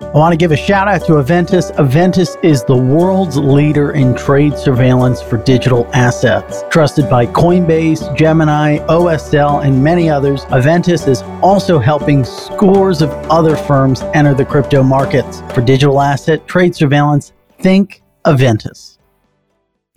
I 0.00 0.12
want 0.12 0.32
to 0.32 0.36
give 0.36 0.52
a 0.52 0.56
shout 0.56 0.86
out 0.86 1.04
to 1.06 1.18
Eventus. 1.18 1.72
Eventus 1.72 2.36
is 2.44 2.62
the 2.62 2.76
world's 2.76 3.36
leader 3.36 3.90
in 3.90 4.14
trade 4.14 4.56
surveillance 4.56 5.20
for 5.20 5.38
digital 5.38 5.90
assets. 5.92 6.62
Trusted 6.70 7.10
by 7.10 7.26
Coinbase, 7.26 8.16
Gemini, 8.16 8.78
OSL, 8.86 9.64
and 9.64 9.82
many 9.82 10.08
others, 10.08 10.44
Eventus 10.46 11.08
is 11.08 11.22
also 11.42 11.80
helping 11.80 12.24
scores 12.24 13.02
of 13.02 13.10
other 13.28 13.56
firms 13.56 14.02
enter 14.14 14.34
the 14.34 14.44
crypto 14.44 14.84
markets. 14.84 15.42
For 15.52 15.60
digital 15.60 16.00
asset 16.00 16.46
trade 16.46 16.76
surveillance, 16.76 17.32
think 17.58 18.02
Eventus. 18.24 18.97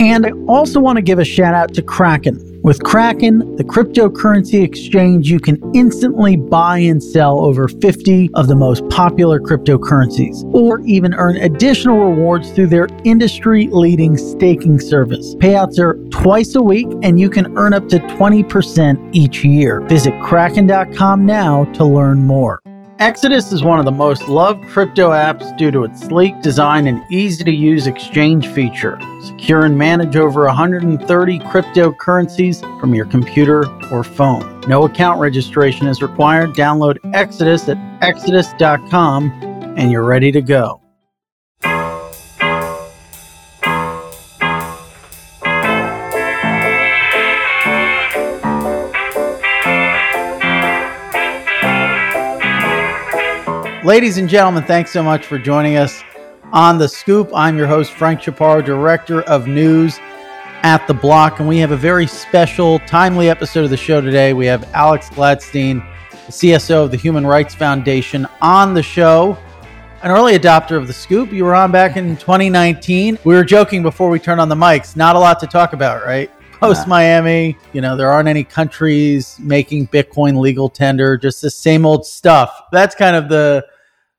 And 0.01 0.25
I 0.25 0.31
also 0.47 0.79
want 0.79 0.95
to 0.95 1.03
give 1.03 1.19
a 1.19 1.23
shout 1.23 1.53
out 1.53 1.75
to 1.75 1.83
Kraken. 1.83 2.59
With 2.63 2.83
Kraken, 2.83 3.55
the 3.55 3.63
cryptocurrency 3.63 4.63
exchange, 4.63 5.29
you 5.29 5.39
can 5.39 5.61
instantly 5.75 6.37
buy 6.37 6.79
and 6.79 7.01
sell 7.01 7.39
over 7.39 7.67
50 7.67 8.31
of 8.33 8.47
the 8.47 8.55
most 8.55 8.87
popular 8.89 9.39
cryptocurrencies, 9.39 10.43
or 10.55 10.81
even 10.81 11.13
earn 11.13 11.37
additional 11.37 11.99
rewards 11.99 12.49
through 12.51 12.67
their 12.67 12.87
industry 13.03 13.67
leading 13.71 14.17
staking 14.17 14.79
service. 14.79 15.35
Payouts 15.35 15.77
are 15.77 15.93
twice 16.09 16.55
a 16.55 16.63
week, 16.63 16.87
and 17.03 17.19
you 17.19 17.29
can 17.29 17.55
earn 17.55 17.73
up 17.73 17.87
to 17.89 17.99
20% 17.99 19.09
each 19.15 19.43
year. 19.43 19.81
Visit 19.81 20.19
kraken.com 20.23 21.27
now 21.27 21.65
to 21.73 21.85
learn 21.85 22.25
more. 22.25 22.60
Exodus 23.01 23.51
is 23.51 23.63
one 23.63 23.79
of 23.79 23.85
the 23.85 23.91
most 23.91 24.29
loved 24.29 24.63
crypto 24.67 25.09
apps 25.09 25.57
due 25.57 25.71
to 25.71 25.83
its 25.85 26.01
sleek 26.01 26.39
design 26.43 26.85
and 26.85 27.03
easy 27.11 27.43
to 27.43 27.49
use 27.49 27.87
exchange 27.87 28.47
feature. 28.49 28.99
Secure 29.23 29.65
and 29.65 29.75
manage 29.75 30.15
over 30.15 30.45
130 30.45 31.39
cryptocurrencies 31.39 32.61
from 32.79 32.93
your 32.93 33.05
computer 33.05 33.65
or 33.91 34.03
phone. 34.03 34.61
No 34.67 34.85
account 34.85 35.19
registration 35.19 35.87
is 35.87 36.03
required. 36.03 36.51
Download 36.51 36.99
Exodus 37.15 37.67
at 37.67 37.79
exodus.com 38.03 39.31
and 39.77 39.91
you're 39.91 40.05
ready 40.05 40.31
to 40.31 40.43
go. 40.43 40.79
Ladies 53.83 54.19
and 54.19 54.29
gentlemen, 54.29 54.63
thanks 54.63 54.91
so 54.91 55.01
much 55.01 55.25
for 55.25 55.39
joining 55.39 55.75
us 55.75 56.03
on 56.53 56.77
The 56.77 56.87
Scoop. 56.87 57.31
I'm 57.33 57.57
your 57.57 57.65
host, 57.65 57.93
Frank 57.93 58.21
Chaparro, 58.21 58.63
Director 58.63 59.23
of 59.23 59.47
News 59.47 59.97
at 60.61 60.85
The 60.85 60.93
Block, 60.93 61.39
and 61.39 61.49
we 61.49 61.57
have 61.57 61.71
a 61.71 61.75
very 61.75 62.05
special, 62.05 62.77
timely 62.81 63.27
episode 63.27 63.63
of 63.63 63.71
the 63.71 63.77
show 63.77 63.99
today. 63.99 64.33
We 64.33 64.45
have 64.45 64.69
Alex 64.75 65.09
Gladstein, 65.09 65.83
the 66.11 66.31
CSO 66.31 66.83
of 66.83 66.91
the 66.91 66.97
Human 66.97 67.25
Rights 67.25 67.55
Foundation, 67.55 68.27
on 68.39 68.75
the 68.75 68.83
show. 68.83 69.35
An 70.03 70.11
early 70.11 70.37
adopter 70.37 70.77
of 70.77 70.85
The 70.85 70.93
Scoop. 70.93 71.31
You 71.31 71.43
were 71.43 71.55
on 71.55 71.71
back 71.71 71.97
in 71.97 72.15
2019. 72.17 73.17
We 73.23 73.33
were 73.33 73.43
joking 73.43 73.81
before 73.81 74.11
we 74.11 74.19
turned 74.19 74.39
on 74.39 74.47
the 74.47 74.53
mics. 74.53 74.95
Not 74.95 75.15
a 75.15 75.19
lot 75.19 75.39
to 75.39 75.47
talk 75.47 75.73
about, 75.73 76.05
right? 76.05 76.29
Post 76.61 76.87
Miami, 76.87 77.57
you 77.73 77.81
know, 77.81 77.97
there 77.97 78.11
aren't 78.11 78.29
any 78.29 78.43
countries 78.43 79.35
making 79.39 79.87
Bitcoin 79.87 80.39
legal 80.39 80.69
tender, 80.69 81.17
just 81.17 81.41
the 81.41 81.49
same 81.49 81.87
old 81.87 82.05
stuff. 82.05 82.55
That's 82.71 82.93
kind 82.93 83.15
of 83.15 83.29
the 83.29 83.65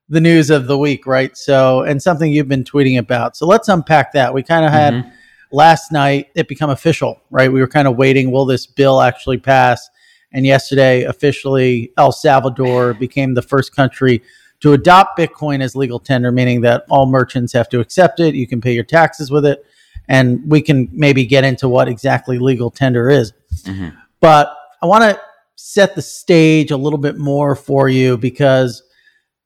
the 0.09 0.21
news 0.21 0.51
of 0.51 0.67
the 0.67 0.77
week, 0.77 1.07
right? 1.07 1.37
So, 1.37 1.83
and 1.83 2.03
something 2.03 2.31
you've 2.31 2.49
been 2.49 2.65
tweeting 2.65 2.99
about. 2.99 3.37
So 3.37 3.47
let's 3.47 3.69
unpack 3.69 4.13
that. 4.13 4.35
We 4.35 4.43
kind 4.43 4.65
of 4.65 4.73
had 4.73 4.93
mm-hmm. 4.93 5.09
last 5.53 5.93
night 5.93 6.31
it 6.35 6.49
become 6.49 6.69
official, 6.69 7.23
right? 7.31 7.51
We 7.51 7.61
were 7.61 7.69
kind 7.69 7.87
of 7.87 7.97
waiting, 7.97 8.33
will 8.33 8.45
this 8.45 8.67
bill 8.67 9.01
actually 9.01 9.39
pass? 9.39 9.89
And 10.33 10.45
yesterday, 10.45 11.05
officially, 11.05 11.93
El 11.97 12.11
Salvador 12.11 12.93
became 12.93 13.35
the 13.35 13.43
first 13.43 13.75
country 13.75 14.21
to 14.61 14.73
adopt 14.73 15.19
Bitcoin 15.19 15.63
as 15.63 15.77
legal 15.77 15.99
tender, 15.99 16.33
meaning 16.33 16.61
that 16.63 16.85
all 16.91 17.07
merchants 17.07 17.53
have 17.53 17.69
to 17.69 17.81
accept 17.81 18.19
it. 18.21 18.35
You 18.35 18.47
can 18.47 18.61
pay 18.61 18.75
your 18.75 18.85
taxes 18.85 19.31
with 19.31 19.47
it. 19.47 19.65
And 20.09 20.43
we 20.51 20.61
can 20.61 20.89
maybe 20.93 21.25
get 21.25 21.45
into 21.45 21.69
what 21.69 21.89
exactly 21.89 22.39
legal 22.39 22.71
tender 22.71 23.09
is. 23.09 23.33
Mm-hmm. 23.63 23.97
But 24.21 24.57
I 24.83 24.87
want 24.87 25.05
to 25.05 25.21
set 25.57 25.95
the 25.95 26.03
stage 26.03 26.71
a 26.71 26.77
little 26.77 26.99
bit 26.99 27.19
more 27.19 27.55
for 27.55 27.89
you 27.89 28.17
because 28.19 28.83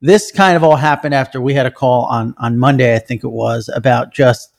this 0.01 0.31
kind 0.31 0.55
of 0.55 0.63
all 0.63 0.75
happened 0.75 1.13
after 1.13 1.41
we 1.41 1.53
had 1.53 1.65
a 1.65 1.71
call 1.71 2.05
on 2.05 2.35
on 2.37 2.57
Monday, 2.57 2.95
I 2.95 2.99
think 2.99 3.23
it 3.23 3.29
was, 3.29 3.69
about 3.73 4.13
just 4.13 4.53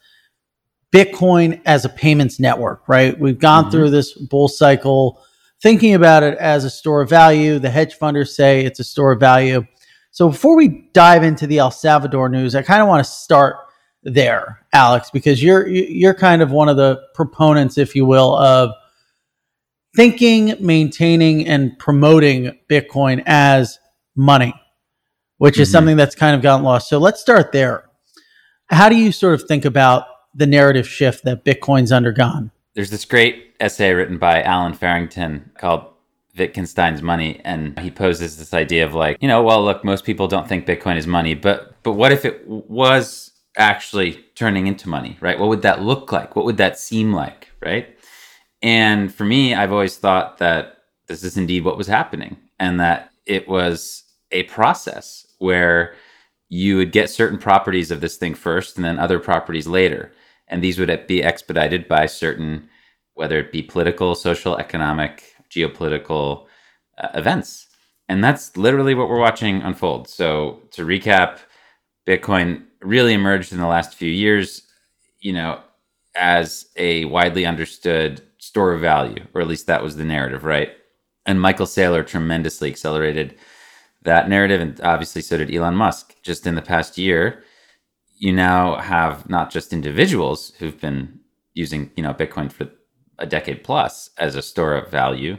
Bitcoin 0.93 1.61
as 1.67 1.85
a 1.85 1.89
payments 1.89 2.41
network, 2.41 2.89
right? 2.89 3.19
We've 3.19 3.39
gone 3.39 3.65
mm-hmm. 3.65 3.73
through 3.73 3.91
this 3.91 4.15
bull 4.15 4.49
cycle 4.49 5.21
thinking 5.61 5.95
about 5.95 6.23
it 6.23 6.39
as 6.39 6.65
a 6.65 6.71
store 6.71 7.03
of 7.03 7.11
value. 7.11 7.59
The 7.59 7.71
hedge 7.71 7.99
funders 7.99 8.29
say 8.29 8.65
it's 8.65 8.81
a 8.81 8.85
store 8.85 9.13
of 9.13 9.21
value. 9.21 9.67
So 10.11 10.29
before 10.29 10.57
we 10.57 10.89
dive 10.93 11.23
into 11.23 11.47
the 11.47 11.59
El 11.59 11.71
Salvador 11.71 12.29
news, 12.29 12.55
I 12.55 12.63
kind 12.63 12.81
of 12.81 12.89
want 12.89 13.05
to 13.05 13.11
start 13.11 13.57
there, 14.03 14.61
Alex, 14.73 15.11
because 15.11 15.43
you're 15.43 15.67
you're 15.69 16.15
kind 16.15 16.43
of 16.43 16.51
one 16.51 16.69
of 16.69 16.77
the 16.77 17.01
proponents, 17.15 17.79
if 17.79 17.95
you 17.95 18.07
will, 18.07 18.37
of 18.37 18.71
thinking, 19.97 20.55
maintaining, 20.61 21.47
and 21.47 21.79
promoting 21.79 22.59
Bitcoin 22.71 23.23
as 23.27 23.79
money 24.15 24.55
which 25.39 25.55
mm-hmm. 25.55 25.63
is 25.63 25.73
something 25.73 25.97
that's 25.97 26.15
kind 26.15 26.37
of 26.37 26.43
gotten 26.43 26.65
lost. 26.65 26.89
So 26.89 26.99
let's 26.99 27.21
start 27.21 27.53
there. 27.53 27.85
How 28.67 28.89
do 28.89 28.97
you 28.97 29.11
sort 29.11 29.35
of 29.35 29.49
think 29.49 29.65
about 29.65 30.05
the 30.35 30.47
narrative 30.47 30.87
shift 30.87 31.25
that 31.25 31.45
Bitcoin's 31.45 31.91
undergone? 31.91 32.51
There's 32.75 32.91
this 32.91 33.05
great 33.05 33.55
essay 33.59 33.93
written 33.93 34.19
by 34.19 34.43
Allen 34.43 34.75
Farrington 34.75 35.51
called 35.57 35.87
Wittgenstein's 36.37 37.03
money 37.03 37.41
and 37.45 37.77
he 37.81 37.91
poses 37.91 38.37
this 38.37 38.55
idea 38.55 38.85
of 38.85 38.95
like, 38.95 39.17
you 39.21 39.27
know, 39.27 39.43
well 39.43 39.65
look, 39.65 39.85
most 39.85 40.05
people 40.05 40.29
don't 40.29 40.47
think 40.47 40.67
Bitcoin 40.67 40.97
is 40.97 41.07
money, 41.07 41.35
but 41.35 41.83
but 41.83 41.93
what 41.95 42.13
if 42.13 42.25
it 42.25 42.47
was 42.47 43.33
actually 43.57 44.25
turning 44.35 44.67
into 44.67 44.89
money, 44.89 45.17
right? 45.21 45.39
What 45.39 45.49
would 45.49 45.63
that 45.63 45.83
look 45.83 46.13
like? 46.13 46.37
What 46.37 46.45
would 46.45 46.59
that 46.59 46.79
seem 46.79 47.13
like, 47.13 47.49
right? 47.61 47.97
And 48.63 49.13
for 49.13 49.25
me, 49.25 49.55
I've 49.55 49.73
always 49.73 49.97
thought 49.97 50.39
that 50.39 50.79
this 51.07 51.25
is 51.25 51.37
indeed 51.37 51.65
what 51.65 51.79
was 51.79 51.87
happening 51.87 52.37
and 52.59 52.81
that 52.81 53.11
it 53.27 53.49
was 53.49 54.05
a 54.31 54.45
process 54.45 55.27
where 55.39 55.95
you 56.49 56.77
would 56.77 56.93
get 56.93 57.11
certain 57.11 57.39
properties 57.39 57.91
of 57.91 58.01
this 58.01 58.17
thing 58.17 58.35
first 58.35 58.77
and 58.77 58.85
then 58.85 58.99
other 58.99 59.19
properties 59.19 59.67
later. 59.67 60.13
And 60.49 60.63
these 60.63 60.79
would 60.79 61.07
be 61.07 61.23
expedited 61.23 61.89
by 61.89 62.07
certain, 62.07 62.69
whether 63.15 63.39
it 63.39 63.53
be 63.53 63.63
political, 63.63 64.15
social, 64.15 64.57
economic, 64.57 65.23
geopolitical 65.51 66.47
uh, 66.97 67.09
events. 67.15 67.67
And 68.09 68.25
that's 68.25 68.57
literally 68.57 68.95
what 68.95 69.09
we're 69.09 69.21
watching 69.21 69.61
unfold. 69.63 70.09
So 70.09 70.63
to 70.73 70.87
recap, 70.87 71.39
Bitcoin 72.07 72.65
really 72.81 73.15
emerged 73.15 73.53
in 73.53 73.59
the 73.59 73.67
last 73.67 73.95
few 73.95 74.11
years, 74.11 74.63
you 75.21 75.33
know, 75.33 75.61
as 76.15 76.67
a 76.77 77.05
widely 77.07 77.47
understood 77.47 78.23
store 78.39 78.73
of 78.73 78.81
value, 78.81 79.25
or 79.35 79.41
at 79.41 79.49
least 79.49 79.67
that 79.67 79.83
was 79.83 79.97
the 79.97 80.05
narrative, 80.05 80.45
right? 80.45 80.73
And 81.27 81.41
Michael 81.41 81.67
Saylor 81.67 82.07
tremendously 82.07 82.71
accelerated 82.71 83.37
that 84.03 84.29
narrative, 84.29 84.61
and 84.61 84.81
obviously 84.81 85.23
so 85.23 85.37
did 85.37 85.55
Elon 85.55 85.75
Musk. 85.75 86.15
Just 86.23 86.47
in 86.47 86.55
the 86.55 86.63
past 86.63 86.97
year, 86.99 87.43
you 88.17 88.33
now 88.33 88.77
have 88.77 89.29
not 89.29 89.51
just 89.51 89.73
individuals 89.73 90.53
who've 90.59 90.81
been 90.81 91.21
using 91.55 91.91
you 91.97 92.03
know 92.03 92.15
Bitcoin 92.15 92.51
for 92.51 92.69
a 93.19 93.27
decade 93.27 93.65
plus 93.65 94.11
as 94.19 94.35
a 94.37 94.43
store 94.43 94.75
of 94.77 94.91
value, 94.91 95.37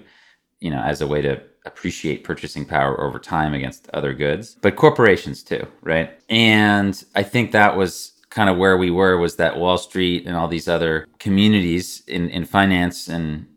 you 0.60 0.70
know, 0.70 0.82
as 0.82 1.02
a 1.02 1.08
way 1.08 1.22
to 1.22 1.42
appreciate 1.70 2.24
purchasing 2.24 2.66
power 2.66 3.00
over 3.02 3.20
time 3.20 3.54
against 3.54 3.90
other 3.92 4.14
goods, 4.14 4.58
but 4.62 4.76
corporations 4.76 5.44
too, 5.44 5.66
right? 5.82 6.20
And 6.30 7.02
I 7.16 7.24
think 7.24 7.52
that 7.52 7.78
was 7.78 8.14
kind 8.30 8.50
of 8.50 8.58
where 8.58 8.78
we 8.78 8.92
were 8.92 9.18
was 9.18 9.38
that 9.38 9.58
Wall 9.58 9.78
Street 9.78 10.28
and 10.28 10.36
all 10.36 10.48
these 10.48 10.68
other 10.68 11.08
communities 11.20 12.04
in, 12.08 12.30
in 12.30 12.46
finance 12.46 13.08
and 13.08 13.48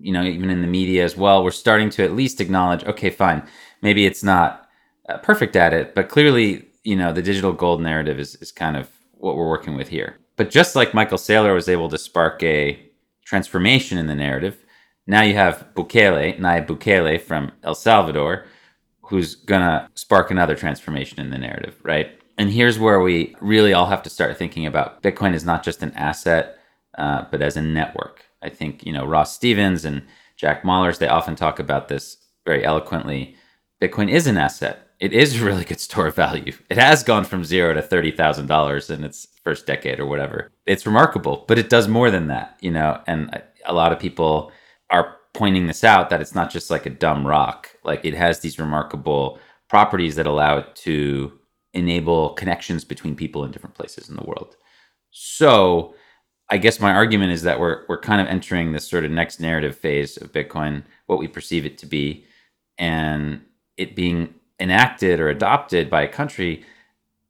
you 0.00 0.12
know 0.12 0.22
even 0.22 0.50
in 0.50 0.60
the 0.60 0.68
media 0.68 1.02
as 1.02 1.16
well 1.16 1.42
were 1.42 1.50
starting 1.50 1.90
to 1.90 2.04
at 2.04 2.12
least 2.14 2.40
acknowledge 2.40 2.84
okay 2.84 3.10
fine 3.10 3.42
maybe 3.82 4.06
it's 4.06 4.22
not 4.22 4.68
uh, 5.08 5.18
perfect 5.18 5.56
at 5.56 5.72
it, 5.72 5.94
but 5.94 6.08
clearly, 6.08 6.66
you 6.84 6.96
know, 6.96 7.12
the 7.12 7.22
digital 7.22 7.52
gold 7.52 7.80
narrative 7.80 8.18
is, 8.18 8.34
is 8.36 8.52
kind 8.52 8.76
of 8.76 8.88
what 9.12 9.36
we're 9.36 9.48
working 9.48 9.76
with 9.76 9.88
here. 9.88 10.18
But 10.36 10.50
just 10.50 10.76
like 10.76 10.94
Michael 10.94 11.18
Saylor 11.18 11.54
was 11.54 11.68
able 11.68 11.88
to 11.88 11.98
spark 11.98 12.42
a 12.42 12.78
transformation 13.24 13.98
in 13.98 14.06
the 14.06 14.14
narrative, 14.14 14.64
now 15.08 15.22
you 15.22 15.34
have 15.34 15.66
Bukele, 15.74 16.38
Nayib 16.38 16.66
Bukele 16.66 17.20
from 17.20 17.50
El 17.64 17.74
Salvador, 17.74 18.44
who's 19.02 19.34
gonna 19.34 19.88
spark 19.94 20.30
another 20.30 20.54
transformation 20.54 21.18
in 21.18 21.30
the 21.30 21.38
narrative, 21.38 21.76
right? 21.82 22.20
And 22.36 22.50
here's 22.50 22.78
where 22.78 23.00
we 23.00 23.34
really 23.40 23.72
all 23.72 23.86
have 23.86 24.02
to 24.04 24.10
start 24.10 24.36
thinking 24.36 24.66
about 24.66 25.02
Bitcoin 25.02 25.34
is 25.34 25.44
not 25.44 25.64
just 25.64 25.82
an 25.82 25.92
asset, 25.94 26.58
uh, 26.96 27.24
but 27.30 27.42
as 27.42 27.56
a 27.56 27.62
network. 27.62 28.24
I 28.42 28.50
think 28.50 28.86
you 28.86 28.92
know 28.92 29.04
Ross 29.04 29.34
Stevens 29.34 29.84
and 29.84 30.02
Jack 30.36 30.62
Mallers 30.62 30.98
they 30.98 31.08
often 31.08 31.34
talk 31.34 31.58
about 31.58 31.88
this 31.88 32.18
very 32.44 32.64
eloquently 32.64 33.34
Bitcoin 33.80 34.10
is 34.10 34.26
an 34.26 34.36
asset. 34.36 34.88
It 34.98 35.12
is 35.12 35.40
a 35.40 35.44
really 35.44 35.64
good 35.64 35.78
store 35.78 36.08
of 36.08 36.16
value. 36.16 36.52
It 36.68 36.76
has 36.76 37.04
gone 37.04 37.24
from 37.24 37.44
zero 37.44 37.72
to 37.72 37.82
thirty 37.82 38.10
thousand 38.10 38.46
dollars 38.46 38.90
in 38.90 39.04
its 39.04 39.28
first 39.44 39.66
decade 39.66 40.00
or 40.00 40.06
whatever. 40.06 40.50
It's 40.66 40.86
remarkable, 40.86 41.44
but 41.46 41.58
it 41.58 41.70
does 41.70 41.86
more 41.86 42.10
than 42.10 42.26
that, 42.26 42.58
you 42.60 42.72
know. 42.72 43.00
And 43.06 43.42
a 43.64 43.72
lot 43.72 43.92
of 43.92 44.00
people 44.00 44.50
are 44.90 45.16
pointing 45.34 45.66
this 45.66 45.84
out 45.84 46.10
that 46.10 46.20
it's 46.20 46.34
not 46.34 46.50
just 46.50 46.70
like 46.70 46.86
a 46.86 46.90
dumb 46.90 47.26
rock. 47.26 47.70
Like 47.84 48.04
it 48.04 48.14
has 48.14 48.40
these 48.40 48.58
remarkable 48.58 49.38
properties 49.68 50.16
that 50.16 50.26
allow 50.26 50.58
it 50.58 50.74
to 50.76 51.32
enable 51.74 52.30
connections 52.30 52.84
between 52.84 53.16
people 53.16 53.44
in 53.44 53.50
different 53.50 53.76
places 53.76 54.08
in 54.08 54.16
the 54.16 54.24
world. 54.24 54.56
So, 55.10 55.94
I 56.50 56.58
guess 56.58 56.80
my 56.80 56.92
argument 56.92 57.32
is 57.32 57.42
that 57.42 57.60
we're 57.60 57.84
we're 57.88 58.00
kind 58.00 58.20
of 58.22 58.26
entering 58.28 58.72
this 58.72 58.88
sort 58.88 59.04
of 59.04 59.10
next 59.10 59.40
narrative 59.40 59.76
phase 59.76 60.16
of 60.16 60.32
Bitcoin, 60.32 60.84
what 61.06 61.18
we 61.18 61.28
perceive 61.28 61.66
it 61.66 61.78
to 61.78 61.86
be, 61.86 62.24
and 62.78 63.42
it 63.76 63.96
being 63.96 64.34
enacted 64.60 65.20
or 65.20 65.28
adopted 65.28 65.90
by 65.90 66.02
a 66.02 66.08
country 66.08 66.64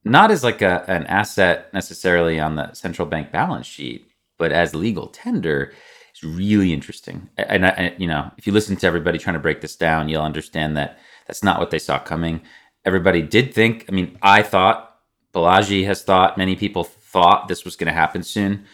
not 0.05 0.31
as 0.31 0.45
like 0.45 0.63
a, 0.63 0.85
an 0.89 1.07
asset 1.07 1.73
necessarily 1.75 2.41
on 2.41 2.57
the 2.57 2.73
central 2.75 3.07
bank 3.07 3.33
balance 3.33 3.67
sheet, 3.67 4.11
but 4.39 4.53
as 4.53 4.75
legal 4.75 5.09
tender 5.09 5.73
is 6.19 6.25
really 6.25 6.73
interesting. 6.73 7.29
And, 7.37 7.67
I, 7.67 7.94
you 7.99 8.06
know, 8.06 8.31
if 8.37 8.47
you 8.47 8.53
listen 8.53 8.76
to 8.76 8.87
everybody 8.87 9.19
trying 9.19 9.35
to 9.35 9.41
break 9.41 9.61
this 9.61 9.76
down, 9.76 10.09
you'll 10.09 10.23
understand 10.23 10.76
that 10.76 10.99
that's 11.26 11.43
not 11.43 11.59
what 11.59 11.70
they 11.70 11.79
saw 11.79 11.99
coming. 11.99 12.43
Everybody 12.85 13.23
did 13.23 13.55
think. 13.55 13.85
I 13.88 13.93
mean, 13.93 14.19
I 14.23 14.43
thought 14.43 14.99
Balaji 15.35 15.85
has 15.87 16.03
thought. 16.03 16.38
Many 16.38 16.56
people 16.56 16.85
thought 16.85 17.49
this 17.49 17.65
was 17.65 17.76
going 17.76 17.87
to 17.87 17.93
happen 17.93 18.23
soon. 18.23 18.65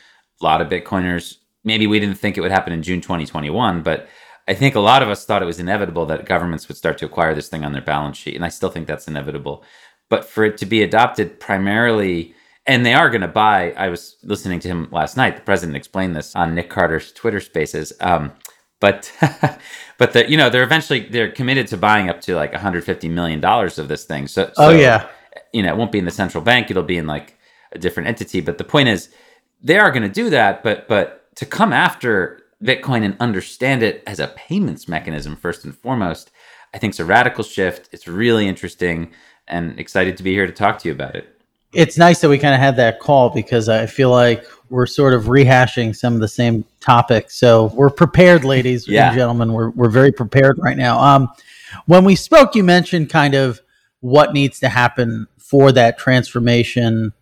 A 0.41 0.44
lot 0.44 0.61
of 0.61 0.69
Bitcoiners. 0.69 1.38
Maybe 1.64 1.87
we 1.87 2.00
didn't 2.00 2.19
think 2.19 2.37
it 2.37 2.41
would 2.41 2.50
happen 2.50 2.73
in 2.73 2.82
June 2.82 3.00
2021, 3.00 3.82
but 3.82 4.08
I 4.47 4.55
think 4.55 4.75
a 4.75 4.81
lot 4.81 5.02
of 5.02 5.08
us 5.08 5.25
thought 5.25 5.43
it 5.43 5.47
was 5.47 5.61
inevitable 5.61 6.05
that 6.06 6.26
governments 6.26 6.69
would 6.69 6.76
start 6.76 6.99
to 6.99 7.06
acquire 7.06 7.35
this 7.35 7.49
thing 7.49 7.64
on 7.64 7.73
their 7.73 7.81
balance 7.81 8.19
sheet, 8.19 8.35
and 8.35 8.44
I 8.44 8.50
still 8.50 8.69
think 8.69 8.87
that's 8.87 9.08
inevitable. 9.08 9.64
But 10.11 10.26
for 10.26 10.44
it 10.44 10.58
to 10.58 10.67
be 10.67 10.82
adopted 10.82 11.40
primarily, 11.40 12.35
and 12.66 12.84
they 12.84 12.94
are 12.94 13.11
going 13.11 13.20
to 13.20 13.28
buy. 13.28 13.72
I 13.72 13.88
was 13.88 14.16
listening 14.22 14.61
to 14.61 14.69
him 14.69 14.88
last 14.90 15.16
night. 15.16 15.37
The 15.37 15.43
president 15.43 15.76
explained 15.76 16.16
this 16.16 16.34
on 16.34 16.55
Nick 16.55 16.70
Carter's 16.70 17.12
Twitter 17.12 17.40
Spaces. 17.40 17.93
Um, 18.00 18.32
but 18.81 19.12
but 19.99 20.12
the 20.12 20.28
you 20.31 20.37
know 20.37 20.50
they're 20.50 20.62
eventually 20.62 21.00
they're 21.00 21.31
committed 21.31 21.66
to 21.69 21.76
buying 21.76 22.08
up 22.08 22.20
to 22.22 22.34
like 22.34 22.52
150 22.52 23.08
million 23.08 23.40
dollars 23.40 23.78
of 23.78 23.88
this 23.88 24.05
thing. 24.05 24.26
So, 24.26 24.50
oh 24.56 24.70
yeah, 24.70 25.08
you 25.52 25.62
know 25.62 25.72
it 25.72 25.76
won't 25.76 25.93
be 25.93 25.99
in 25.99 26.05
the 26.05 26.11
central 26.11 26.43
bank. 26.43 26.70
It'll 26.70 26.82
be 26.82 26.99
in 26.99 27.06
like 27.06 27.38
a 27.72 27.78
different 27.78 28.08
entity. 28.08 28.40
But 28.40 28.58
the 28.58 28.64
point 28.64 28.88
is, 28.88 29.11
they 29.62 29.78
are 29.78 29.90
going 29.90 30.02
to 30.02 30.08
do 30.08 30.31
that. 30.31 30.62
But 30.62 30.88
but 30.88 31.34
to 31.37 31.46
come 31.46 31.72
after 31.72 32.43
Bitcoin 32.62 33.05
and 33.05 33.16
understand 33.20 33.82
it 33.82 34.02
as 34.06 34.20
a 34.20 34.28
payments 34.28 34.88
mechanism 34.88 35.37
first 35.37 35.64
and 35.64 35.76
foremost, 35.76 36.31
I 36.72 36.78
think 36.78 36.93
it's 36.93 37.00
a 37.00 37.05
radical 37.05 37.44
shift. 37.44 37.88
It's 37.93 38.08
really 38.08 38.49
interesting 38.49 39.12
and 39.46 39.78
excited 39.78 40.16
to 40.16 40.22
be 40.22 40.32
here 40.32 40.46
to 40.46 40.52
talk 40.52 40.78
to 40.81 40.88
you 40.88 40.94
about 40.94 41.14
it. 41.14 41.34
It's 41.75 41.99
nice 41.99 42.21
that 42.21 42.29
we 42.29 42.38
kind 42.38 42.55
of 42.55 42.61
had 42.61 42.76
that 42.76 43.00
call 43.00 43.31
because 43.31 43.69
I 43.69 43.87
feel 43.87 44.11
like 44.11 44.44
we're 44.71 44.87
sort 44.87 45.15
of 45.15 45.25
rehashing 45.25 45.94
some 45.94 46.15
of 46.15 46.21
the 46.21 46.29
same 46.29 46.65
topics. 46.81 47.37
So 47.37 47.67
we're 47.75 47.91
prepared, 47.91 48.44
ladies 48.55 48.88
yeah. 48.88 49.09
and 49.09 49.17
gentlemen. 49.17 49.53
We're, 49.53 49.71
we're 49.71 49.91
very 49.91 50.12
prepared 50.12 50.59
right 50.59 50.76
now. 50.76 50.99
Um, 51.00 51.29
when 51.87 52.05
we 52.05 52.15
spoke, 52.17 52.55
you 52.55 52.65
mentioned 52.65 53.11
kind 53.11 53.35
of 53.35 53.61
what 54.00 54.32
needs 54.32 54.61
to 54.61 54.69
happen 54.69 55.26
for 55.38 55.73
that 55.73 55.99
transformation 55.99 57.12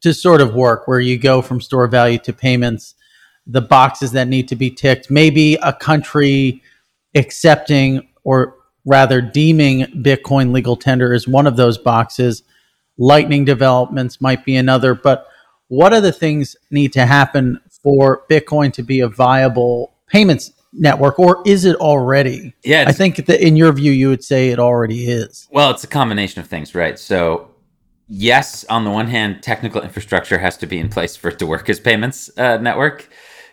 to 0.00 0.12
sort 0.12 0.40
of 0.40 0.54
work, 0.54 0.86
where 0.86 1.00
you 1.00 1.18
go 1.18 1.40
from 1.40 1.60
store 1.60 1.86
value 1.86 2.18
to 2.18 2.32
payments, 2.32 2.94
the 3.46 3.60
boxes 3.60 4.12
that 4.12 4.28
need 4.28 4.48
to 4.48 4.56
be 4.56 4.70
ticked, 4.70 5.10
maybe 5.10 5.54
a 5.62 5.72
country 5.72 6.62
accepting 7.14 8.08
or 8.22 8.56
rather 8.84 9.20
deeming 9.20 9.82
Bitcoin 10.02 10.52
legal 10.52 10.76
tender 10.76 11.12
is 11.14 11.26
one 11.26 11.46
of 11.46 11.56
those 11.56 11.78
boxes. 11.78 12.42
Lightning 12.96 13.44
developments 13.44 14.20
might 14.20 14.44
be 14.44 14.56
another, 14.56 14.94
but 14.94 15.26
what 15.68 15.92
other 15.92 16.12
things 16.12 16.56
need 16.70 16.92
to 16.92 17.06
happen 17.06 17.60
for 17.82 18.24
Bitcoin 18.30 18.72
to 18.74 18.82
be 18.82 19.00
a 19.00 19.08
viable 19.08 19.94
payments 20.08 20.52
network, 20.72 21.18
or 21.18 21.42
is 21.46 21.64
it 21.64 21.76
already? 21.76 22.54
Yeah, 22.64 22.84
I 22.86 22.92
think 22.92 23.26
that 23.26 23.40
in 23.40 23.56
your 23.56 23.72
view, 23.72 23.92
you 23.92 24.08
would 24.08 24.24
say 24.24 24.50
it 24.50 24.58
already 24.58 25.06
is. 25.06 25.48
Well, 25.50 25.70
it's 25.70 25.84
a 25.84 25.88
combination 25.88 26.40
of 26.40 26.48
things, 26.48 26.74
right? 26.74 26.98
So, 26.98 27.50
yes, 28.08 28.64
on 28.66 28.84
the 28.84 28.90
one 28.90 29.06
hand, 29.08 29.42
technical 29.42 29.82
infrastructure 29.82 30.38
has 30.38 30.56
to 30.58 30.66
be 30.66 30.78
in 30.78 30.88
place 30.88 31.16
for 31.16 31.28
it 31.28 31.38
to 31.38 31.46
work 31.46 31.68
as 31.68 31.80
payments 31.80 32.30
uh, 32.38 32.58
network. 32.58 33.08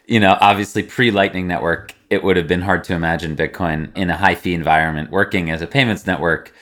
You 0.08 0.20
know, 0.20 0.38
obviously, 0.42 0.84
pre 0.84 1.12
Lightning 1.12 1.48
Network, 1.48 1.94
it 2.10 2.24
would 2.24 2.38
have 2.38 2.48
been 2.48 2.62
hard 2.62 2.84
to 2.86 2.94
imagine 2.94 3.36
Bitcoin 3.36 3.96
in 3.96 4.10
a 4.10 4.18
high 4.18 4.36
fee 4.36 4.54
environment 4.54 5.12
working 5.12 5.50
as 5.52 5.62
a 5.62 5.68
payments 5.68 6.06
network 6.06 6.54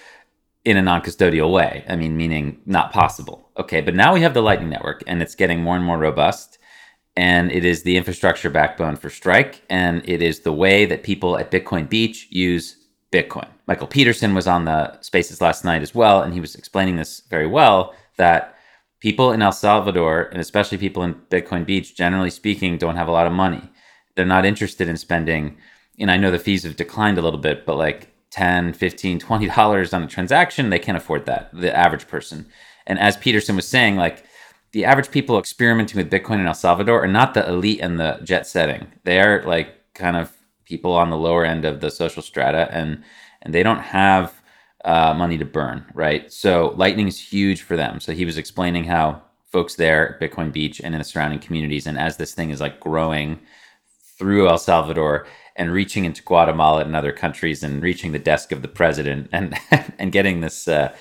in 0.65 0.77
a 0.77 0.81
non 0.81 1.01
custodial 1.01 1.51
way. 1.51 1.85
I 1.88 1.95
mean, 1.95 2.17
meaning 2.17 2.61
not 2.65 2.91
possible. 2.91 3.50
Okay, 3.57 3.81
but 3.81 3.95
now 3.95 4.13
we 4.13 4.21
have 4.21 4.33
the 4.33 4.41
Lightning 4.41 4.69
Network 4.69 5.03
and 5.07 5.21
it's 5.21 5.35
getting 5.35 5.61
more 5.61 5.75
and 5.75 5.85
more 5.85 5.97
robust. 5.97 6.57
And 7.15 7.51
it 7.51 7.65
is 7.65 7.83
the 7.83 7.97
infrastructure 7.97 8.50
backbone 8.50 8.95
for 8.95 9.09
Strike. 9.09 9.61
And 9.69 10.07
it 10.07 10.21
is 10.21 10.41
the 10.41 10.53
way 10.53 10.85
that 10.85 11.03
people 11.03 11.38
at 11.38 11.51
Bitcoin 11.51 11.89
Beach 11.89 12.27
use 12.29 12.77
Bitcoin. 13.11 13.47
Michael 13.67 13.88
Peterson 13.88 14.35
was 14.35 14.47
on 14.47 14.65
the 14.65 15.00
spaces 15.01 15.41
last 15.41 15.65
night 15.65 15.81
as 15.81 15.94
well. 15.95 16.21
And 16.21 16.33
he 16.33 16.39
was 16.39 16.56
explaining 16.56 16.95
this 16.95 17.21
very 17.29 17.47
well 17.47 17.94
that 18.17 18.55
people 19.00 19.31
in 19.31 19.41
El 19.41 19.51
Salvador, 19.51 20.29
and 20.31 20.39
especially 20.39 20.77
people 20.77 21.03
in 21.03 21.15
Bitcoin 21.29 21.65
Beach, 21.65 21.95
generally 21.95 22.29
speaking, 22.29 22.77
don't 22.77 22.95
have 22.95 23.07
a 23.07 23.12
lot 23.12 23.27
of 23.27 23.33
money 23.33 23.69
they're 24.19 24.25
not 24.25 24.44
interested 24.44 24.89
in 24.89 24.97
spending 24.97 25.55
and 25.97 26.12
i 26.12 26.17
know 26.17 26.29
the 26.29 26.38
fees 26.38 26.63
have 26.63 26.75
declined 26.75 27.17
a 27.17 27.21
little 27.21 27.39
bit 27.39 27.65
but 27.65 27.77
like 27.77 28.13
10 28.31 28.73
15 28.73 29.19
20 29.19 29.47
dollars 29.47 29.93
on 29.93 30.03
a 30.03 30.07
transaction 30.07 30.69
they 30.69 30.79
can't 30.79 30.97
afford 30.97 31.25
that 31.25 31.49
the 31.53 31.75
average 31.75 32.07
person. 32.07 32.45
And 32.87 32.99
as 32.99 33.17
peterson 33.17 33.55
was 33.55 33.67
saying 33.67 33.95
like 33.95 34.23
the 34.71 34.85
average 34.85 35.09
people 35.11 35.39
experimenting 35.39 35.97
with 35.97 36.11
bitcoin 36.11 36.39
in 36.39 36.45
el 36.47 36.53
salvador 36.53 37.03
are 37.03 37.07
not 37.07 37.33
the 37.33 37.47
elite 37.47 37.79
and 37.81 37.99
the 37.99 38.19
jet 38.23 38.45
setting. 38.47 38.87
They 39.03 39.19
are 39.19 39.43
like 39.43 39.93
kind 39.93 40.17
of 40.17 40.31
people 40.65 40.93
on 40.93 41.09
the 41.09 41.17
lower 41.17 41.43
end 41.45 41.65
of 41.65 41.81
the 41.81 41.89
social 41.89 42.21
strata 42.21 42.67
and 42.71 43.03
and 43.41 43.53
they 43.53 43.63
don't 43.63 43.79
have 43.79 44.33
uh, 44.85 45.13
money 45.13 45.37
to 45.37 45.45
burn 45.45 45.85
right? 45.93 46.31
So 46.31 46.73
lightning 46.77 47.07
is 47.07 47.19
huge 47.19 47.63
for 47.63 47.75
them. 47.75 47.99
So 47.99 48.13
he 48.13 48.25
was 48.25 48.37
explaining 48.37 48.85
how 48.85 49.21
folks 49.51 49.75
there 49.75 50.13
at 50.13 50.21
bitcoin 50.21 50.53
beach 50.53 50.79
and 50.79 50.93
in 50.93 50.99
the 50.99 51.03
surrounding 51.05 51.39
communities 51.39 51.87
and 51.87 51.97
as 51.97 52.17
this 52.17 52.35
thing 52.35 52.51
is 52.51 52.61
like 52.61 52.79
growing 52.79 53.39
through 54.19 54.49
El 54.49 54.57
Salvador 54.57 55.25
and 55.59 55.71
reaching 55.71 56.06
into 56.06 56.23
Guatemala 56.23 56.81
and 56.81 56.95
other 56.95 57.11
countries 57.11 57.61
and 57.61 57.83
reaching 57.83 58.11
the 58.11 58.19
desk 58.19 58.51
of 58.51 58.61
the 58.63 58.67
president 58.67 59.29
and 59.31 59.56
and 60.00 60.11
getting 60.11 60.41
this 60.41 60.67
uh, 60.67 60.95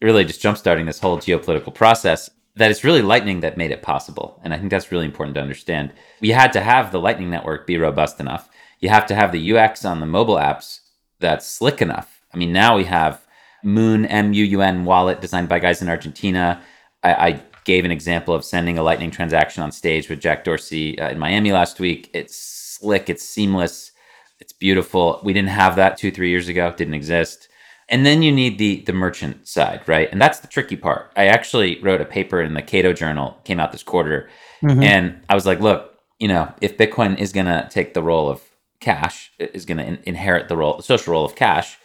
really 0.00 0.24
just 0.24 0.42
jumpstarting 0.42 0.86
this 0.86 0.98
whole 0.98 1.18
geopolitical 1.18 1.72
process 1.72 2.30
that 2.56 2.70
it's 2.70 2.84
really 2.84 3.02
lightning 3.02 3.40
that 3.40 3.56
made 3.56 3.70
it 3.70 3.82
possible. 3.82 4.40
And 4.42 4.52
i 4.52 4.58
think 4.58 4.70
that's 4.70 4.90
really 4.90 5.06
important 5.06 5.34
to 5.36 5.40
understand. 5.40 5.92
We 6.20 6.30
had 6.30 6.52
to 6.54 6.60
have 6.60 6.90
the 6.90 7.00
lightning 7.00 7.30
network 7.30 7.66
be 7.66 7.78
robust 7.78 8.18
enough. 8.18 8.48
You 8.80 8.88
have 8.88 9.06
to 9.06 9.14
have 9.14 9.30
the 9.30 9.52
ux 9.52 9.84
on 9.84 10.00
the 10.00 10.06
mobile 10.06 10.36
apps 10.36 10.80
that's 11.20 11.46
slick 11.46 11.80
enough. 11.80 12.22
I 12.34 12.38
mean 12.38 12.52
now 12.52 12.76
we 12.76 12.84
have 12.84 13.24
Muun 13.64 14.06
m-u-u-n 14.08 14.84
wallet 14.84 15.20
designed 15.20 15.48
by 15.48 15.60
guys 15.60 15.82
in 15.82 15.88
argentina. 15.88 16.62
I, 17.04 17.14
I 17.28 17.42
gave 17.64 17.84
an 17.84 17.90
example 17.90 18.34
of 18.34 18.44
sending 18.44 18.78
a 18.78 18.82
Lightning 18.82 19.10
transaction 19.10 19.62
on 19.62 19.70
stage 19.70 20.08
with 20.08 20.20
Jack 20.20 20.44
Dorsey 20.44 20.98
uh, 20.98 21.10
in 21.10 21.18
Miami 21.18 21.52
last 21.52 21.78
week. 21.78 22.10
It's 22.12 22.61
slick, 22.82 23.08
it's 23.08 23.22
seamless, 23.24 23.92
it's 24.40 24.52
beautiful. 24.52 25.20
We 25.24 25.32
didn't 25.32 25.50
have 25.50 25.76
that 25.76 25.96
two, 25.96 26.10
three 26.10 26.30
years 26.30 26.48
ago, 26.48 26.68
it 26.68 26.76
didn't 26.76 26.94
exist. 26.94 27.48
And 27.88 28.04
then 28.06 28.22
you 28.22 28.32
need 28.32 28.58
the 28.58 28.82
the 28.82 28.92
merchant 28.92 29.46
side, 29.46 29.82
right? 29.86 30.08
And 30.10 30.20
that's 30.20 30.40
the 30.40 30.48
tricky 30.48 30.76
part. 30.76 31.12
I 31.16 31.26
actually 31.26 31.80
wrote 31.80 32.00
a 32.00 32.06
paper 32.06 32.40
in 32.40 32.54
the 32.54 32.62
Cato 32.62 32.92
Journal, 32.92 33.38
came 33.44 33.60
out 33.60 33.72
this 33.72 33.82
quarter, 33.82 34.28
mm-hmm. 34.62 34.82
and 34.82 35.20
I 35.28 35.34
was 35.34 35.46
like, 35.46 35.60
look, 35.60 35.98
you 36.18 36.28
know, 36.28 36.52
if 36.60 36.76
Bitcoin 36.76 37.18
is 37.18 37.32
going 37.32 37.46
to 37.46 37.68
take 37.70 37.94
the 37.94 38.02
role 38.02 38.28
of 38.28 38.40
cash, 38.80 39.32
is 39.38 39.64
going 39.64 39.78
to 39.78 39.84
in- 39.84 40.02
inherit 40.04 40.48
the 40.48 40.56
role, 40.56 40.76
the 40.76 40.82
social 40.82 41.12
role 41.12 41.24
of 41.24 41.34
cash, 41.34 41.78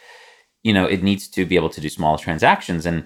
you 0.62 0.72
know, 0.72 0.86
it 0.86 1.02
needs 1.02 1.28
to 1.28 1.44
be 1.44 1.56
able 1.56 1.70
to 1.70 1.80
do 1.80 1.88
small 1.88 2.18
transactions. 2.18 2.86
And 2.86 3.04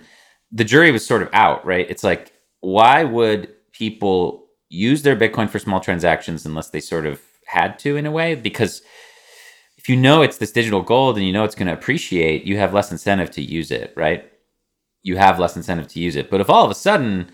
the 0.50 0.64
jury 0.64 0.92
was 0.92 1.04
sort 1.04 1.22
of 1.22 1.28
out, 1.32 1.64
right? 1.64 1.86
It's 1.90 2.04
like 2.04 2.32
why 2.62 3.04
would 3.04 3.48
people 3.72 4.46
use 4.68 5.02
their 5.02 5.16
Bitcoin 5.16 5.50
for 5.50 5.58
small 5.58 5.80
transactions 5.80 6.46
unless 6.46 6.70
they 6.70 6.80
sort 6.80 7.04
of 7.04 7.20
had 7.52 7.78
to 7.80 7.96
in 7.96 8.06
a 8.06 8.10
way? 8.10 8.34
Because 8.34 8.82
if 9.76 9.88
you 9.88 9.96
know 9.96 10.22
it's 10.22 10.38
this 10.38 10.52
digital 10.52 10.82
gold 10.82 11.16
and 11.16 11.26
you 11.26 11.32
know 11.32 11.44
it's 11.44 11.54
going 11.54 11.66
to 11.66 11.72
appreciate, 11.72 12.44
you 12.44 12.56
have 12.56 12.72
less 12.74 12.92
incentive 12.92 13.30
to 13.32 13.42
use 13.42 13.70
it, 13.70 13.92
right? 13.96 14.30
You 15.02 15.16
have 15.16 15.38
less 15.38 15.56
incentive 15.56 15.88
to 15.88 16.00
use 16.00 16.16
it. 16.16 16.30
But 16.30 16.40
if 16.40 16.48
all 16.48 16.64
of 16.64 16.70
a 16.70 16.74
sudden 16.74 17.30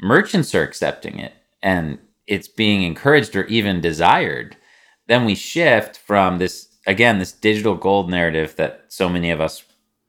merchants 0.00 0.54
are 0.54 0.62
accepting 0.62 1.18
it 1.18 1.32
and 1.62 1.98
it's 2.26 2.48
being 2.48 2.82
encouraged 2.82 3.36
or 3.36 3.44
even 3.44 3.80
desired, 3.80 4.56
then 5.06 5.24
we 5.24 5.34
shift 5.34 5.98
from 5.98 6.38
this 6.38 6.68
again 6.86 7.18
this 7.18 7.32
digital 7.32 7.76
gold 7.76 8.10
narrative 8.10 8.56
that 8.56 8.86
so 8.88 9.08
many 9.08 9.30
of 9.30 9.40
us 9.40 9.64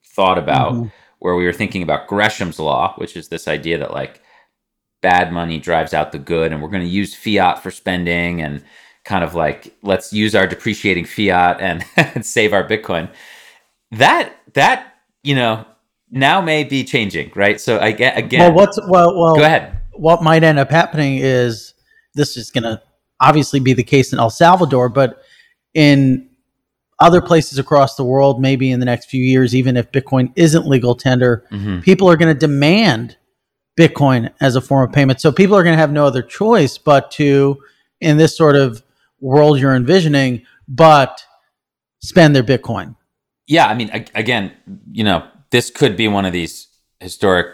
thought 0.05 0.38
about 0.38 0.74
mm-hmm. 0.74 0.88
where 1.20 1.36
we 1.36 1.46
were 1.46 1.53
thinking 1.53 1.84
about 1.84 2.08
Gresham's 2.08 2.60
law, 2.60 2.96
which 2.98 3.15
is 3.15 3.27
this 3.27 3.48
idea 3.48 3.77
that 3.77 3.93
like 3.93 4.22
bad 5.01 5.32
money 5.32 5.60
drives 5.60 5.93
out 5.93 6.12
the 6.12 6.17
good 6.17 6.51
and 6.51 6.62
we're 6.62 6.70
going 6.70 6.84
to 6.84 6.89
use 6.89 7.13
fiat 7.13 7.62
for 7.62 7.70
spending 7.70 8.41
and 8.41 8.63
kind 9.03 9.24
of 9.24 9.36
like 9.36 9.75
let's 9.81 10.13
use 10.13 10.36
our 10.36 10.48
depreciating 10.48 11.05
fiat 11.05 11.60
and, 11.60 11.83
and 11.98 12.25
save 12.25 12.53
our 12.53 12.67
bitcoin 12.67 13.10
that 13.91 14.36
that 14.53 14.95
you 15.24 15.36
know 15.36 15.65
now 16.10 16.41
may 16.41 16.63
be 16.63 16.83
changing 16.83 17.31
right 17.36 17.60
so 17.60 17.79
i 17.79 17.91
get 17.91 18.17
again 18.17 18.39
well 18.39 18.53
what's 18.53 18.79
well 18.88 19.17
well 19.17 19.36
go 19.36 19.43
ahead 19.43 19.79
what 19.93 20.24
might 20.24 20.43
end 20.43 20.57
up 20.57 20.69
happening 20.69 21.17
is 21.17 21.74
this 22.15 22.38
is 22.38 22.50
going 22.50 22.63
to 22.63 22.81
obviously 23.19 23.60
be 23.60 23.74
the 23.74 23.83
case 23.83 24.13
in 24.13 24.19
el 24.19 24.29
salvador 24.29 24.89
but 24.89 25.22
in 25.74 26.27
other 27.00 27.22
places 27.22 27.60
across 27.60 27.95
the 27.95 28.03
world 28.03 28.41
maybe 28.41 28.72
in 28.72 28.79
the 28.79 28.86
next 28.86 29.10
few 29.10 29.24
years 29.24 29.55
even 29.55 29.77
if 29.77 29.91
bitcoin 29.91 30.31
isn't 30.36 30.65
legal 30.65 30.95
tender 30.95 31.45
mm-hmm. 31.51 31.79
people 31.79 32.10
are 32.10 32.17
going 32.17 32.33
to 32.33 32.39
demand 32.39 33.17
Bitcoin 33.77 34.31
as 34.39 34.55
a 34.55 34.62
form 34.62 34.88
of 34.88 34.93
payment. 34.93 35.19
So 35.19 35.31
people 35.31 35.55
are 35.55 35.63
going 35.63 35.74
to 35.74 35.79
have 35.79 35.91
no 35.91 36.05
other 36.05 36.22
choice 36.22 36.77
but 36.77 37.10
to, 37.12 37.57
in 38.01 38.17
this 38.17 38.38
sort 38.38 38.55
of 38.55 38.83
world 39.23 39.59
you're 39.59 39.75
envisioning, 39.75 40.45
but 40.67 41.23
spend 42.01 42.35
their 42.35 42.43
Bitcoin. 42.43 42.95
Yeah, 43.47 43.67
I 43.67 43.73
mean, 43.73 43.89
again, 44.13 44.51
you 44.91 45.03
know, 45.03 45.25
this 45.51 45.69
could 45.69 45.95
be 45.95 46.07
one 46.07 46.25
of 46.25 46.33
these 46.33 46.67
historic 46.99 47.47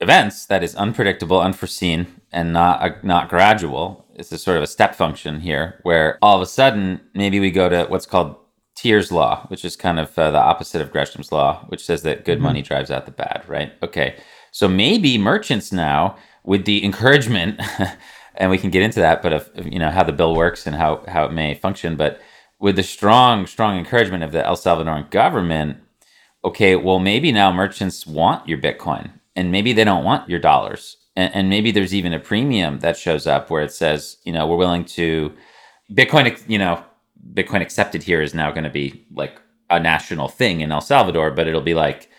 events 0.00 0.46
that 0.46 0.62
is 0.62 0.74
unpredictable, 0.74 1.40
unforeseen, 1.40 2.20
and 2.32 2.52
not 2.52 3.04
not 3.04 3.28
gradual. 3.28 4.06
It's 4.14 4.32
a 4.32 4.38
sort 4.38 4.56
of 4.56 4.62
a 4.62 4.66
step 4.66 4.94
function 4.94 5.40
here, 5.40 5.80
where 5.82 6.18
all 6.22 6.36
of 6.36 6.42
a 6.42 6.46
sudden 6.46 7.00
maybe 7.14 7.40
we 7.40 7.50
go 7.50 7.68
to 7.68 7.84
what's 7.86 8.06
called 8.06 8.36
Thiers' 8.76 9.12
law, 9.12 9.46
which 9.48 9.64
is 9.64 9.76
kind 9.76 9.98
of 9.98 10.16
uh, 10.18 10.30
the 10.30 10.38
opposite 10.38 10.82
of 10.82 10.92
Gresham's 10.92 11.32
law, 11.32 11.64
which 11.68 11.84
says 11.84 12.02
that 12.02 12.24
good 12.24 12.36
mm-hmm. 12.36 12.44
money 12.44 12.62
drives 12.62 12.90
out 12.90 13.06
the 13.06 13.12
bad, 13.12 13.44
right? 13.48 13.72
Okay, 13.82 14.16
so 14.50 14.68
maybe 14.68 15.18
merchants 15.18 15.72
now, 15.72 16.16
with 16.44 16.64
the 16.64 16.84
encouragement, 16.84 17.60
and 18.36 18.50
we 18.50 18.58
can 18.58 18.70
get 18.70 18.82
into 18.82 19.00
that, 19.00 19.22
but 19.22 19.32
of 19.32 19.50
you 19.66 19.78
know 19.78 19.90
how 19.90 20.02
the 20.02 20.12
bill 20.12 20.34
works 20.34 20.66
and 20.66 20.76
how 20.76 21.04
how 21.08 21.24
it 21.24 21.32
may 21.32 21.54
function, 21.54 21.96
but 21.96 22.20
with 22.58 22.76
the 22.76 22.82
strong 22.82 23.46
strong 23.46 23.78
encouragement 23.78 24.24
of 24.24 24.32
the 24.32 24.44
El 24.44 24.56
Salvadoran 24.56 25.10
government, 25.10 25.78
okay, 26.44 26.76
well 26.76 26.98
maybe 26.98 27.32
now 27.32 27.52
merchants 27.52 28.06
want 28.06 28.48
your 28.48 28.58
Bitcoin, 28.58 29.10
and 29.36 29.52
maybe 29.52 29.72
they 29.72 29.84
don't 29.84 30.04
want 30.04 30.28
your 30.28 30.40
dollars, 30.40 30.96
and, 31.16 31.34
and 31.34 31.48
maybe 31.50 31.70
there's 31.70 31.94
even 31.94 32.12
a 32.12 32.20
premium 32.20 32.80
that 32.80 32.96
shows 32.96 33.26
up 33.26 33.50
where 33.50 33.62
it 33.62 33.72
says, 33.72 34.18
you 34.24 34.32
know, 34.32 34.46
we're 34.46 34.56
willing 34.56 34.84
to 34.84 35.32
Bitcoin, 35.92 36.40
you 36.48 36.58
know 36.58 36.84
Bitcoin 37.32 37.62
accepted 37.62 38.02
here 38.02 38.20
is 38.20 38.34
now 38.34 38.50
going 38.50 38.64
to 38.64 38.70
be 38.70 39.06
like 39.12 39.40
a 39.70 39.80
national 39.80 40.28
thing 40.28 40.60
in 40.60 40.72
El 40.72 40.80
Salvador, 40.80 41.30
but 41.30 41.48
it'll 41.48 41.60
be 41.62 41.74
like 41.74 42.10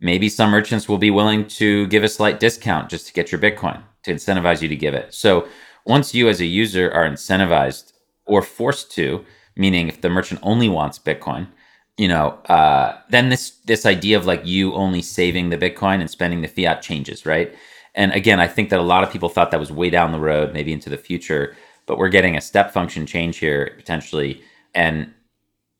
maybe 0.00 0.28
some 0.28 0.50
merchants 0.50 0.88
will 0.88 0.98
be 0.98 1.10
willing 1.10 1.46
to 1.46 1.86
give 1.88 2.04
a 2.04 2.08
slight 2.08 2.38
discount 2.38 2.88
just 2.90 3.06
to 3.06 3.12
get 3.12 3.32
your 3.32 3.40
Bitcoin 3.40 3.82
to 4.04 4.14
incentivize 4.14 4.62
you 4.62 4.68
to 4.68 4.76
give 4.76 4.94
it. 4.94 5.14
So 5.14 5.48
once 5.86 6.14
you 6.14 6.28
as 6.28 6.40
a 6.40 6.46
user 6.46 6.90
are 6.92 7.08
incentivized 7.08 7.92
or 8.26 8.42
forced 8.42 8.90
to, 8.92 9.24
meaning 9.56 9.88
if 9.88 10.00
the 10.00 10.10
merchant 10.10 10.40
only 10.42 10.68
wants 10.68 10.98
Bitcoin, 10.98 11.48
you 11.96 12.08
know, 12.08 12.30
uh, 12.48 12.98
then 13.10 13.28
this 13.28 13.50
this 13.66 13.86
idea 13.86 14.16
of 14.16 14.26
like 14.26 14.44
you 14.44 14.74
only 14.74 15.02
saving 15.02 15.50
the 15.50 15.58
Bitcoin 15.58 16.00
and 16.00 16.10
spending 16.10 16.42
the 16.42 16.48
fiat 16.48 16.82
changes, 16.82 17.24
right? 17.24 17.54
And 17.94 18.12
again, 18.12 18.40
I 18.40 18.48
think 18.48 18.70
that 18.70 18.80
a 18.80 18.82
lot 18.82 19.04
of 19.04 19.12
people 19.12 19.28
thought 19.28 19.52
that 19.52 19.60
was 19.60 19.70
way 19.70 19.90
down 19.90 20.10
the 20.10 20.18
road, 20.18 20.52
maybe 20.52 20.72
into 20.72 20.90
the 20.90 20.98
future 20.98 21.54
but 21.86 21.98
we're 21.98 22.08
getting 22.08 22.36
a 22.36 22.40
step 22.40 22.72
function 22.72 23.06
change 23.06 23.38
here 23.38 23.72
potentially. 23.76 24.42
And 24.74 25.12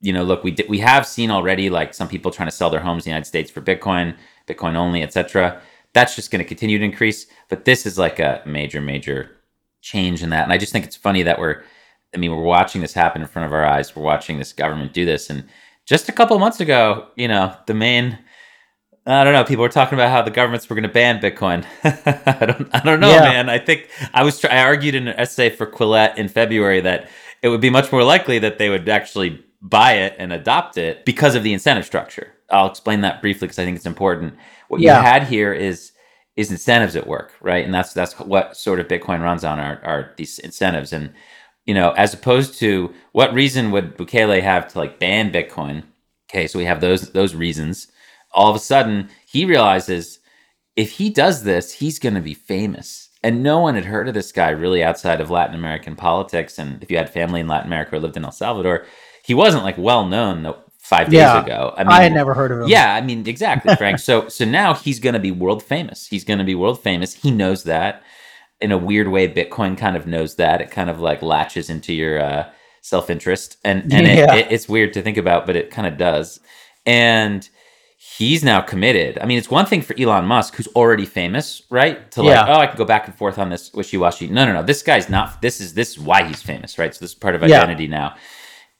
you 0.00 0.12
know, 0.12 0.22
look, 0.22 0.44
we 0.44 0.50
d- 0.50 0.66
we 0.68 0.80
have 0.80 1.06
seen 1.06 1.30
already 1.30 1.70
like 1.70 1.94
some 1.94 2.08
people 2.08 2.30
trying 2.30 2.48
to 2.48 2.54
sell 2.54 2.68
their 2.68 2.80
homes 2.80 3.04
in 3.04 3.10
the 3.10 3.10
United 3.10 3.26
States 3.26 3.50
for 3.50 3.62
Bitcoin, 3.62 4.16
Bitcoin 4.46 4.74
only, 4.76 5.02
etc. 5.02 5.60
That's 5.94 6.14
just 6.14 6.30
going 6.30 6.44
to 6.44 6.48
continue 6.48 6.78
to 6.78 6.84
increase. 6.84 7.26
But 7.48 7.64
this 7.64 7.86
is 7.86 7.98
like 7.98 8.18
a 8.18 8.42
major, 8.44 8.80
major 8.80 9.30
change 9.80 10.22
in 10.22 10.30
that. 10.30 10.44
And 10.44 10.52
I 10.52 10.58
just 10.58 10.72
think 10.72 10.84
it's 10.84 10.96
funny 10.96 11.22
that 11.22 11.38
we're, 11.38 11.62
I 12.14 12.18
mean, 12.18 12.30
we're 12.30 12.42
watching 12.42 12.82
this 12.82 12.92
happen 12.92 13.22
in 13.22 13.28
front 13.28 13.46
of 13.46 13.52
our 13.52 13.64
eyes. 13.64 13.94
We're 13.96 14.02
watching 14.02 14.38
this 14.38 14.52
government 14.52 14.92
do 14.92 15.04
this. 15.04 15.30
And 15.30 15.48
just 15.86 16.08
a 16.08 16.12
couple 16.12 16.38
months 16.38 16.60
ago, 16.60 17.08
you 17.16 17.28
know, 17.28 17.56
the 17.66 17.74
main 17.74 18.18
I 19.06 19.22
don't 19.22 19.34
know. 19.34 19.44
People 19.44 19.62
were 19.62 19.68
talking 19.68 19.98
about 19.98 20.10
how 20.10 20.22
the 20.22 20.30
governments 20.30 20.68
were 20.68 20.74
going 20.74 20.84
to 20.84 20.88
ban 20.88 21.20
Bitcoin. 21.20 21.66
I 21.84 22.46
don't. 22.46 22.74
I 22.74 22.80
don't 22.80 23.00
know, 23.00 23.10
yeah. 23.10 23.20
man. 23.20 23.50
I 23.50 23.58
think 23.58 23.90
I 24.14 24.22
was. 24.22 24.42
I 24.44 24.58
argued 24.60 24.94
in 24.94 25.08
an 25.08 25.18
essay 25.18 25.50
for 25.50 25.66
Quillette 25.66 26.16
in 26.16 26.28
February 26.28 26.80
that 26.80 27.10
it 27.42 27.48
would 27.48 27.60
be 27.60 27.68
much 27.68 27.92
more 27.92 28.02
likely 28.02 28.38
that 28.38 28.56
they 28.56 28.70
would 28.70 28.88
actually 28.88 29.44
buy 29.60 29.92
it 29.92 30.16
and 30.18 30.32
adopt 30.32 30.78
it 30.78 31.04
because 31.04 31.34
of 31.34 31.42
the 31.42 31.52
incentive 31.52 31.84
structure. 31.84 32.32
I'll 32.48 32.70
explain 32.70 33.02
that 33.02 33.20
briefly 33.20 33.46
because 33.46 33.58
I 33.58 33.64
think 33.64 33.76
it's 33.76 33.86
important. 33.86 34.34
What 34.68 34.80
yeah. 34.80 34.98
you 34.98 35.02
had 35.02 35.24
here 35.24 35.52
is 35.52 35.92
is 36.36 36.50
incentives 36.50 36.96
at 36.96 37.06
work, 37.06 37.32
right? 37.40 37.64
And 37.64 37.72
that's 37.72 37.92
that's 37.92 38.18
what 38.18 38.56
sort 38.56 38.80
of 38.80 38.88
Bitcoin 38.88 39.20
runs 39.20 39.44
on 39.44 39.58
are 39.58 39.80
are 39.84 40.12
these 40.16 40.38
incentives. 40.38 40.92
And 40.92 41.12
you 41.64 41.74
know, 41.74 41.92
as 41.92 42.12
opposed 42.12 42.58
to 42.58 42.92
what 43.12 43.32
reason 43.32 43.70
would 43.70 43.96
Bukele 43.96 44.42
have 44.42 44.68
to 44.72 44.78
like 44.78 44.98
ban 44.98 45.32
Bitcoin? 45.32 45.84
Okay, 46.30 46.46
so 46.46 46.58
we 46.58 46.64
have 46.64 46.80
those 46.80 47.12
those 47.12 47.34
reasons 47.34 47.88
all 48.34 48.50
of 48.50 48.56
a 48.56 48.60
sudden 48.60 49.08
he 49.26 49.44
realizes 49.46 50.18
if 50.76 50.90
he 50.90 51.08
does 51.08 51.44
this, 51.44 51.72
he's 51.72 52.00
going 52.00 52.16
to 52.16 52.20
be 52.20 52.34
famous. 52.34 53.08
And 53.22 53.42
no 53.42 53.60
one 53.60 53.76
had 53.76 53.86
heard 53.86 54.08
of 54.08 54.14
this 54.14 54.32
guy 54.32 54.50
really 54.50 54.82
outside 54.82 55.20
of 55.20 55.30
Latin 55.30 55.54
American 55.54 55.96
politics. 55.96 56.58
And 56.58 56.82
if 56.82 56.90
you 56.90 56.98
had 56.98 57.08
family 57.08 57.40
in 57.40 57.48
Latin 57.48 57.68
America 57.68 57.96
or 57.96 58.00
lived 58.00 58.16
in 58.16 58.24
El 58.24 58.32
Salvador, 58.32 58.84
he 59.24 59.32
wasn't 59.32 59.62
like 59.62 59.78
well 59.78 60.04
known 60.04 60.42
five 60.96 61.06
days 61.08 61.18
yeah, 61.18 61.42
ago. 61.42 61.74
I, 61.76 61.84
mean, 61.84 61.92
I 61.92 62.02
had 62.02 62.12
never 62.12 62.34
heard 62.34 62.52
of 62.52 62.60
him. 62.60 62.68
Yeah, 62.68 62.94
I 62.94 63.00
mean, 63.00 63.26
exactly, 63.26 63.74
Frank. 63.78 63.98
so 63.98 64.28
so 64.28 64.44
now 64.44 64.74
he's 64.74 64.98
going 64.98 65.14
to 65.14 65.20
be 65.20 65.30
world 65.30 65.62
famous. 65.62 66.06
He's 66.06 66.24
going 66.24 66.38
to 66.38 66.44
be 66.44 66.54
world 66.54 66.82
famous. 66.82 67.14
He 67.14 67.30
knows 67.30 67.64
that. 67.64 68.02
In 68.60 68.72
a 68.72 68.78
weird 68.78 69.08
way, 69.08 69.28
Bitcoin 69.28 69.76
kind 69.76 69.96
of 69.96 70.06
knows 70.06 70.36
that. 70.36 70.60
It 70.60 70.70
kind 70.70 70.88
of 70.88 71.00
like 71.00 71.22
latches 71.22 71.68
into 71.68 71.92
your 71.92 72.20
uh, 72.20 72.50
self 72.80 73.10
interest, 73.10 73.58
and 73.64 73.82
and 73.92 74.06
yeah. 74.06 74.34
it, 74.34 74.46
it, 74.46 74.52
it's 74.52 74.68
weird 74.68 74.92
to 74.94 75.02
think 75.02 75.16
about, 75.16 75.46
but 75.46 75.56
it 75.56 75.70
kind 75.70 75.86
of 75.86 75.98
does. 75.98 76.40
And 76.86 77.48
he's 78.16 78.44
now 78.44 78.60
committed. 78.60 79.18
I 79.18 79.26
mean, 79.26 79.38
it's 79.38 79.50
one 79.50 79.66
thing 79.66 79.82
for 79.82 79.98
Elon 79.98 80.26
Musk, 80.26 80.54
who's 80.54 80.68
already 80.68 81.06
famous, 81.06 81.62
right? 81.70 82.10
To 82.12 82.22
like, 82.22 82.34
yeah. 82.34 82.54
oh, 82.54 82.60
I 82.60 82.66
can 82.66 82.76
go 82.76 82.84
back 82.84 83.06
and 83.06 83.14
forth 83.14 83.38
on 83.38 83.48
this 83.48 83.72
wishy 83.72 83.96
washy. 83.96 84.28
No, 84.28 84.44
no, 84.44 84.52
no. 84.52 84.62
This 84.62 84.82
guy's 84.82 85.08
not. 85.08 85.40
This 85.42 85.60
is 85.60 85.74
this 85.74 85.92
is 85.92 85.98
why 85.98 86.24
he's 86.24 86.42
famous, 86.42 86.78
right? 86.78 86.94
So 86.94 87.00
this 87.00 87.10
is 87.10 87.14
part 87.14 87.34
of 87.34 87.42
identity 87.42 87.84
yeah. 87.84 87.90
now. 87.90 88.16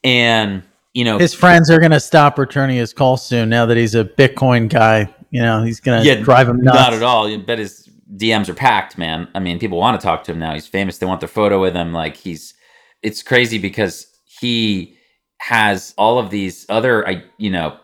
And 0.03 0.63
you 0.95 1.03
know, 1.03 1.19
his 1.19 1.33
friends 1.33 1.69
are 1.69 1.77
going 1.77 1.91
to 1.91 1.99
stop 1.99 2.39
returning 2.39 2.77
his 2.77 2.93
calls 2.93 3.23
soon. 3.23 3.49
Now 3.49 3.65
that 3.65 3.75
he's 3.75 3.95
a 3.95 4.05
Bitcoin 4.05 4.69
guy, 4.69 5.13
you 5.29 5.41
know, 5.41 5.61
he's 5.61 5.81
going 5.81 6.01
to 6.01 6.07
yeah, 6.07 6.15
drive 6.15 6.47
him 6.47 6.61
nuts. 6.61 6.79
Not 6.79 6.93
at 6.93 7.03
all. 7.03 7.29
You 7.29 7.37
bet 7.37 7.59
his 7.59 7.89
DMs 8.15 8.47
are 8.47 8.53
packed, 8.53 8.97
man. 8.97 9.27
I 9.35 9.39
mean, 9.39 9.59
people 9.59 9.77
want 9.77 9.99
to 9.99 10.03
talk 10.03 10.23
to 10.23 10.31
him 10.31 10.39
now. 10.39 10.53
He's 10.53 10.67
famous. 10.67 10.97
They 10.97 11.05
want 11.05 11.19
their 11.19 11.27
photo 11.27 11.61
with 11.61 11.75
him. 11.75 11.91
Like 11.91 12.15
he's. 12.15 12.53
It's 13.03 13.21
crazy 13.21 13.57
because 13.57 14.07
he 14.39 14.97
has 15.39 15.93
all 15.97 16.17
of 16.17 16.29
these 16.29 16.65
other, 16.69 17.05
I 17.07 17.25
you 17.37 17.51
know, 17.51 17.77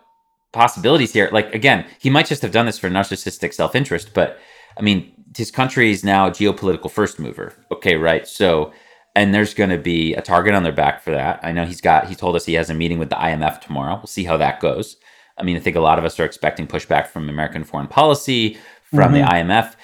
possibilities 0.54 1.12
here. 1.12 1.30
Like 1.34 1.54
again, 1.54 1.86
he 2.00 2.10
might 2.10 2.28
just 2.28 2.42
have 2.42 2.52
done 2.52 2.66
this 2.66 2.80
for 2.80 2.90
narcissistic 2.90 3.54
self-interest, 3.54 4.14
but 4.14 4.40
I 4.78 4.82
mean, 4.82 5.12
his 5.36 5.52
country 5.52 5.92
is 5.92 6.06
now 6.06 6.28
a 6.28 6.32
geopolitical 6.32 6.90
first 6.90 7.20
mover. 7.20 7.54
Okay, 7.74 7.98
right? 7.98 8.26
So 8.26 8.72
and 9.16 9.34
there's 9.34 9.54
going 9.54 9.70
to 9.70 9.78
be 9.78 10.14
a 10.14 10.22
target 10.22 10.54
on 10.54 10.64
their 10.64 10.72
back 10.72 11.02
for 11.02 11.12
that. 11.12 11.40
I 11.44 11.52
know 11.52 11.66
he's 11.66 11.82
got 11.82 12.08
he 12.08 12.16
told 12.16 12.36
us 12.36 12.46
he 12.46 12.54
has 12.54 12.70
a 12.70 12.74
meeting 12.74 13.00
with 13.00 13.10
the 13.10 13.16
IMF 13.16 13.62
tomorrow. 13.62 13.96
We'll 13.96 14.08
see 14.08 14.24
how 14.24 14.38
that 14.38 14.60
goes. 14.60 14.98
I 15.38 15.44
mean, 15.44 15.58
I 15.58 15.60
think 15.60 15.76
a 15.76 15.82
lot 15.82 16.00
of 16.00 16.06
us 16.06 16.20
are 16.20 16.26
expecting 16.26 16.68
pushback 16.68 17.08
from 17.08 17.30
American 17.30 17.64
foreign 17.64 17.88
policy, 17.88 18.58
from 18.84 19.14
mm-hmm. 19.14 19.48
the 19.48 19.54
IMF. 19.54 19.76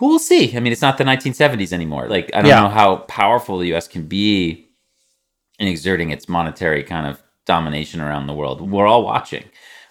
we'll 0.00 0.18
see. 0.18 0.56
I 0.56 0.60
mean, 0.60 0.72
it's 0.72 0.82
not 0.82 0.98
the 0.98 1.04
1970s 1.04 1.72
anymore. 1.72 2.08
Like, 2.08 2.30
I 2.32 2.40
don't 2.40 2.48
yeah. 2.48 2.60
know 2.60 2.68
how 2.68 2.96
powerful 2.98 3.58
the 3.58 3.74
US 3.74 3.88
can 3.88 4.06
be 4.06 4.68
in 5.58 5.68
exerting 5.68 6.10
its 6.10 6.28
monetary 6.28 6.82
kind 6.84 7.06
of 7.06 7.22
domination 7.44 8.00
around 8.00 8.26
the 8.26 8.34
world. 8.34 8.60
We're 8.60 8.86
all 8.86 9.02
watching. 9.02 9.44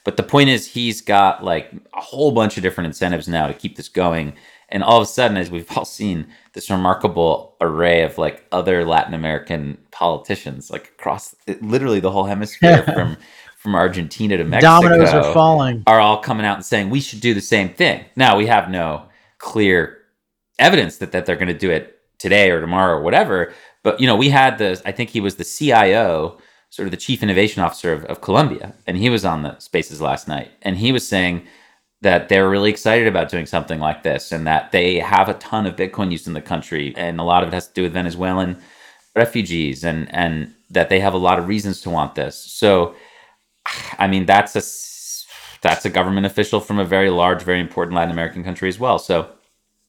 But 0.05 0.15
the 0.15 0.24
point 0.24 0.50
is, 0.50 0.67
he's 0.67 1.01
got 1.01 1.43
like 1.43 1.71
a 1.93 2.00
whole 2.00 2.31
bunch 2.31 2.55
of 2.55 2.63
different 2.63 2.88
incentives 2.88 3.27
now 3.27 3.47
to 3.47 3.53
keep 3.53 3.75
this 3.75 3.89
going. 3.89 4.33
And 4.69 4.83
all 4.83 4.97
of 4.97 5.03
a 5.03 5.07
sudden, 5.07 5.38
as 5.38 5.50
we've 5.50 5.69
all 5.77 5.86
seen, 6.00 6.27
this 6.53 6.69
remarkable 6.69 7.55
array 7.62 8.03
of 8.03 8.17
like 8.17 8.45
other 8.51 8.86
Latin 8.86 9.13
American 9.13 9.77
politicians, 9.91 10.69
like 10.69 10.88
across 10.97 11.36
literally 11.62 12.00
the 12.00 12.12
whole 12.12 12.25
hemisphere 12.25 12.83
from 12.93 13.17
from 13.57 13.75
Argentina 13.75 14.38
to 14.38 14.43
Mexico, 14.43 14.81
dominoes 14.81 15.09
are 15.09 15.33
falling, 15.33 15.83
are 15.88 16.00
all 16.00 16.19
coming 16.19 16.45
out 16.45 16.55
and 16.55 16.65
saying 16.65 16.89
we 16.89 17.01
should 17.01 17.19
do 17.19 17.33
the 17.33 17.41
same 17.41 17.69
thing. 17.69 18.05
Now 18.15 18.38
we 18.38 18.45
have 18.47 18.69
no 18.69 19.03
clear 19.39 19.97
evidence 20.59 20.97
that 20.97 21.12
that 21.12 21.25
they're 21.25 21.36
going 21.36 21.47
to 21.47 21.57
do 21.57 21.71
it 21.71 22.00
today 22.19 22.51
or 22.51 22.62
tomorrow 22.62 22.97
or 22.97 23.01
whatever. 23.01 23.53
But 23.83 24.00
you 24.00 24.07
know, 24.07 24.15
we 24.15 24.29
had 24.29 24.57
the 24.57 24.81
I 24.86 24.91
think 24.91 25.09
he 25.09 25.19
was 25.19 25.36
the 25.36 25.43
CIO 25.43 26.38
sort 26.69 26.86
of 26.88 26.91
the 26.91 26.97
chief 26.97 27.24
innovation 27.24 27.63
officer 27.63 27.93
of, 27.93 28.05
of 28.05 28.21
Colombia, 28.21 28.75
and 28.86 28.97
he 28.97 29.09
was 29.09 29.24
on 29.24 29.43
the 29.43 29.57
spaces 29.59 30.01
last 30.01 30.27
night, 30.27 30.51
and 30.62 30.77
he 30.77 30.91
was 30.91 31.07
saying 31.07 31.47
that 32.01 32.30
they're 32.30 32.50
really 32.50 32.70
excited 32.70 33.08
about 33.08 33.30
doing 33.30 33.46
something 33.46 33.80
like 33.80 34.04
this, 34.04 34.32
and 34.32 34.46
that 34.48 34.72
they 34.72 35.00
have 35.00 35.30
a 35.30 35.34
ton 35.36 35.66
of 35.66 35.75
Bitcoin 35.75 36.12
use 36.12 36.27
in 36.27 36.34
the 36.34 36.42
country, 36.42 36.94
and 36.96 37.20
a 37.20 37.24
lot 37.24 37.44
of 37.44 37.50
it 37.50 37.54
has 37.54 37.68
to 37.68 37.74
do 37.74 37.84
with 37.84 37.94
Venezuelan 37.94 38.58
refugees, 39.16 39.84
and 39.84 40.13
and 40.13 40.54
that 40.70 40.89
they 40.89 41.00
have 41.00 41.13
a 41.13 41.18
lot 41.18 41.39
of 41.39 41.48
reasons 41.48 41.82
to 41.82 41.89
want 41.89 42.16
this. 42.16 42.36
So, 42.36 42.96
I 43.98 44.08
mean, 44.08 44.25
that's 44.25 44.56
a 44.56 44.62
that's 45.62 45.86
a 45.86 45.89
government 45.89 46.25
official 46.25 46.60
from 46.60 46.80
a 46.80 46.86
very 46.86 47.10
large, 47.10 47.42
very 47.42 47.60
important 47.60 47.96
Latin 47.96 48.12
American 48.12 48.44
country 48.44 48.70
as 48.70 48.80
well. 48.80 49.00
So, 49.00 49.32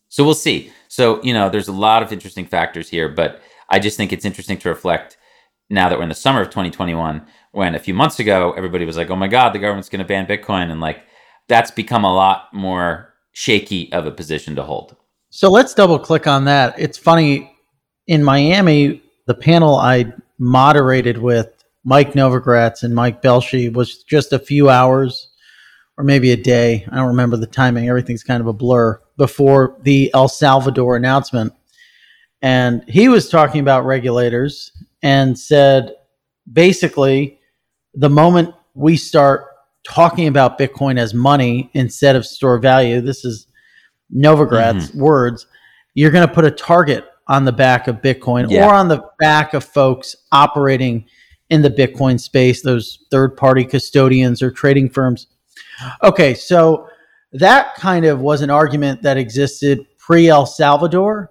so 0.09 0.25
we'll 0.25 0.35
see. 0.35 0.73
So, 0.89 1.23
you 1.23 1.35
know, 1.35 1.51
there's 1.51 1.69
a 1.69 1.73
lot 1.73 2.03
of 2.03 2.13
interesting 2.13 2.47
factors 2.47 2.89
here, 2.89 3.09
but 3.09 3.43
I 3.69 3.79
just 3.79 3.97
think 3.97 4.13
it's 4.13 4.25
interesting 4.25 4.57
to 4.59 4.69
reflect 4.71 5.19
now 5.71 5.89
that 5.89 5.99
we're 5.99 6.05
in 6.05 6.09
the 6.09 6.15
summer 6.15 6.41
of 6.41 6.49
2021 6.49 7.27
when 7.53 7.75
a 7.75 7.79
few 7.79 7.95
months 7.95 8.19
ago 8.19 8.53
everybody 8.57 8.85
was 8.85 8.97
like 8.97 9.11
oh 9.11 9.17
my 9.17 9.29
god 9.29 9.53
the 9.53 9.59
government's 9.59 9.89
going 9.89 9.99
to 9.99 10.05
ban 10.05 10.27
bitcoin 10.27 10.71
and 10.71 10.81
like 10.81 11.03
that's 11.49 11.71
become 11.71 12.05
a 12.05 12.15
lot 12.15 12.53
more 12.53 13.15
shaky 13.33 13.93
of 13.93 14.07
a 14.07 14.11
position 14.11 14.57
to 14.57 14.63
hold. 14.63 14.97
So 15.31 15.51
let's 15.51 15.75
double 15.75 15.99
click 15.99 16.27
on 16.27 16.45
that. 16.45 16.79
It's 16.79 16.99
funny 16.99 17.55
in 18.07 18.25
miami 18.25 19.03
the 19.27 19.35
panel 19.35 19.77
i 19.77 20.11
moderated 20.39 21.19
with 21.19 21.51
mike 21.85 22.15
novogratz 22.15 22.83
and 22.83 22.95
mike 22.95 23.21
Belshe 23.21 23.71
was 23.75 24.03
just 24.05 24.33
a 24.33 24.39
few 24.39 24.71
hours 24.71 25.29
or 25.99 26.05
maybe 26.05 26.31
a 26.31 26.37
day. 26.37 26.87
I 26.91 26.97
don't 26.97 27.09
remember 27.09 27.37
the 27.37 27.49
timing. 27.49 27.89
Everything's 27.89 28.23
kind 28.23 28.41
of 28.41 28.47
a 28.47 28.53
blur 28.53 29.03
before 29.17 29.77
the 29.83 30.13
El 30.15 30.29
Salvador 30.29 30.95
announcement. 30.95 31.53
And 32.41 32.85
he 32.89 33.09
was 33.09 33.29
talking 33.29 33.61
about 33.61 33.85
regulators 33.85 34.71
and 35.03 35.37
said 35.37 35.97
basically, 36.51 37.41
the 37.95 38.09
moment 38.09 38.55
we 38.75 38.97
start 38.97 39.45
talking 39.85 40.27
about 40.27 40.59
Bitcoin 40.59 40.99
as 40.99 41.15
money 41.15 41.71
instead 41.75 42.17
of 42.17 42.27
store 42.27 42.59
value, 42.59 43.01
this 43.01 43.25
is 43.25 43.47
Novogratz 44.15 44.91
mm-hmm. 44.91 45.01
words, 45.01 45.47
you're 45.95 46.11
going 46.11 46.27
to 46.27 46.33
put 46.33 46.45
a 46.45 46.51
target 46.51 47.05
on 47.27 47.45
the 47.45 47.53
back 47.53 47.89
of 47.89 47.97
Bitcoin 47.97 48.51
yeah. 48.51 48.67
or 48.67 48.75
on 48.75 48.89
the 48.89 49.03
back 49.19 49.55
of 49.55 49.65
folks 49.65 50.17
operating 50.33 51.05
in 51.51 51.63
the 51.63 51.71
Bitcoin 51.71 52.21
space, 52.21 52.63
those 52.63 53.07
third 53.11 53.37
party 53.37 53.65
custodians 53.65 54.43
or 54.43 54.51
trading 54.51 54.89
firms. 54.89 55.27
Okay, 56.03 56.35
so 56.35 56.89
that 57.33 57.75
kind 57.75 58.05
of 58.05 58.21
was 58.21 58.41
an 58.41 58.51
argument 58.51 59.03
that 59.03 59.17
existed 59.17 59.87
pre 59.99 60.29
El 60.29 60.47
Salvador. 60.47 61.31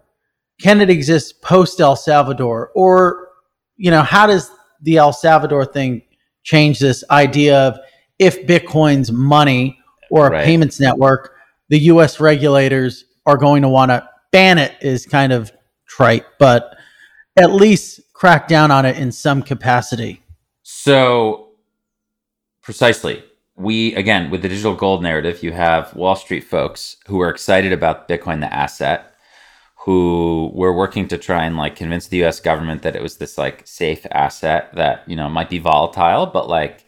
Can 0.61 0.81
it 0.81 0.89
exist 0.89 1.41
post 1.41 1.79
El 1.79 1.95
Salvador? 1.95 2.71
Or, 2.75 3.29
you 3.75 3.91
know, 3.91 4.01
how 4.01 4.27
does 4.27 4.51
the 4.81 4.97
El 4.97 5.13
Salvador 5.13 5.65
thing 5.65 6.01
change 6.43 6.79
this 6.79 7.03
idea 7.11 7.59
of 7.59 7.79
if 8.19 8.45
Bitcoin's 8.45 9.11
money 9.11 9.79
or 10.09 10.27
a 10.27 10.31
right. 10.31 10.45
payments 10.45 10.79
network, 10.79 11.35
the 11.69 11.79
US 11.79 12.19
regulators 12.19 13.05
are 13.25 13.37
going 13.37 13.61
to 13.61 13.69
want 13.69 13.91
to 13.91 14.07
ban 14.31 14.57
it 14.57 14.73
is 14.81 15.05
kind 15.05 15.33
of 15.33 15.51
trite, 15.87 16.25
but 16.39 16.77
at 17.35 17.51
least 17.51 18.01
crack 18.13 18.47
down 18.47 18.71
on 18.71 18.85
it 18.85 18.97
in 18.97 19.11
some 19.11 19.41
capacity. 19.41 20.21
So, 20.63 21.49
precisely. 22.61 23.23
We, 23.55 23.95
again, 23.95 24.29
with 24.29 24.43
the 24.43 24.49
digital 24.49 24.75
gold 24.75 25.01
narrative, 25.01 25.41
you 25.41 25.51
have 25.51 25.95
Wall 25.95 26.15
Street 26.15 26.43
folks 26.43 26.97
who 27.07 27.21
are 27.21 27.29
excited 27.29 27.73
about 27.73 28.07
Bitcoin, 28.07 28.39
the 28.39 28.53
asset, 28.53 29.15
who 29.75 30.51
were 30.53 30.73
working 30.73 31.07
to 31.07 31.17
try 31.17 31.45
and 31.45 31.57
like 31.57 31.75
convince 31.75 32.07
the 32.07 32.23
US 32.25 32.39
government 32.39 32.81
that 32.83 32.95
it 32.95 33.01
was 33.01 33.17
this 33.17 33.37
like 33.37 33.65
safe 33.65 34.05
asset 34.11 34.69
that, 34.75 35.03
you 35.07 35.15
know, 35.15 35.29
might 35.29 35.49
be 35.49 35.59
volatile, 35.59 36.25
but 36.25 36.47
like, 36.47 36.83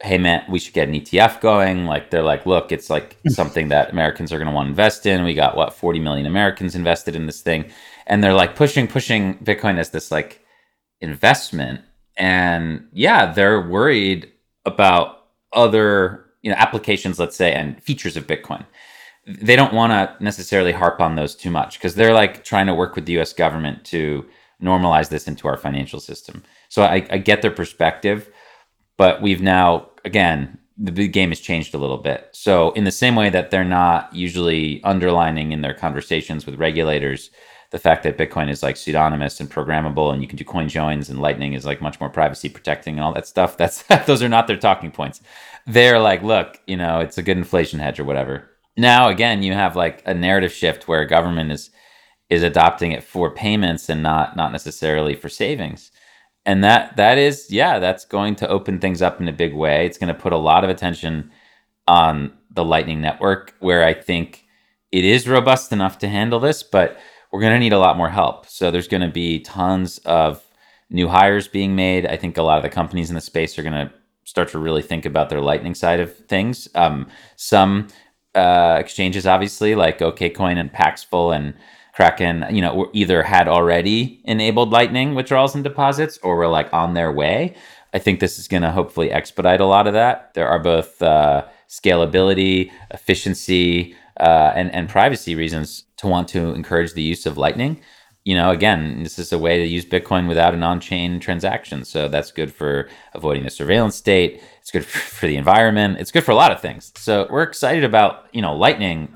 hey 0.00 0.18
man, 0.18 0.44
we 0.48 0.58
should 0.58 0.74
get 0.74 0.88
an 0.88 0.94
ETF 0.94 1.40
going. 1.40 1.86
Like, 1.86 2.10
they're 2.10 2.22
like, 2.22 2.46
look, 2.46 2.70
it's 2.70 2.88
like 2.88 3.18
hmm. 3.22 3.30
something 3.30 3.68
that 3.68 3.90
Americans 3.90 4.32
are 4.32 4.38
going 4.38 4.48
to 4.48 4.54
want 4.54 4.66
to 4.66 4.70
invest 4.70 5.06
in. 5.06 5.24
We 5.24 5.34
got 5.34 5.56
what, 5.56 5.74
40 5.74 5.98
million 6.00 6.26
Americans 6.26 6.74
invested 6.74 7.16
in 7.16 7.26
this 7.26 7.40
thing. 7.40 7.70
And 8.06 8.22
they're 8.22 8.34
like 8.34 8.56
pushing 8.56 8.86
pushing 8.86 9.38
bitcoin 9.38 9.78
as 9.78 9.90
this 9.90 10.10
like 10.10 10.40
investment. 11.00 11.82
And 12.16 12.88
yeah 12.92 13.32
they're 13.32 13.60
worried 13.60 14.32
about 14.64 15.26
other 15.52 16.26
you 16.42 16.50
know 16.50 16.56
applications 16.58 17.18
let's 17.18 17.36
say 17.36 17.52
and 17.52 17.82
features 17.82 18.16
of 18.16 18.26
bitcoin. 18.26 18.64
They 19.26 19.56
don't 19.56 19.74
want 19.74 19.92
to 19.92 20.24
necessarily 20.24 20.72
harp 20.72 21.00
on 21.00 21.16
those 21.16 21.34
too 21.34 21.50
much 21.50 21.78
because 21.78 21.94
they're 21.94 22.14
like 22.14 22.44
trying 22.44 22.66
to 22.66 22.74
work 22.74 22.94
with 22.94 23.04
the 23.04 23.20
us 23.20 23.34
government 23.34 23.84
to 23.86 24.24
normalize 24.62 25.10
this 25.10 25.28
into 25.28 25.46
our 25.46 25.58
financial 25.58 26.00
system. 26.00 26.42
So 26.68 26.82
I, 26.82 27.06
I 27.10 27.18
get 27.18 27.42
their 27.42 27.50
perspective 27.50 28.30
but 28.98 29.22
we've 29.22 29.40
now 29.40 29.88
again 30.04 30.58
the 30.76 31.08
game 31.08 31.30
has 31.30 31.40
changed 31.40 31.74
a 31.74 31.78
little 31.78 31.98
bit 31.98 32.28
so 32.32 32.70
in 32.72 32.84
the 32.84 32.90
same 32.90 33.16
way 33.16 33.30
that 33.30 33.50
they're 33.50 33.64
not 33.64 34.14
usually 34.14 34.82
underlining 34.84 35.52
in 35.52 35.62
their 35.62 35.74
conversations 35.74 36.44
with 36.44 36.56
regulators 36.56 37.30
the 37.70 37.78
fact 37.78 38.02
that 38.02 38.16
Bitcoin 38.16 38.48
is 38.48 38.62
like 38.62 38.76
pseudonymous 38.76 39.40
and 39.40 39.50
programmable 39.50 40.12
and 40.12 40.22
you 40.22 40.28
can 40.28 40.38
do 40.38 40.44
coin 40.44 40.68
joins 40.68 41.10
and 41.10 41.20
Lightning 41.20 41.52
is 41.52 41.66
like 41.66 41.82
much 41.82 42.00
more 42.00 42.08
privacy 42.08 42.48
protecting 42.48 42.94
and 42.94 43.04
all 43.04 43.12
that 43.12 43.26
stuff. 43.26 43.56
That's 43.56 43.82
those 44.06 44.22
are 44.22 44.28
not 44.28 44.46
their 44.46 44.56
talking 44.56 44.90
points. 44.90 45.20
They're 45.66 45.98
like, 45.98 46.22
look, 46.22 46.60
you 46.66 46.76
know, 46.76 47.00
it's 47.00 47.18
a 47.18 47.22
good 47.22 47.36
inflation 47.36 47.78
hedge 47.78 48.00
or 48.00 48.04
whatever. 48.04 48.50
Now 48.76 49.08
again, 49.08 49.42
you 49.42 49.52
have 49.52 49.76
like 49.76 50.02
a 50.06 50.14
narrative 50.14 50.52
shift 50.52 50.88
where 50.88 51.04
government 51.04 51.52
is 51.52 51.70
is 52.30 52.42
adopting 52.42 52.92
it 52.92 53.02
for 53.02 53.30
payments 53.30 53.88
and 53.88 54.02
not 54.02 54.36
not 54.36 54.52
necessarily 54.52 55.14
for 55.14 55.28
savings. 55.28 55.90
And 56.48 56.64
that 56.64 56.96
that 56.96 57.18
is 57.18 57.50
yeah, 57.50 57.78
that's 57.78 58.06
going 58.06 58.34
to 58.36 58.48
open 58.48 58.78
things 58.78 59.02
up 59.02 59.20
in 59.20 59.28
a 59.28 59.34
big 59.34 59.52
way. 59.52 59.84
It's 59.84 59.98
going 59.98 60.12
to 60.12 60.18
put 60.18 60.32
a 60.32 60.38
lot 60.38 60.64
of 60.64 60.70
attention 60.70 61.30
on 61.86 62.32
the 62.50 62.64
Lightning 62.64 63.02
network 63.02 63.54
where 63.60 63.84
I 63.84 63.92
think 63.92 64.46
it 64.90 65.04
is 65.04 65.28
robust 65.28 65.72
enough 65.72 65.98
to 65.98 66.08
handle 66.08 66.40
this, 66.40 66.62
but 66.62 66.98
we're 67.30 67.42
going 67.42 67.52
to 67.52 67.58
need 67.58 67.74
a 67.74 67.78
lot 67.78 67.98
more 67.98 68.08
help. 68.08 68.46
So 68.46 68.70
there's 68.70 68.88
going 68.88 69.02
to 69.02 69.12
be 69.12 69.40
tons 69.40 69.98
of 70.06 70.42
new 70.88 71.08
hires 71.08 71.48
being 71.48 71.76
made. 71.76 72.06
I 72.06 72.16
think 72.16 72.38
a 72.38 72.42
lot 72.42 72.56
of 72.56 72.62
the 72.62 72.70
companies 72.70 73.10
in 73.10 73.14
the 73.14 73.20
space 73.20 73.58
are 73.58 73.62
going 73.62 73.86
to 73.86 73.92
start 74.24 74.48
to 74.48 74.58
really 74.58 74.80
think 74.80 75.04
about 75.04 75.28
their 75.28 75.42
Lightning 75.42 75.74
side 75.74 76.00
of 76.00 76.16
things. 76.16 76.66
Um, 76.74 77.08
some 77.36 77.88
uh, 78.34 78.78
exchanges, 78.80 79.26
obviously, 79.26 79.74
like 79.74 79.98
OKCoin 79.98 80.56
and 80.56 80.72
Paxful 80.72 81.30
and 81.30 81.52
Kraken, 81.98 82.46
you 82.52 82.62
know, 82.62 82.88
either 82.92 83.24
had 83.24 83.48
already 83.48 84.20
enabled 84.22 84.70
Lightning 84.70 85.16
withdrawals 85.16 85.56
and 85.56 85.64
deposits 85.64 86.16
or 86.22 86.36
were 86.36 86.46
like 86.46 86.72
on 86.72 86.94
their 86.94 87.10
way. 87.10 87.56
I 87.92 87.98
think 87.98 88.20
this 88.20 88.38
is 88.38 88.46
going 88.46 88.62
to 88.62 88.70
hopefully 88.70 89.10
expedite 89.10 89.60
a 89.60 89.66
lot 89.66 89.88
of 89.88 89.94
that. 89.94 90.32
There 90.34 90.46
are 90.46 90.60
both 90.60 91.02
uh, 91.02 91.46
scalability, 91.68 92.70
efficiency, 92.92 93.96
uh, 94.20 94.52
and 94.54 94.72
and 94.72 94.88
privacy 94.88 95.34
reasons 95.34 95.86
to 95.96 96.06
want 96.06 96.28
to 96.28 96.54
encourage 96.54 96.92
the 96.92 97.02
use 97.02 97.26
of 97.26 97.36
Lightning. 97.36 97.80
You 98.24 98.36
know, 98.36 98.50
again, 98.50 99.02
this 99.02 99.18
is 99.18 99.32
a 99.32 99.38
way 99.38 99.58
to 99.58 99.66
use 99.66 99.84
Bitcoin 99.84 100.28
without 100.28 100.54
an 100.54 100.62
on-chain 100.62 101.18
transaction, 101.18 101.84
so 101.84 102.06
that's 102.06 102.30
good 102.30 102.52
for 102.52 102.88
avoiding 103.12 103.42
the 103.42 103.50
surveillance 103.50 103.96
state. 103.96 104.40
It's 104.60 104.70
good 104.70 104.84
for 104.84 105.26
the 105.26 105.36
environment. 105.36 105.98
It's 105.98 106.12
good 106.12 106.22
for 106.22 106.30
a 106.30 106.36
lot 106.36 106.52
of 106.52 106.60
things. 106.60 106.92
So 106.94 107.26
we're 107.28 107.42
excited 107.42 107.82
about 107.82 108.26
you 108.32 108.40
know 108.40 108.54
Lightning, 108.54 109.08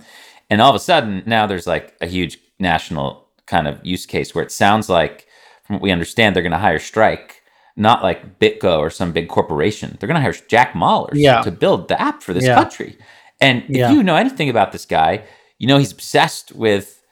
and 0.51 0.61
all 0.61 0.71
of 0.71 0.75
a 0.75 0.81
sudden 0.81 1.23
now 1.27 1.47
there's 1.47 1.69
like 1.69 1.95
a 2.01 2.07
huge 2.07 2.41
national 2.63 3.29
kind 3.47 3.69
of 3.69 3.85
use 3.85 4.07
case 4.07 4.35
where 4.35 4.45
it 4.45 4.53
sounds 4.53 4.89
like, 4.89 5.27
from 5.65 5.77
what 5.77 5.83
we 5.83 5.91
understand, 5.91 6.35
they're 6.35 6.43
going 6.43 6.53
to 6.53 6.59
hire 6.59 6.79
Strike 6.79 7.43
not 7.77 8.03
like 8.03 8.39
BitGo 8.39 8.79
or 8.79 8.91
some 8.91 9.13
big 9.13 9.29
corporation. 9.29 9.97
They're 9.99 10.07
going 10.07 10.17
to 10.17 10.21
hire 10.21 10.35
Jack 10.49 10.75
Mallers 10.75 11.15
yeah. 11.15 11.43
to 11.43 11.51
build 11.51 11.89
the 11.89 12.01
app 12.01 12.23
for 12.23 12.35
this 12.35 12.45
yeah. 12.45 12.55
country. 12.55 12.99
And 13.41 13.63
if 13.65 13.77
yeah. 13.77 13.93
you 13.93 14.03
know 14.03 14.17
anything 14.17 14.49
about 14.49 14.73
this 14.73 14.85
guy, 14.85 15.25
you 15.59 15.67
know 15.67 15.79
he's 15.79 15.93
obsessed 15.93 16.53
with 16.53 17.03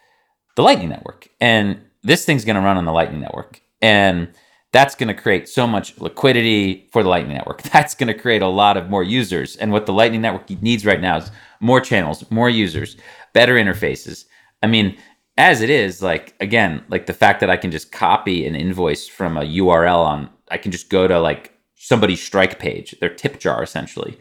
the 0.56 0.62
Lightning 0.62 0.90
Network. 0.90 1.28
And 1.40 1.80
this 2.02 2.24
thing's 2.24 2.44
going 2.44 2.56
to 2.56 2.62
run 2.62 2.76
on 2.76 2.84
the 2.84 2.92
Lightning 2.92 3.20
Network. 3.20 3.60
And 3.80 4.28
that's 4.72 4.94
going 4.94 5.08
to 5.08 5.14
create 5.14 5.48
so 5.48 5.66
much 5.66 5.98
liquidity 6.00 6.88
for 6.92 7.02
the 7.02 7.08
Lightning 7.08 7.36
Network. 7.36 7.62
That's 7.72 7.96
going 7.96 8.06
to 8.06 8.14
create 8.14 8.40
a 8.40 8.46
lot 8.46 8.76
of 8.76 8.88
more 8.88 9.02
users. 9.02 9.56
And 9.56 9.72
what 9.72 9.86
the 9.86 9.92
Lightning 9.92 10.20
Network 10.20 10.48
needs 10.62 10.86
right 10.86 11.00
now 11.00 11.16
is 11.16 11.32
more 11.58 11.80
channels, 11.80 12.30
more 12.30 12.48
users, 12.48 12.96
better 13.32 13.56
interfaces. 13.56 14.26
I 14.62 14.68
mean, 14.68 14.96
as 15.36 15.60
it 15.60 15.70
is, 15.70 16.02
like, 16.02 16.34
again, 16.40 16.84
like 16.88 17.06
the 17.06 17.12
fact 17.12 17.40
that 17.40 17.50
I 17.50 17.56
can 17.56 17.70
just 17.70 17.92
copy 17.92 18.46
an 18.46 18.54
invoice 18.54 19.08
from 19.08 19.36
a 19.36 19.42
URL 19.42 20.04
on, 20.04 20.30
I 20.50 20.58
can 20.58 20.72
just 20.72 20.90
go 20.90 21.08
to 21.08 21.18
like 21.18 21.54
somebody's 21.76 22.22
strike 22.22 22.58
page, 22.58 22.94
their 23.00 23.14
tip 23.14 23.40
jar 23.40 23.62
essentially, 23.62 24.18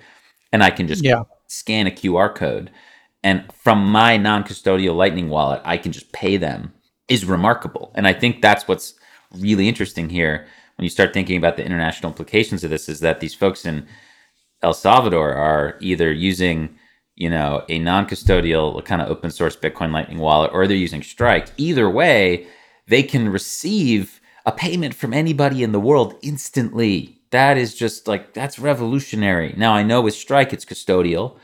and 0.52 0.64
I 0.64 0.70
can 0.70 0.88
just 0.88 1.04
yeah. 1.04 1.24
scan 1.48 1.88
a 1.88 1.92
QR 1.92 2.34
code. 2.34 2.72
And 3.24 3.52
from 3.54 3.86
my 3.86 4.16
non-custodial 4.16 4.96
lightning 4.96 5.30
wallet 5.30 5.62
i 5.66 5.78
can 5.78 5.92
just 5.92 6.12
pay 6.14 6.38
them 6.38 6.74
is 7.10 7.26
remarkable. 7.26 7.92
And 7.96 8.08
i 8.08 8.14
think 8.14 8.42
that's 8.42 8.68
what's 8.68 8.94
really 9.38 9.68
interesting 9.68 10.10
here 10.10 10.48
when 10.78 10.86
you 10.86 10.90
start 10.90 11.14
thinking 11.14 11.38
about 11.38 11.58
the 11.58 11.66
international 11.66 12.12
implications 12.12 12.64
of 12.64 12.70
this 12.70 12.88
is 12.88 13.02
that 13.02 13.20
these 13.20 13.36
folks 13.36 13.66
in 13.66 13.86
el 14.64 14.74
salvador 14.74 15.34
are 15.34 15.78
either 15.82 16.12
using 16.12 16.79
you 17.20 17.30
know 17.30 17.64
a 17.70 17.78
non-custodial 17.78 18.84
kind 18.86 19.02
of 19.02 19.10
open 19.10 19.30
source 19.30 19.56
bitcoin 19.56 19.92
lightning 19.92 20.18
wallet 20.18 20.50
or 20.52 20.66
they're 20.66 20.76
using 20.76 21.04
strike 21.04 21.48
either 21.58 21.88
way 21.88 22.48
they 22.88 23.04
can 23.04 23.30
receive 23.30 24.20
a 24.48 24.52
payment 24.52 24.96
from 24.96 25.14
anybody 25.14 25.62
in 25.62 25.72
the 25.72 25.80
world 25.80 26.16
instantly 26.24 27.20
that 27.32 27.58
is 27.58 27.76
just 27.76 28.08
like 28.08 28.34
that's 28.34 28.60
revolutionary. 28.60 29.54
Now 29.58 29.74
I 29.74 29.84
know 29.84 30.02
with 30.02 30.16
Strike 30.16 30.54
it's 30.54 30.66
custodial. 30.66 31.38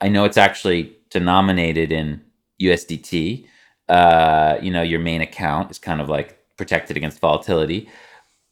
I 0.00 0.08
know 0.08 0.24
it's 0.24 0.36
actually 0.36 0.96
denominated 1.10 1.92
in 1.92 2.22
USDT. 2.60 3.46
Uh, 3.88 4.56
you 4.62 4.70
know, 4.70 4.82
your 4.82 5.00
main 5.00 5.20
account 5.20 5.70
is 5.70 5.78
kind 5.78 6.00
of 6.00 6.08
like 6.08 6.38
protected 6.56 6.96
against 6.96 7.20
volatility. 7.20 7.88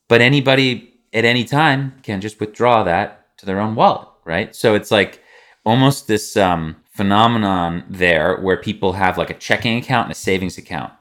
But 0.08 0.20
anybody 0.20 0.94
at 1.12 1.24
any 1.24 1.44
time 1.44 1.94
can 2.02 2.20
just 2.20 2.40
withdraw 2.40 2.82
that 2.84 3.36
to 3.38 3.46
their 3.46 3.60
own 3.60 3.74
wallet, 3.74 4.08
right? 4.24 4.54
So 4.54 4.74
it's 4.74 4.90
like 4.90 5.19
almost 5.64 6.06
this 6.08 6.36
um, 6.36 6.76
phenomenon 6.90 7.84
there 7.88 8.36
where 8.36 8.56
people 8.56 8.92
have 8.92 9.18
like 9.18 9.30
a 9.30 9.34
checking 9.34 9.78
account 9.78 10.06
and 10.06 10.12
a 10.12 10.18
savings 10.18 10.58
account. 10.58 10.92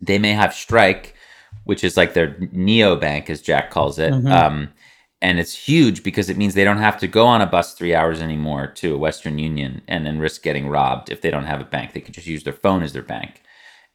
They 0.00 0.18
may 0.18 0.32
have 0.32 0.54
Strike, 0.54 1.14
which 1.64 1.84
is 1.84 1.96
like 1.96 2.14
their 2.14 2.36
neo 2.52 2.96
bank, 2.96 3.30
as 3.30 3.40
Jack 3.40 3.70
calls 3.70 3.98
it. 3.98 4.12
Mm-hmm. 4.12 4.30
Um, 4.30 4.68
and 5.22 5.40
it's 5.40 5.54
huge 5.54 6.02
because 6.02 6.28
it 6.28 6.36
means 6.36 6.52
they 6.52 6.64
don't 6.64 6.76
have 6.76 6.98
to 6.98 7.08
go 7.08 7.26
on 7.26 7.40
a 7.40 7.46
bus 7.46 7.72
three 7.72 7.94
hours 7.94 8.20
anymore 8.20 8.66
to 8.66 8.94
a 8.94 8.98
Western 8.98 9.38
Union 9.38 9.80
and 9.88 10.04
then 10.04 10.18
risk 10.18 10.42
getting 10.42 10.68
robbed 10.68 11.10
if 11.10 11.22
they 11.22 11.30
don't 11.30 11.46
have 11.46 11.62
a 11.62 11.64
bank. 11.64 11.92
They 11.92 12.02
can 12.02 12.12
just 12.12 12.26
use 12.26 12.44
their 12.44 12.52
phone 12.52 12.82
as 12.82 12.92
their 12.92 13.02
bank. 13.02 13.40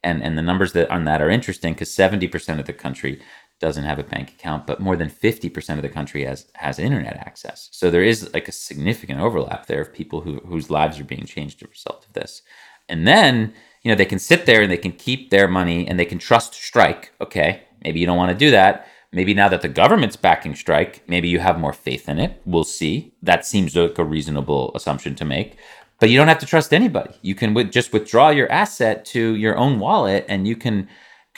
And 0.02 0.24
and 0.24 0.38
the 0.38 0.42
numbers 0.42 0.74
that 0.74 0.90
on 0.90 1.04
that 1.06 1.22
are 1.22 1.30
interesting 1.30 1.74
because 1.74 1.94
seventy 1.94 2.28
percent 2.28 2.60
of 2.60 2.66
the 2.66 2.74
country 2.74 3.22
doesn't 3.60 3.84
have 3.84 4.00
a 4.00 4.04
bank 4.04 4.30
account, 4.30 4.66
but 4.66 4.80
more 4.80 4.96
than 4.96 5.10
fifty 5.10 5.50
percent 5.50 5.80
of 5.80 5.84
the 5.84 5.90
country 5.90 6.26
has 6.26 6.48
has 6.54 6.80
internet 6.80 7.18
access. 7.18 7.70
So 7.72 7.90
there 7.90 8.04
is 8.04 8.34
like 8.34 8.48
a 8.48 8.54
significant 8.54 9.20
overlap 9.20 9.66
there 9.66 9.82
of 9.82 9.94
people 9.94 10.22
who 10.22 10.40
whose 10.40 10.70
lives 10.70 11.00
are 11.00 11.04
being 11.04 11.26
changed 11.26 11.62
as 11.62 11.68
a 11.68 11.72
result 11.72 12.06
of 12.06 12.14
this. 12.14 12.42
And 12.88 13.08
then 13.08 13.54
you 13.84 13.90
know, 13.90 13.96
they 13.96 14.06
can 14.06 14.20
sit 14.20 14.46
there 14.46 14.62
and 14.62 14.72
they 14.72 14.78
can 14.78 14.92
keep 14.92 15.30
their 15.30 15.48
money 15.48 15.88
and 15.88 16.00
they 16.00 16.06
can 16.06 16.20
trust 16.20 16.54
Strike. 16.54 17.12
Okay, 17.22 17.64
maybe 17.84 18.00
you 18.00 18.06
don't 18.06 18.18
want 18.18 18.32
to 18.32 18.38
do 18.38 18.52
that. 18.52 18.88
Maybe 19.12 19.34
now 19.34 19.50
that 19.50 19.62
the 19.62 19.70
government's 19.70 20.16
backing 20.16 20.56
Strike, 20.56 21.04
maybe 21.08 21.30
you 21.30 21.40
have 21.40 21.60
more 21.60 21.74
faith 21.74 22.08
in 22.08 22.20
it. 22.20 22.42
We'll 22.46 22.64
see. 22.64 23.14
That 23.24 23.46
seems 23.46 23.76
like 23.76 23.98
a 23.98 24.04
reasonable 24.04 24.72
assumption 24.76 25.16
to 25.16 25.26
make. 25.26 25.58
But 26.00 26.10
you 26.10 26.18
don't 26.18 26.28
have 26.28 26.40
to 26.40 26.46
trust 26.46 26.74
anybody. 26.74 27.16
You 27.22 27.36
can 27.36 27.72
just 27.72 27.92
withdraw 27.92 28.30
your 28.30 28.52
asset 28.52 29.04
to 29.06 29.36
your 29.36 29.58
own 29.58 29.80
wallet 29.80 30.26
and 30.30 30.48
you 30.48 30.56
can 30.56 30.88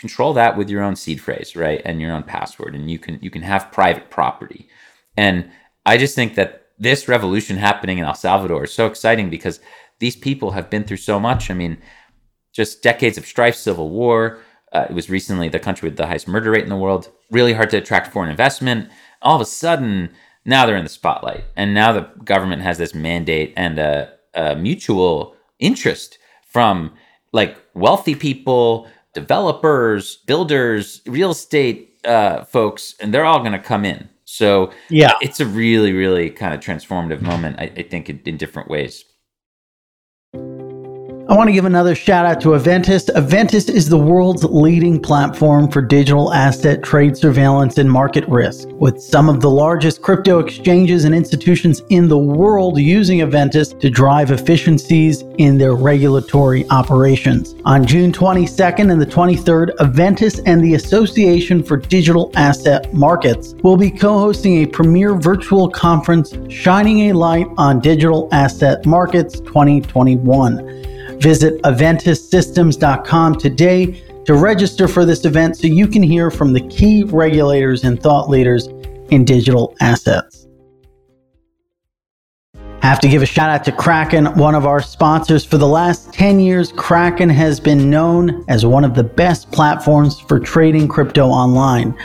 control 0.01 0.33
that 0.33 0.57
with 0.57 0.69
your 0.69 0.81
own 0.81 0.95
seed 0.95 1.21
phrase, 1.21 1.55
right? 1.55 1.81
And 1.85 2.01
your 2.01 2.11
own 2.11 2.23
password 2.23 2.75
and 2.75 2.89
you 2.91 2.99
can 2.99 3.19
you 3.21 3.29
can 3.29 3.43
have 3.43 3.71
private 3.71 4.09
property. 4.09 4.67
And 5.15 5.49
I 5.85 5.97
just 5.97 6.15
think 6.15 6.35
that 6.35 6.65
this 6.79 7.07
revolution 7.07 7.57
happening 7.57 7.99
in 7.99 8.05
El 8.05 8.15
Salvador 8.15 8.63
is 8.63 8.73
so 8.73 8.87
exciting 8.87 9.29
because 9.29 9.59
these 9.99 10.15
people 10.15 10.51
have 10.51 10.69
been 10.71 10.83
through 10.83 10.97
so 10.97 11.19
much. 11.19 11.51
I 11.51 11.53
mean, 11.53 11.77
just 12.51 12.81
decades 12.81 13.19
of 13.19 13.27
strife, 13.27 13.55
civil 13.55 13.89
war. 13.89 14.39
Uh, 14.73 14.87
it 14.89 14.93
was 14.93 15.09
recently 15.09 15.47
the 15.49 15.59
country 15.59 15.87
with 15.87 15.97
the 15.97 16.07
highest 16.07 16.27
murder 16.27 16.51
rate 16.51 16.63
in 16.63 16.69
the 16.69 16.75
world. 16.75 17.11
Really 17.29 17.53
hard 17.53 17.69
to 17.69 17.77
attract 17.77 18.11
foreign 18.11 18.31
investment. 18.31 18.89
All 19.21 19.35
of 19.35 19.41
a 19.41 19.45
sudden, 19.45 20.09
now 20.43 20.65
they're 20.65 20.75
in 20.75 20.83
the 20.83 20.89
spotlight, 20.89 21.43
and 21.55 21.75
now 21.75 21.93
the 21.93 22.09
government 22.23 22.63
has 22.63 22.79
this 22.79 22.95
mandate 22.95 23.53
and 23.55 23.77
a, 23.77 24.13
a 24.33 24.55
mutual 24.55 25.35
interest 25.59 26.17
from 26.47 26.93
like 27.31 27.57
wealthy 27.75 28.15
people, 28.15 28.87
developers, 29.13 30.17
builders, 30.27 31.01
real 31.05 31.31
estate 31.31 31.99
uh, 32.05 32.43
folks, 32.43 32.95
and 32.99 33.13
they're 33.13 33.25
all 33.25 33.39
going 33.39 33.51
to 33.51 33.59
come 33.59 33.85
in. 33.85 34.09
So 34.25 34.71
yeah, 34.89 35.13
it's 35.21 35.39
a 35.39 35.45
really, 35.45 35.93
really 35.93 36.29
kind 36.29 36.53
of 36.53 36.61
transformative 36.61 37.21
moment. 37.21 37.59
I, 37.59 37.71
I 37.75 37.83
think 37.83 38.09
in, 38.09 38.21
in 38.25 38.37
different 38.37 38.69
ways. 38.69 39.03
I 41.31 41.33
want 41.33 41.47
to 41.47 41.53
give 41.53 41.63
another 41.63 41.95
shout 41.95 42.25
out 42.25 42.41
to 42.41 42.55
Eventus. 42.55 43.09
Eventus 43.15 43.69
is 43.69 43.87
the 43.87 43.97
world's 43.97 44.43
leading 44.43 44.99
platform 44.99 45.71
for 45.71 45.81
digital 45.81 46.33
asset 46.33 46.83
trade 46.83 47.15
surveillance 47.15 47.77
and 47.77 47.89
market 47.89 48.27
risk, 48.27 48.67
with 48.73 49.01
some 49.01 49.29
of 49.29 49.39
the 49.39 49.49
largest 49.49 50.01
crypto 50.01 50.39
exchanges 50.39 51.05
and 51.05 51.15
institutions 51.15 51.83
in 51.87 52.09
the 52.09 52.17
world 52.17 52.77
using 52.77 53.19
Eventus 53.19 53.71
to 53.79 53.89
drive 53.89 54.31
efficiencies 54.31 55.21
in 55.37 55.57
their 55.57 55.73
regulatory 55.73 56.69
operations. 56.69 57.55
On 57.63 57.85
June 57.85 58.11
22nd 58.11 58.91
and 58.91 59.01
the 59.01 59.05
23rd, 59.05 59.73
Eventus 59.79 60.41
and 60.45 60.61
the 60.61 60.73
Association 60.73 61.63
for 61.63 61.77
Digital 61.77 62.29
Asset 62.35 62.93
Markets 62.93 63.53
will 63.63 63.77
be 63.77 63.89
co 63.89 64.19
hosting 64.19 64.63
a 64.63 64.65
premier 64.65 65.15
virtual 65.15 65.69
conference 65.69 66.35
shining 66.49 67.09
a 67.09 67.13
light 67.13 67.47
on 67.57 67.79
digital 67.79 68.27
asset 68.33 68.85
markets 68.85 69.39
2021. 69.39 70.81
Visit 71.21 71.61
EventusSystems.com 71.61 73.35
today 73.35 74.03
to 74.25 74.33
register 74.33 74.87
for 74.87 75.05
this 75.05 75.23
event 75.25 75.55
so 75.57 75.67
you 75.67 75.87
can 75.87 76.01
hear 76.01 76.31
from 76.31 76.51
the 76.51 76.67
key 76.67 77.03
regulators 77.03 77.83
and 77.83 78.01
thought 78.01 78.27
leaders 78.27 78.67
in 79.11 79.23
digital 79.23 79.75
assets. 79.81 80.40
Have 82.81 82.99
to 83.01 83.07
give 83.07 83.21
a 83.21 83.27
shout 83.27 83.51
out 83.51 83.63
to 83.65 83.71
Kraken, 83.71 84.25
one 84.37 84.55
of 84.55 84.65
our 84.65 84.81
sponsors. 84.81 85.45
For 85.45 85.59
the 85.59 85.67
last 85.67 86.11
10 86.13 86.39
years, 86.39 86.71
Kraken 86.71 87.29
has 87.29 87.59
been 87.59 87.91
known 87.91 88.43
as 88.47 88.65
one 88.65 88.83
of 88.83 88.95
the 88.95 89.03
best 89.03 89.51
platforms 89.51 90.19
for 90.19 90.39
trading 90.39 90.87
crypto 90.87 91.27
online. 91.27 91.95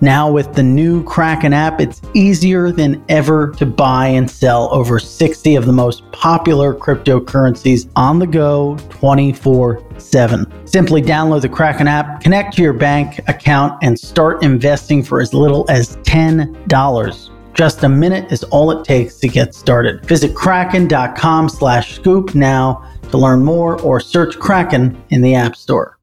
Now, 0.00 0.30
with 0.30 0.54
the 0.54 0.62
new 0.62 1.02
Kraken 1.02 1.52
app, 1.52 1.80
it's 1.80 2.00
easier 2.14 2.70
than 2.70 3.04
ever 3.08 3.50
to 3.58 3.66
buy 3.66 4.06
and 4.06 4.30
sell 4.30 4.72
over 4.72 5.00
60 5.00 5.56
of 5.56 5.66
the 5.66 5.72
most 5.72 6.08
popular 6.12 6.74
cryptocurrencies 6.74 7.90
on 7.96 8.20
the 8.20 8.26
go 8.26 8.78
24 8.88 9.84
7. 9.98 10.46
Simply 10.64 11.02
download 11.02 11.42
the 11.42 11.48
Kraken 11.48 11.88
app, 11.88 12.20
connect 12.20 12.54
to 12.54 12.62
your 12.62 12.72
bank 12.72 13.18
account, 13.26 13.76
and 13.82 13.98
start 13.98 14.44
investing 14.44 15.02
for 15.02 15.20
as 15.20 15.34
little 15.34 15.66
as 15.68 15.96
$10. 15.98 17.39
Just 17.54 17.82
a 17.84 17.88
minute 17.88 18.32
is 18.32 18.44
all 18.44 18.70
it 18.70 18.84
takes 18.84 19.18
to 19.18 19.28
get 19.28 19.54
started. 19.54 20.04
Visit 20.06 20.34
kraken.com 20.34 21.48
slash 21.48 21.94
scoop 21.94 22.34
now 22.34 22.88
to 23.10 23.18
learn 23.18 23.44
more 23.44 23.80
or 23.82 24.00
search 24.00 24.38
Kraken 24.38 25.02
in 25.10 25.20
the 25.20 25.34
App 25.34 25.56
Store. 25.56 25.99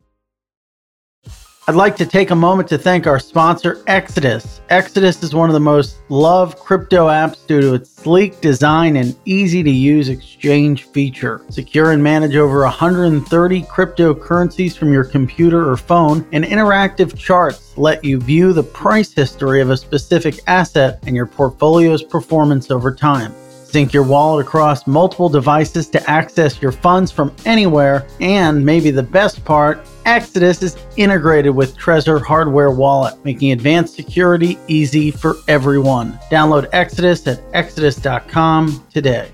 I'd 1.70 1.76
like 1.76 1.98
to 1.98 2.06
take 2.06 2.32
a 2.32 2.36
moment 2.36 2.70
to 2.70 2.78
thank 2.78 3.08
our 3.08 3.20
sponsor, 3.20 3.84
Exodus. 3.88 4.62
Exodus 4.70 5.22
is 5.22 5.36
one 5.36 5.50
of 5.50 5.54
the 5.54 5.60
most 5.60 5.98
loved 6.08 6.60
crypto 6.60 7.08
apps 7.08 7.46
due 7.46 7.60
to 7.60 7.74
its 7.74 7.90
sleek 7.90 8.40
design 8.40 8.96
and 8.96 9.14
easy 9.26 9.64
to 9.64 9.70
use 9.70 10.08
exchange 10.08 10.86
feature. 10.86 11.42
Secure 11.50 11.92
and 11.92 12.02
manage 12.02 12.38
over 12.38 12.62
130 12.62 13.64
cryptocurrencies 13.64 14.78
from 14.78 14.94
your 14.94 15.04
computer 15.04 15.70
or 15.70 15.76
phone, 15.76 16.26
and 16.32 16.46
interactive 16.46 17.18
charts 17.18 17.78
let 17.78 18.02
you 18.02 18.18
view 18.18 18.54
the 18.54 18.64
price 18.64 19.12
history 19.12 19.60
of 19.60 19.70
a 19.70 19.76
specific 19.76 20.40
asset 20.48 21.04
and 21.06 21.18
your 21.18 21.26
portfolio's 21.26 22.02
performance 22.02 22.72
over 22.72 22.96
time. 22.96 23.34
Sync 23.78 23.94
your 23.94 24.02
wallet 24.02 24.44
across 24.44 24.88
multiple 24.88 25.30
devices 25.30 25.88
to 25.90 26.10
access 26.10 26.60
your 26.60 26.72
funds 26.72 27.12
from 27.12 27.32
anywhere. 27.46 28.08
And 28.20 28.66
maybe 28.66 28.90
the 28.90 29.04
best 29.04 29.46
part, 29.46 29.88
Exodus 30.04 30.64
is 30.64 30.78
integrated 30.96 31.54
with 31.54 31.78
Trezor 31.78 32.20
Hardware 32.20 32.72
Wallet, 32.72 33.24
making 33.24 33.52
advanced 33.52 33.94
security 33.94 34.58
easy 34.68 35.12
for 35.12 35.36
everyone. 35.48 36.14
Download 36.32 36.68
Exodus 36.74 37.28
at 37.28 37.40
exodus.com 37.54 38.84
today. 38.92 39.32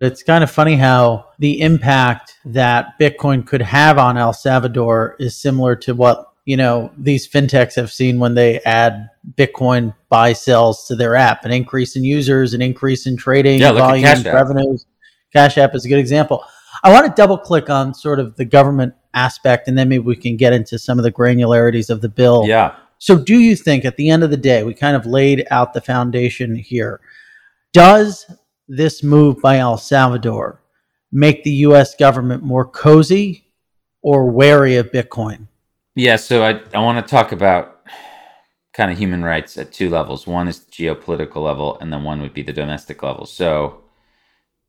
It's 0.00 0.22
kind 0.22 0.42
of 0.42 0.50
funny 0.50 0.76
how 0.76 1.26
the 1.38 1.60
impact 1.60 2.38
that 2.46 2.98
Bitcoin 2.98 3.46
could 3.46 3.60
have 3.60 3.98
on 3.98 4.16
El 4.16 4.32
Salvador 4.32 5.16
is 5.20 5.36
similar 5.36 5.76
to 5.76 5.94
what 5.94 6.31
you 6.44 6.56
know 6.56 6.90
these 6.98 7.28
fintechs 7.28 7.76
have 7.76 7.92
seen 7.92 8.18
when 8.18 8.34
they 8.34 8.60
add 8.60 9.08
Bitcoin 9.34 9.94
buy 10.08 10.32
sells 10.32 10.86
to 10.86 10.96
their 10.96 11.14
app, 11.14 11.44
an 11.44 11.52
increase 11.52 11.96
in 11.96 12.04
users, 12.04 12.54
an 12.54 12.62
increase 12.62 13.06
in 13.06 13.16
trading 13.16 13.60
yeah, 13.60 13.72
volumes, 13.72 14.24
revenues. 14.24 14.86
Cash 15.32 15.56
App 15.56 15.74
is 15.74 15.84
a 15.84 15.88
good 15.88 15.98
example. 15.98 16.44
I 16.82 16.92
want 16.92 17.06
to 17.06 17.12
double 17.14 17.38
click 17.38 17.70
on 17.70 17.94
sort 17.94 18.18
of 18.18 18.36
the 18.36 18.44
government 18.44 18.94
aspect, 19.14 19.68
and 19.68 19.78
then 19.78 19.88
maybe 19.88 20.00
we 20.00 20.16
can 20.16 20.36
get 20.36 20.52
into 20.52 20.78
some 20.78 20.98
of 20.98 21.04
the 21.04 21.12
granularities 21.12 21.90
of 21.90 22.00
the 22.00 22.08
bill. 22.08 22.44
Yeah. 22.46 22.76
So, 22.98 23.18
do 23.18 23.38
you 23.38 23.56
think 23.56 23.84
at 23.84 23.96
the 23.96 24.10
end 24.10 24.22
of 24.22 24.30
the 24.30 24.36
day, 24.36 24.62
we 24.62 24.74
kind 24.74 24.96
of 24.96 25.06
laid 25.06 25.46
out 25.50 25.72
the 25.72 25.80
foundation 25.80 26.54
here? 26.54 27.00
Does 27.72 28.26
this 28.68 29.02
move 29.02 29.40
by 29.40 29.58
El 29.58 29.76
Salvador 29.76 30.62
make 31.10 31.42
the 31.42 31.50
U.S. 31.50 31.94
government 31.94 32.42
more 32.42 32.66
cozy 32.66 33.46
or 34.02 34.30
wary 34.30 34.76
of 34.76 34.92
Bitcoin? 34.92 35.48
Yeah, 35.94 36.16
so 36.16 36.42
I, 36.42 36.60
I 36.74 36.80
want 36.80 37.06
to 37.06 37.10
talk 37.10 37.32
about 37.32 37.82
kind 38.72 38.90
of 38.90 38.96
human 38.96 39.22
rights 39.22 39.58
at 39.58 39.72
two 39.72 39.90
levels. 39.90 40.26
One 40.26 40.48
is 40.48 40.60
the 40.60 40.70
geopolitical 40.70 41.42
level, 41.42 41.78
and 41.80 41.92
then 41.92 42.02
one 42.02 42.22
would 42.22 42.32
be 42.32 42.42
the 42.42 42.52
domestic 42.52 43.02
level. 43.02 43.26
So, 43.26 43.82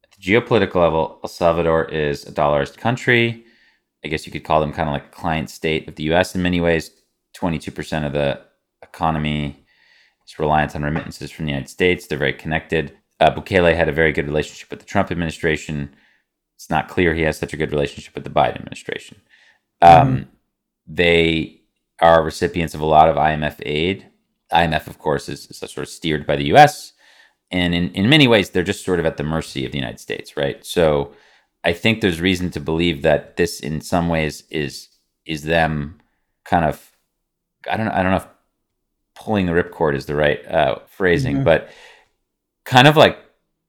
at 0.03 0.12
the 0.12 0.21
geopolitical 0.21 0.75
level, 0.75 1.19
El 1.23 1.29
Salvador 1.29 1.86
is 1.86 2.25
a 2.25 2.31
dollarized 2.33 2.77
country. 2.77 3.45
I 4.03 4.09
guess 4.09 4.25
you 4.25 4.33
could 4.33 4.43
call 4.43 4.59
them 4.59 4.73
kind 4.73 4.89
of 4.89 4.93
like 4.93 5.05
a 5.05 5.15
client 5.15 5.49
state 5.49 5.88
of 5.88 5.95
the 5.95 6.03
US 6.12 6.36
in 6.36 6.41
many 6.41 6.59
ways. 6.59 6.91
22% 7.38 8.05
of 8.05 8.12
the 8.12 8.41
economy 8.81 9.65
is 10.27 10.38
reliant 10.38 10.75
on 10.75 10.83
remittances 10.83 11.31
from 11.31 11.45
the 11.45 11.51
United 11.51 11.69
States. 11.69 12.05
They're 12.05 12.17
very 12.17 12.33
connected. 12.33 12.97
Uh, 13.21 13.31
Bukele 13.33 13.77
had 13.77 13.88
a 13.88 13.93
very 13.93 14.12
good 14.12 14.27
relationship 14.27 14.69
with 14.69 14.81
the 14.81 14.86
Trump 14.86 15.09
administration. 15.09 15.95
It's 16.57 16.69
not 16.69 16.89
clear 16.89 17.13
he 17.13 17.21
has 17.21 17.38
such 17.38 17.53
a 17.53 17.57
good 17.57 17.71
relationship 17.71 18.13
with 18.13 18.25
the 18.25 18.29
Biden 18.29 18.57
administration. 18.57 19.21
Um, 19.81 20.17
mm-hmm 20.17 20.33
they 20.88 21.62
are 22.00 22.24
recipients 22.24 22.74
of 22.74 22.82
a 22.82 22.86
lot 22.86 23.10
of 23.10 23.15
IMF 23.15 23.62
aid. 23.65 24.08
IMF, 24.52 24.88
of 24.88 25.00
course, 25.00 25.30
is, 25.30 25.48
is 25.48 25.58
sort 25.58 25.80
of 25.80 25.89
steered 25.89 26.28
by 26.28 26.36
the 26.36 26.54
US. 26.54 26.93
And 27.52 27.74
in, 27.76 27.91
in 27.91 28.10
many 28.10 28.28
ways, 28.28 28.50
they're 28.50 28.63
just 28.63 28.84
sort 28.84 29.00
of 29.00 29.06
at 29.06 29.17
the 29.17 29.24
mercy 29.24 29.65
of 29.65 29.72
the 29.72 29.78
United 29.78 30.00
States, 30.00 30.36
right? 30.36 30.65
So 30.65 31.13
I 31.63 31.74
think 31.74 32.02
there's 32.02 32.19
reason 32.19 32.50
to 32.52 32.60
believe 32.60 33.04
that 33.04 33.38
this, 33.38 33.60
in 33.60 33.82
some 33.82 34.10
ways, 34.10 34.43
is 34.50 34.89
is 35.26 35.43
them 35.43 36.02
kind 36.43 36.65
of 36.65 36.91
I 37.69 37.78
don't 37.78 37.86
know, 37.86 37.93
I 37.93 38.04
don't 38.04 38.12
know 38.12 38.17
if 38.17 38.28
pulling 39.15 39.46
the 39.46 39.54
ripcord 39.54 39.96
is 39.96 40.06
the 40.06 40.15
right 40.15 40.46
uh, 40.48 40.80
phrasing, 40.88 41.38
mm-hmm. 41.38 41.46
but 41.46 41.69
kind 42.65 42.88
of 42.88 42.98
like 42.98 43.19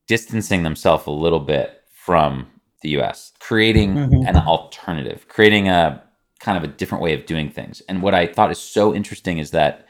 distancing 0.07 0.63
themselves 0.63 1.07
a 1.07 1.11
little 1.11 1.41
bit 1.41 1.83
from 1.93 2.47
the 2.83 2.91
U.S., 2.91 3.33
creating 3.39 3.95
mm-hmm. 3.95 4.27
an 4.27 4.37
alternative, 4.37 5.27
creating 5.29 5.69
a 5.69 6.03
kind 6.45 6.59
of 6.59 6.65
a 6.65 6.73
different 6.73 7.03
way 7.03 7.15
of 7.15 7.25
doing 7.25 7.49
things. 7.49 7.81
And 7.89 8.03
what 8.03 8.15
I 8.15 8.27
thought 8.27 8.51
is 8.51 8.59
so 8.59 8.95
interesting 8.95 9.39
is 9.39 9.51
that 9.53 9.87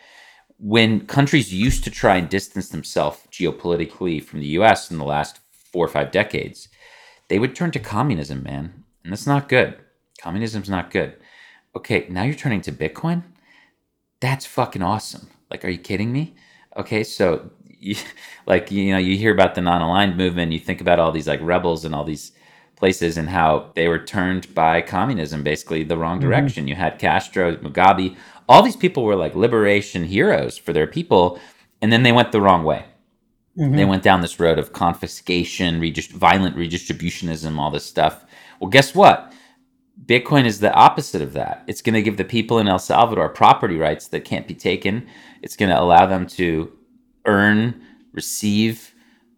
when 0.58 1.04
countries 1.06 1.52
used 1.52 1.82
to 1.82 1.90
try 1.90 2.14
and 2.16 2.28
distance 2.28 2.68
themselves 2.68 3.18
geopolitically 3.32 4.22
from 4.22 4.38
the 4.38 4.46
US 4.58 4.88
in 4.88 4.98
the 4.98 5.04
last 5.04 5.40
four 5.50 5.84
or 5.84 5.88
five 5.88 6.12
decades, 6.12 6.68
they 7.28 7.40
would 7.40 7.56
turn 7.56 7.72
to 7.72 7.80
communism, 7.80 8.44
man. 8.44 8.84
And 9.02 9.12
that's 9.12 9.26
not 9.26 9.48
good. 9.48 9.76
Communism's 10.22 10.70
not 10.70 10.92
good. 10.92 11.16
Okay, 11.74 12.06
now 12.08 12.22
you're 12.22 12.34
turning 12.36 12.60
to 12.62 12.72
Bitcoin? 12.72 13.24
That's 14.20 14.46
fucking 14.46 14.80
awesome. 14.82 15.28
Like, 15.50 15.64
are 15.64 15.70
you 15.70 15.78
kidding 15.78 16.12
me? 16.12 16.36
Okay, 16.76 17.02
so 17.02 17.50
you, 17.66 17.96
like 18.46 18.70
you 18.70 18.92
know, 18.92 18.98
you 18.98 19.16
hear 19.16 19.34
about 19.34 19.56
the 19.56 19.60
non-aligned 19.60 20.16
movement, 20.16 20.52
you 20.52 20.60
think 20.60 20.80
about 20.80 21.00
all 21.00 21.10
these 21.10 21.26
like 21.26 21.40
rebels 21.42 21.84
and 21.84 21.96
all 21.96 22.04
these 22.04 22.30
places 22.76 23.16
and 23.16 23.28
how 23.28 23.70
they 23.74 23.88
were 23.88 23.98
turned 23.98 24.52
by 24.54 24.82
communism, 24.82 25.42
basically 25.42 25.84
the 25.84 25.96
wrong 25.96 26.18
mm-hmm. 26.18 26.28
direction. 26.28 26.62
Mm-hmm. 26.62 26.68
You 26.68 26.74
had 26.76 26.98
Castro, 26.98 27.56
Mugabe, 27.56 28.16
all 28.48 28.62
these 28.62 28.76
people 28.76 29.04
were 29.04 29.16
like 29.16 29.34
liberation 29.34 30.04
heroes 30.04 30.58
for 30.58 30.72
their 30.72 30.86
people, 30.86 31.38
and 31.80 31.92
then 31.92 32.02
they 32.02 32.12
went 32.12 32.32
the 32.32 32.40
wrong 32.40 32.64
way. 32.64 32.84
Mm-hmm. 33.58 33.76
They 33.76 33.84
went 33.84 34.02
down 34.02 34.20
this 34.20 34.40
road 34.40 34.58
of 34.58 34.72
confiscation, 34.72 35.80
redist- 35.80 36.10
violent 36.10 36.56
redistributionism, 36.56 37.58
all 37.58 37.70
this 37.70 37.86
stuff. 37.86 38.24
Well, 38.60 38.70
guess 38.70 38.94
what? 38.94 39.32
Bitcoin 40.06 40.44
is 40.44 40.58
the 40.58 40.72
opposite 40.72 41.22
of 41.22 41.34
that. 41.34 41.62
It's 41.68 41.80
going 41.80 41.94
to 41.94 42.02
give 42.02 42.16
the 42.16 42.24
people 42.24 42.58
in 42.58 42.66
El 42.66 42.80
Salvador 42.80 43.28
property 43.28 43.76
rights 43.76 44.08
that 44.08 44.24
can't 44.24 44.48
be 44.48 44.54
taken. 44.54 45.06
It's 45.40 45.56
going 45.56 45.70
to 45.70 45.80
allow 45.80 46.06
them 46.06 46.26
to 46.28 46.72
earn, 47.26 47.80
receive, 48.12 48.93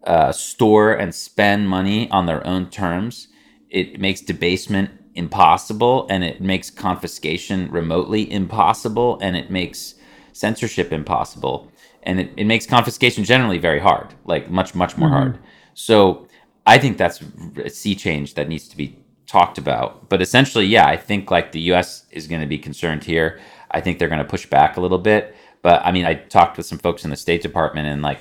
uh, 0.07 0.31
store, 0.31 0.93
and 0.93 1.13
spend 1.13 1.69
money 1.69 2.09
on 2.09 2.25
their 2.25 2.45
own 2.47 2.69
terms. 2.69 3.27
It 3.69 3.99
makes 3.99 4.21
debasement 4.21 4.89
impossible 5.17 6.05
and 6.11 6.23
it 6.23 6.39
makes 6.39 6.69
confiscation 6.69 7.69
remotely 7.71 8.31
impossible 8.31 9.17
and 9.19 9.35
it 9.35 9.49
makes 9.49 9.95
censorship 10.31 10.93
impossible 10.93 11.71
and 12.03 12.19
it, 12.19 12.31
it 12.37 12.45
makes 12.45 12.67
confiscation 12.67 13.23
generally 13.23 13.57
very 13.57 13.79
hard 13.79 14.13
like 14.25 14.47
much 14.51 14.75
much 14.75 14.95
more 14.95 15.09
mm-hmm. 15.09 15.31
hard 15.31 15.39
so 15.73 16.27
i 16.67 16.77
think 16.77 16.99
that's 16.99 17.19
a 17.63 17.69
sea 17.69 17.95
change 17.95 18.35
that 18.35 18.47
needs 18.47 18.67
to 18.67 18.77
be 18.77 18.95
talked 19.25 19.57
about 19.57 20.07
but 20.07 20.21
essentially 20.21 20.67
yeah 20.67 20.85
i 20.85 20.95
think 20.95 21.31
like 21.31 21.51
the 21.51 21.61
us 21.61 22.05
is 22.11 22.27
going 22.27 22.39
to 22.41 22.47
be 22.47 22.59
concerned 22.59 23.03
here 23.03 23.39
i 23.71 23.81
think 23.81 23.97
they're 23.97 24.07
going 24.07 24.19
to 24.19 24.25
push 24.25 24.45
back 24.45 24.77
a 24.77 24.81
little 24.81 24.99
bit 24.99 25.35
but 25.63 25.83
i 25.83 25.91
mean 25.91 26.05
i 26.05 26.13
talked 26.13 26.57
with 26.57 26.65
some 26.67 26.77
folks 26.77 27.03
in 27.03 27.09
the 27.09 27.17
state 27.17 27.41
department 27.41 27.87
and 27.87 28.03
like 28.03 28.19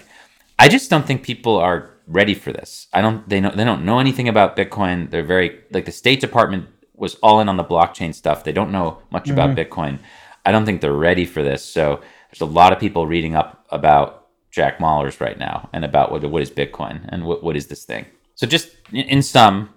i 0.59 0.69
just 0.69 0.91
don't 0.91 1.07
think 1.07 1.23
people 1.23 1.57
are 1.57 1.91
ready 2.07 2.35
for 2.35 2.53
this 2.53 2.87
i 2.93 3.01
don't 3.01 3.29
they 3.29 3.41
know 3.41 3.51
they 3.55 3.65
don't 3.65 3.85
know 3.85 3.99
anything 3.99 4.29
about 4.29 4.57
bitcoin 4.57 5.11
they're 5.11 5.25
very 5.25 5.61
like 5.73 5.85
the 5.85 5.93
state 5.93 6.21
department 6.21 6.69
was 6.97 7.17
all 7.17 7.41
in 7.41 7.49
on 7.49 7.57
the 7.57 7.65
blockchain 7.65 8.15
stuff. 8.15 8.45
They 8.45 8.53
don't 8.53 8.73
know 8.73 9.03
much 9.11 9.25
mm-hmm. 9.25 9.33
about 9.35 9.57
Bitcoin. 9.57 9.99
I 10.45 10.53
don't 10.53 10.65
think 10.65 10.81
they're 10.81 10.93
ready 10.93 11.27
for 11.27 11.43
this. 11.43 11.65
So 11.65 12.01
there's 12.31 12.41
a 12.41 12.53
lot 12.53 12.73
of 12.73 12.81
people 12.81 13.07
reading 13.07 13.35
up 13.35 13.67
about 13.71 14.29
Jack 14.51 14.79
Mallers 14.79 15.21
right 15.21 15.39
now 15.39 15.69
and 15.73 15.85
about 15.85 16.11
what 16.11 16.23
what 16.31 16.43
is 16.43 16.51
Bitcoin 16.51 17.07
and 17.09 17.25
what, 17.25 17.43
what 17.43 17.57
is 17.57 17.67
this 17.67 17.85
thing. 17.85 18.07
So 18.35 18.47
just 18.47 18.71
in 18.93 19.23
sum, 19.23 19.71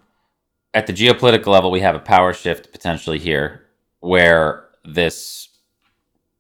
at 0.73 0.87
the 0.87 0.93
geopolitical 0.93 1.47
level, 1.47 1.71
we 1.71 1.81
have 1.81 1.95
a 1.95 1.99
power 1.99 2.33
shift 2.33 2.71
potentially 2.71 3.19
here 3.19 3.65
where 3.99 4.65
this 4.85 5.49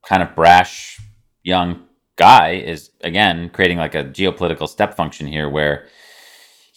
kind 0.05 0.21
of 0.21 0.35
brash 0.35 0.99
young 1.43 1.85
guy 2.19 2.51
is 2.51 2.91
again 3.01 3.49
creating 3.49 3.77
like 3.77 3.95
a 3.95 4.03
geopolitical 4.03 4.67
step 4.67 4.95
function 4.95 5.25
here 5.25 5.49
where 5.49 5.87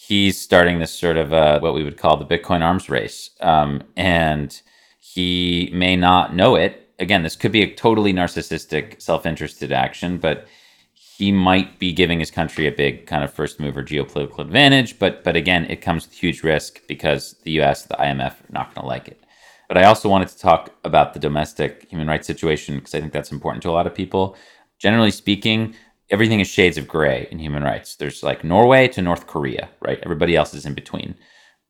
he's 0.07 0.41
starting 0.41 0.79
this 0.79 0.93
sort 0.93 1.17
of 1.17 1.33
uh, 1.33 1.59
what 1.61 1.75
we 1.75 1.85
would 1.85 1.97
call 1.97 2.17
the 2.17 2.25
Bitcoin 2.25 2.61
arms 2.61 2.89
race. 2.89 3.31
Um, 3.41 3.83
and 3.97 4.61
he 5.01 5.71
may 5.75 5.97
not 5.97 6.35
know 6.35 6.55
it. 6.55 6.91
Again, 6.99 7.23
this 7.23 7.37
could 7.37 7.53
be 7.53 7.63
a 7.63 7.75
totally 7.75 8.13
narcissistic, 8.13 9.03
self 9.03 9.27
interested 9.27 9.73
action, 9.73 10.19
but 10.19 10.47
he 10.95 11.33
might 11.33 11.79
be 11.79 11.93
giving 11.93 12.21
his 12.21 12.31
country 12.31 12.67
a 12.67 12.73
big 12.73 13.07
kind 13.07 13.25
of 13.25 13.33
first 13.33 13.61
mover 13.61 13.83
geopolitical 13.83 14.41
advantage. 14.41 14.99
But, 14.99 15.25
but 15.25 15.37
again, 15.37 15.65
it 15.67 15.81
comes 15.81 16.07
with 16.07 16.15
huge 16.15 16.43
risk 16.43 16.81
because 16.87 17.37
the 17.45 17.61
US, 17.63 17.85
the 17.85 17.95
IMF 17.95 18.33
are 18.33 18.53
not 18.53 18.75
going 18.75 18.85
to 18.85 18.89
like 18.89 19.09
it. 19.09 19.23
But 19.69 19.79
I 19.79 19.85
also 19.85 20.09
wanted 20.09 20.29
to 20.29 20.39
talk 20.39 20.71
about 20.85 21.15
the 21.15 21.21
domestic 21.21 21.89
human 21.89 22.07
rights 22.07 22.27
situation 22.27 22.77
because 22.77 22.95
I 22.95 23.01
think 23.01 23.13
that's 23.13 23.33
important 23.33 23.63
to 23.63 23.71
a 23.71 23.73
lot 23.73 23.87
of 23.87 23.95
people. 23.95 24.37
Generally 24.83 25.12
speaking, 25.12 25.77
everything 26.11 26.40
is 26.40 26.49
shades 26.49 26.77
of 26.77 26.88
gray 26.88 27.29
in 27.31 27.38
human 27.38 27.62
rights. 27.62 27.95
There's 27.95 28.25
like 28.25 28.42
Norway 28.42 28.88
to 28.88 29.01
North 29.01 29.29
Korea, 29.29 29.68
right? 29.81 30.01
Everybody 30.03 30.35
else 30.35 30.55
is 30.55 30.66
in 30.66 30.75
between. 30.75 31.14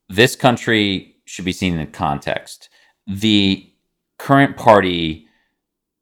This 0.09 0.35
country 0.35 1.17
should 1.27 1.45
be 1.45 1.53
seen 1.53 1.79
in 1.79 1.87
context. 1.89 2.71
The 3.07 3.71
current 4.19 4.57
party 4.57 5.27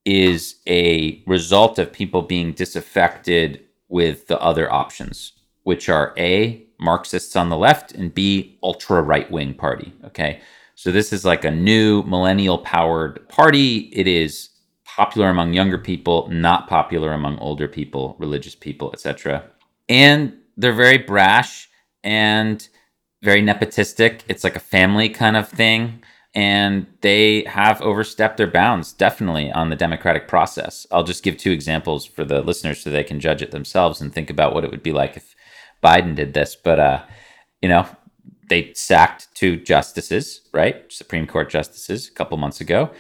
is 0.05 0.61
a 0.69 1.25
result 1.27 1.81
of 1.81 1.93
people 1.93 2.23
being 2.23 2.53
disaffected 2.53 3.65
with 3.89 4.29
the 4.29 4.41
other 4.41 4.73
options, 4.73 5.33
which 5.65 5.89
are 5.89 6.15
A, 6.17 6.65
Marxists 6.79 7.35
on 7.35 7.49
the 7.49 7.57
left, 7.57 7.91
and 7.93 8.15
B, 8.15 8.57
ultra 8.63 9.03
right 9.03 9.29
wing 9.31 9.53
party. 9.55 9.93
Okay. 10.05 10.41
So 10.77 10.93
this 10.93 11.13
is 11.13 11.25
like 11.25 11.45
a 11.45 11.51
new 11.51 12.05
millennial 12.05 12.59
powered 12.59 13.29
party. 13.29 13.91
It 13.93 14.07
is 14.07 14.50
popular 15.01 15.31
among 15.31 15.55
younger 15.55 15.79
people, 15.79 16.29
not 16.29 16.69
popular 16.69 17.15
among 17.15 17.39
older 17.39 17.67
people, 17.67 18.17
religious 18.19 18.55
people, 18.55 18.91
etc. 18.93 19.43
And 19.89 20.35
they're 20.59 20.75
very 20.75 20.99
brash 20.99 21.71
and 22.05 22.69
very 23.23 23.41
nepotistic. 23.41 24.21
It's 24.29 24.45
like 24.45 24.57
a 24.57 24.61
family 24.77 25.09
kind 25.09 25.39
of 25.39 25.49
thing. 25.49 26.03
And 26.35 26.87
they 27.01 27.45
have 27.45 27.81
overstepped 27.81 28.37
their 28.37 28.47
bounds, 28.47 28.93
definitely, 28.93 29.51
on 29.51 29.71
the 29.71 29.75
democratic 29.75 30.29
process. 30.29 30.87
I'll 30.93 31.03
just 31.03 31.25
give 31.25 31.39
two 31.39 31.51
examples 31.51 32.05
for 32.05 32.27
the 32.27 32.43
listeners 32.43 32.81
so 32.81 32.91
they 32.91 33.03
can 33.03 33.21
judge 33.21 33.41
it 33.41 33.53
themselves 33.53 34.03
and 34.03 34.13
think 34.13 34.29
about 34.29 34.55
what 34.55 34.65
it 34.65 34.71
would 34.71 34.83
be 34.83 34.93
like 34.93 35.17
if 35.17 35.35
Biden 35.83 36.15
did 36.15 36.35
this. 36.35 36.55
But, 36.55 36.79
uh, 36.79 37.03
you 37.63 37.71
know, 37.71 37.89
they 38.51 38.75
sacked 38.75 39.35
two 39.35 39.57
justices, 39.57 40.43
right? 40.53 40.93
Supreme 40.93 41.27
Court 41.27 41.49
justices 41.49 42.07
a 42.07 42.13
couple 42.13 42.37
months 42.37 42.61
ago. 42.61 42.91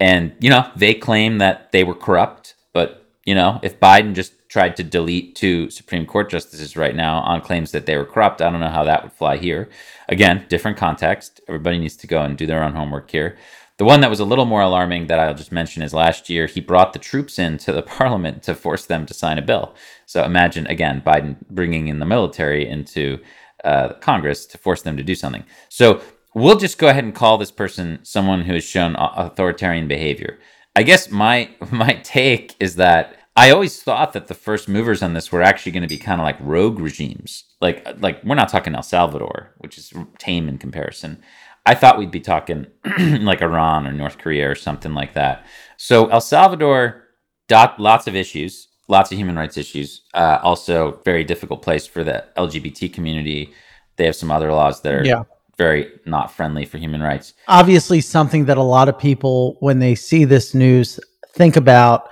And, 0.00 0.34
you 0.40 0.50
know, 0.50 0.70
they 0.76 0.94
claim 0.94 1.38
that 1.38 1.72
they 1.72 1.84
were 1.84 1.94
corrupt. 1.94 2.54
But, 2.72 3.06
you 3.24 3.34
know, 3.34 3.60
if 3.62 3.80
Biden 3.80 4.14
just 4.14 4.32
tried 4.48 4.76
to 4.76 4.82
delete 4.82 5.34
two 5.34 5.70
Supreme 5.70 6.06
Court 6.06 6.30
justices 6.30 6.76
right 6.76 6.94
now 6.94 7.18
on 7.20 7.40
claims 7.40 7.72
that 7.72 7.86
they 7.86 7.96
were 7.96 8.04
corrupt, 8.04 8.40
I 8.40 8.50
don't 8.50 8.60
know 8.60 8.68
how 8.68 8.84
that 8.84 9.02
would 9.02 9.12
fly 9.12 9.36
here. 9.36 9.68
Again, 10.08 10.46
different 10.48 10.76
context. 10.76 11.40
Everybody 11.48 11.78
needs 11.78 11.96
to 11.96 12.06
go 12.06 12.22
and 12.22 12.36
do 12.36 12.46
their 12.46 12.62
own 12.62 12.74
homework 12.74 13.10
here. 13.10 13.36
The 13.78 13.84
one 13.84 14.00
that 14.00 14.10
was 14.10 14.18
a 14.18 14.24
little 14.24 14.44
more 14.44 14.62
alarming 14.62 15.06
that 15.06 15.20
I'll 15.20 15.34
just 15.34 15.52
mention 15.52 15.82
is 15.82 15.94
last 15.94 16.28
year 16.28 16.46
he 16.46 16.60
brought 16.60 16.92
the 16.92 16.98
troops 16.98 17.38
into 17.38 17.72
the 17.72 17.82
parliament 17.98 18.42
to 18.44 18.54
force 18.54 18.84
them 18.84 19.06
to 19.06 19.14
sign 19.14 19.38
a 19.38 19.42
bill. 19.42 19.74
So 20.04 20.24
imagine 20.24 20.66
again 20.66 21.00
Biden 21.00 21.36
bringing 21.48 21.86
in 21.86 22.00
the 22.00 22.06
military 22.06 22.68
into 22.68 23.20
uh, 23.62 23.94
Congress 23.94 24.46
to 24.46 24.58
force 24.58 24.82
them 24.82 24.96
to 24.96 25.04
do 25.04 25.14
something. 25.14 25.44
So 25.68 26.00
we'll 26.40 26.56
just 26.56 26.78
go 26.78 26.88
ahead 26.88 27.04
and 27.04 27.14
call 27.14 27.38
this 27.38 27.50
person 27.50 27.98
someone 28.02 28.42
who 28.42 28.54
has 28.54 28.64
shown 28.64 28.96
authoritarian 28.98 29.88
behavior. 29.88 30.38
I 30.76 30.82
guess 30.82 31.10
my 31.10 31.50
my 31.70 31.94
take 32.04 32.54
is 32.60 32.76
that 32.76 33.16
I 33.36 33.50
always 33.50 33.80
thought 33.82 34.14
that 34.14 34.26
the 34.26 34.34
first 34.34 34.68
movers 34.68 35.02
on 35.02 35.14
this 35.14 35.30
were 35.30 35.42
actually 35.42 35.72
going 35.72 35.82
to 35.82 35.88
be 35.88 35.98
kind 35.98 36.20
of 36.20 36.24
like 36.24 36.36
rogue 36.40 36.80
regimes. 36.80 37.44
Like 37.60 37.86
like 38.00 38.22
we're 38.24 38.34
not 38.34 38.48
talking 38.48 38.74
El 38.74 38.82
Salvador, 38.82 39.54
which 39.58 39.78
is 39.78 39.92
tame 40.18 40.48
in 40.48 40.58
comparison. 40.58 41.22
I 41.66 41.74
thought 41.74 41.98
we'd 41.98 42.10
be 42.10 42.20
talking 42.20 42.66
like 42.98 43.42
Iran 43.42 43.86
or 43.86 43.92
North 43.92 44.18
Korea 44.18 44.50
or 44.50 44.54
something 44.54 44.94
like 44.94 45.14
that. 45.14 45.44
So 45.76 46.06
El 46.08 46.22
Salvador, 46.22 47.04
dot, 47.46 47.78
lots 47.78 48.06
of 48.06 48.16
issues, 48.16 48.68
lots 48.88 49.12
of 49.12 49.18
human 49.18 49.36
rights 49.36 49.58
issues. 49.58 50.02
Uh, 50.14 50.38
also, 50.42 51.02
very 51.04 51.24
difficult 51.24 51.62
place 51.62 51.86
for 51.86 52.02
the 52.02 52.24
LGBT 52.36 52.92
community. 52.92 53.52
They 53.96 54.06
have 54.06 54.16
some 54.16 54.30
other 54.30 54.50
laws 54.50 54.80
that 54.80 54.94
are 54.94 55.04
yeah 55.04 55.24
very 55.58 55.90
not 56.06 56.32
friendly 56.32 56.64
for 56.64 56.78
human 56.78 57.02
rights. 57.02 57.34
Obviously, 57.48 58.00
something 58.00 58.46
that 58.46 58.56
a 58.56 58.62
lot 58.62 58.88
of 58.88 58.98
people, 58.98 59.56
when 59.60 59.80
they 59.80 59.94
see 59.94 60.24
this 60.24 60.54
news, 60.54 61.00
think 61.34 61.56
about 61.56 62.08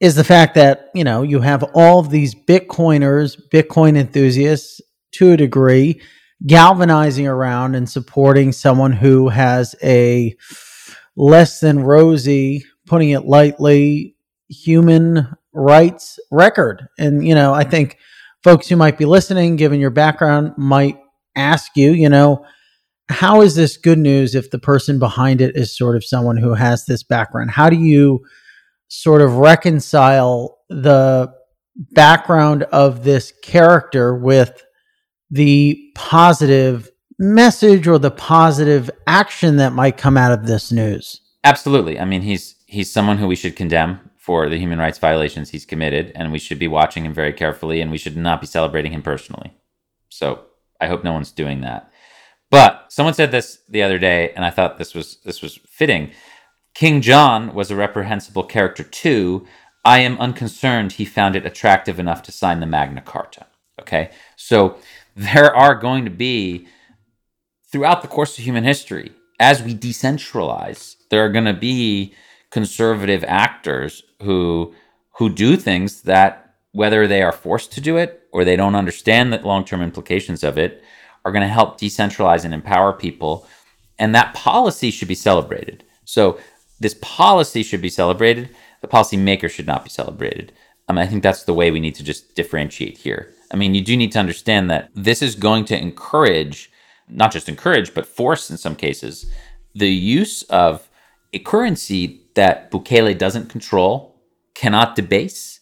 is 0.00 0.14
the 0.14 0.24
fact 0.24 0.54
that 0.54 0.90
you 0.94 1.02
know 1.02 1.22
you 1.22 1.40
have 1.40 1.64
all 1.74 1.98
of 1.98 2.10
these 2.10 2.34
Bitcoiners, 2.34 3.40
Bitcoin 3.50 3.96
enthusiasts, 3.96 4.80
to 5.12 5.32
a 5.32 5.36
degree, 5.36 6.00
galvanizing 6.46 7.26
around 7.26 7.74
and 7.74 7.88
supporting 7.88 8.52
someone 8.52 8.92
who 8.92 9.28
has 9.30 9.74
a 9.82 10.36
less 11.16 11.60
than 11.60 11.80
rosy, 11.80 12.64
putting 12.86 13.10
it 13.10 13.24
lightly, 13.24 14.16
human 14.48 15.26
rights 15.52 16.18
record. 16.30 16.88
And 16.98 17.26
you 17.26 17.34
know, 17.34 17.54
I 17.54 17.64
think 17.64 17.96
folks 18.42 18.68
who 18.68 18.76
might 18.76 18.98
be 18.98 19.04
listening, 19.04 19.56
given 19.56 19.80
your 19.80 19.90
background, 19.90 20.52
might 20.58 20.98
ask 21.36 21.76
you, 21.76 21.92
you 21.92 22.08
know, 22.08 22.44
how 23.08 23.42
is 23.42 23.54
this 23.54 23.76
good 23.76 23.98
news 23.98 24.34
if 24.34 24.50
the 24.50 24.58
person 24.58 24.98
behind 24.98 25.40
it 25.40 25.56
is 25.56 25.76
sort 25.76 25.96
of 25.96 26.04
someone 26.04 26.36
who 26.36 26.54
has 26.54 26.86
this 26.86 27.02
background? 27.02 27.50
How 27.50 27.68
do 27.68 27.76
you 27.76 28.24
sort 28.88 29.20
of 29.22 29.36
reconcile 29.36 30.58
the 30.68 31.32
background 31.92 32.64
of 32.64 33.04
this 33.04 33.32
character 33.42 34.14
with 34.14 34.62
the 35.30 35.80
positive 35.94 36.90
message 37.18 37.86
or 37.86 37.98
the 37.98 38.10
positive 38.10 38.90
action 39.06 39.56
that 39.56 39.72
might 39.72 39.96
come 39.96 40.16
out 40.16 40.32
of 40.32 40.46
this 40.46 40.72
news? 40.72 41.20
Absolutely. 41.44 41.98
I 41.98 42.04
mean, 42.04 42.22
he's 42.22 42.56
he's 42.66 42.90
someone 42.90 43.18
who 43.18 43.26
we 43.26 43.36
should 43.36 43.56
condemn 43.56 44.00
for 44.16 44.48
the 44.48 44.58
human 44.58 44.78
rights 44.78 44.98
violations 44.98 45.50
he's 45.50 45.64
committed, 45.64 46.12
and 46.14 46.30
we 46.30 46.38
should 46.38 46.58
be 46.58 46.68
watching 46.68 47.04
him 47.04 47.12
very 47.12 47.32
carefully, 47.32 47.80
and 47.80 47.90
we 47.90 47.98
should 47.98 48.16
not 48.16 48.40
be 48.40 48.46
celebrating 48.46 48.92
him 48.92 49.02
personally. 49.02 49.52
So 50.08 50.44
I 50.82 50.88
hope 50.88 51.04
no 51.04 51.12
one's 51.12 51.30
doing 51.30 51.60
that. 51.60 51.90
But 52.50 52.92
someone 52.92 53.14
said 53.14 53.30
this 53.30 53.60
the 53.68 53.82
other 53.82 53.98
day, 53.98 54.32
and 54.36 54.44
I 54.44 54.50
thought 54.50 54.76
this 54.76 54.94
was 54.94 55.18
this 55.24 55.40
was 55.40 55.58
fitting. 55.68 56.10
King 56.74 57.00
John 57.00 57.54
was 57.54 57.70
a 57.70 57.76
reprehensible 57.76 58.44
character 58.44 58.82
too. 58.82 59.46
I 59.84 60.00
am 60.00 60.18
unconcerned 60.18 60.92
he 60.92 61.04
found 61.04 61.36
it 61.36 61.46
attractive 61.46 61.98
enough 61.98 62.22
to 62.24 62.32
sign 62.32 62.60
the 62.60 62.66
Magna 62.66 63.00
Carta. 63.00 63.46
Okay, 63.80 64.10
so 64.36 64.76
there 65.16 65.54
are 65.54 65.74
going 65.74 66.04
to 66.04 66.10
be 66.10 66.66
throughout 67.70 68.02
the 68.02 68.08
course 68.08 68.38
of 68.38 68.44
human 68.44 68.64
history, 68.64 69.12
as 69.40 69.62
we 69.62 69.74
decentralize, 69.74 70.96
there 71.10 71.24
are 71.24 71.32
going 71.32 71.46
to 71.46 71.54
be 71.54 72.14
conservative 72.50 73.24
actors 73.26 74.02
who 74.22 74.74
who 75.16 75.28
do 75.30 75.56
things 75.56 76.02
that 76.02 76.54
whether 76.72 77.06
they 77.06 77.22
are 77.22 77.32
forced 77.32 77.72
to 77.72 77.80
do 77.80 77.96
it 77.96 78.21
or 78.32 78.44
they 78.44 78.56
don't 78.56 78.74
understand 78.74 79.32
the 79.32 79.38
long-term 79.38 79.82
implications 79.82 80.42
of 80.42 80.58
it 80.58 80.82
are 81.24 81.32
going 81.32 81.42
to 81.42 81.48
help 81.48 81.80
decentralize 81.80 82.44
and 82.44 82.52
empower 82.52 82.92
people 82.92 83.46
and 83.98 84.14
that 84.14 84.34
policy 84.34 84.90
should 84.90 85.06
be 85.08 85.14
celebrated. 85.14 85.84
So 86.04 86.40
this 86.80 86.96
policy 87.00 87.62
should 87.62 87.82
be 87.82 87.90
celebrated 87.90 88.50
the 88.80 88.88
policymaker 88.88 89.48
should 89.48 89.66
not 89.66 89.84
be 89.84 89.90
celebrated. 89.90 90.52
Um, 90.88 90.98
i 90.98 91.06
think 91.06 91.22
that's 91.22 91.44
the 91.44 91.54
way 91.54 91.70
we 91.70 91.80
need 91.80 91.94
to 91.94 92.04
just 92.04 92.34
differentiate 92.34 92.98
here. 92.98 93.32
I 93.52 93.56
mean 93.56 93.74
you 93.74 93.82
do 93.82 93.96
need 93.96 94.12
to 94.12 94.18
understand 94.18 94.70
that 94.70 94.90
this 94.94 95.22
is 95.22 95.34
going 95.34 95.64
to 95.66 95.78
encourage 95.78 96.70
not 97.08 97.32
just 97.32 97.48
encourage 97.48 97.94
but 97.94 98.06
force 98.06 98.50
in 98.50 98.56
some 98.56 98.76
cases 98.76 99.30
the 99.74 99.88
use 99.88 100.42
of 100.44 100.88
a 101.32 101.38
currency 101.38 102.20
that 102.34 102.70
Bukele 102.70 103.16
doesn't 103.16 103.48
control, 103.48 104.20
cannot 104.54 104.96
debase, 104.96 105.60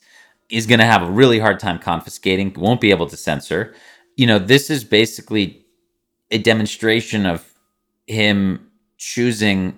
is 0.51 0.67
going 0.67 0.81
to 0.81 0.87
have 0.87 1.03
a 1.03 1.11
really 1.11 1.39
hard 1.39 1.61
time 1.61 1.79
confiscating, 1.79 2.53
won't 2.57 2.81
be 2.81 2.91
able 2.91 3.07
to 3.09 3.17
censor. 3.17 3.75
You 4.17 4.27
know, 4.27 4.39
this 4.39 4.71
is 4.71 4.85
basically 4.85 5.65
a 6.31 6.39
demonstration 6.39 7.27
of 7.27 7.45
him 8.07 8.71
choosing 8.99 9.77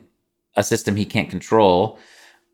a 0.57 0.65
system 0.65 0.97
he 0.97 1.05
can't 1.05 1.31
control 1.31 1.99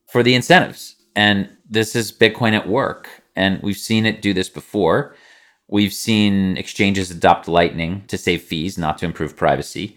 for 0.07 0.23
the 0.23 0.35
incentives. 0.35 0.97
And 1.17 1.49
this 1.69 1.97
is 1.97 2.13
Bitcoin 2.13 2.53
at 2.53 2.69
work. 2.69 3.09
And 3.35 3.63
we've 3.63 3.77
seen 3.77 4.07
it 4.07 4.23
do 4.23 4.33
this 4.33 4.49
before. 4.49 5.15
We've 5.69 5.93
seen 5.93 6.57
exchanges 6.57 7.11
adopt 7.11 7.47
Lightning 7.47 8.05
to 8.09 8.19
save 8.19 8.43
fees, 8.43 8.79
not 8.79 8.99
to 8.99 9.07
improve 9.07 9.37
privacy 9.37 9.97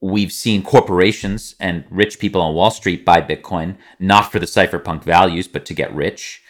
we've 0.00 0.32
seen 0.32 0.62
corporations 0.62 1.54
and 1.58 1.84
rich 1.90 2.18
people 2.18 2.40
on 2.40 2.54
Wall 2.54 2.70
Street 2.70 3.04
buy 3.04 3.20
Bitcoin, 3.20 3.76
not 3.98 4.30
for 4.30 4.38
the 4.38 4.46
cypherpunk 4.46 5.02
values, 5.02 5.48
but 5.48 5.64
to 5.66 5.74
get 5.74 5.94
rich. 5.94 6.42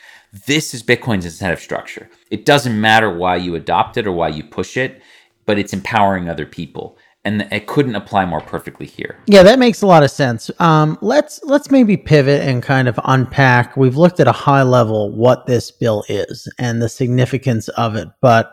This 0.44 0.74
is 0.74 0.82
Bitcoin's 0.82 1.24
incentive 1.24 1.60
structure. 1.60 2.10
It 2.30 2.44
doesn't 2.44 2.78
matter 2.78 3.10
why 3.10 3.36
you 3.36 3.54
adopt 3.54 3.96
it 3.96 4.06
or 4.06 4.12
why 4.12 4.28
you 4.28 4.44
push 4.44 4.76
it, 4.76 5.00
but 5.46 5.58
it's 5.58 5.72
empowering 5.72 6.28
other 6.28 6.44
people. 6.44 6.98
And 7.24 7.48
it 7.50 7.66
couldn't 7.66 7.96
apply 7.96 8.24
more 8.26 8.40
perfectly 8.40 8.86
here. 8.86 9.18
Yeah, 9.26 9.42
that 9.42 9.58
makes 9.58 9.82
a 9.82 9.86
lot 9.86 10.04
of 10.04 10.12
sense. 10.12 10.48
Um, 10.60 10.96
let's 11.00 11.40
let's 11.42 11.72
maybe 11.72 11.96
pivot 11.96 12.42
and 12.42 12.62
kind 12.62 12.86
of 12.86 13.00
unpack. 13.04 13.76
We've 13.76 13.96
looked 13.96 14.20
at 14.20 14.28
a 14.28 14.32
high 14.32 14.62
level 14.62 15.10
what 15.10 15.46
this 15.46 15.72
bill 15.72 16.04
is 16.08 16.48
and 16.58 16.80
the 16.80 16.88
significance 16.88 17.68
of 17.70 17.96
it, 17.96 18.06
but 18.20 18.52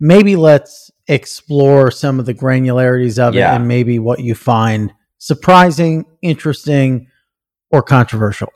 maybe 0.00 0.34
let's 0.34 0.90
explore 1.08 1.90
some 1.90 2.18
of 2.18 2.24
the 2.24 2.34
granularities 2.34 3.18
of 3.18 3.34
yeah. 3.34 3.52
it 3.52 3.56
and 3.56 3.68
maybe 3.68 3.98
what 3.98 4.20
you 4.20 4.34
find 4.34 4.94
surprising, 5.18 6.04
interesting, 6.22 7.08
or 7.70 7.82
controversial. 7.82 8.50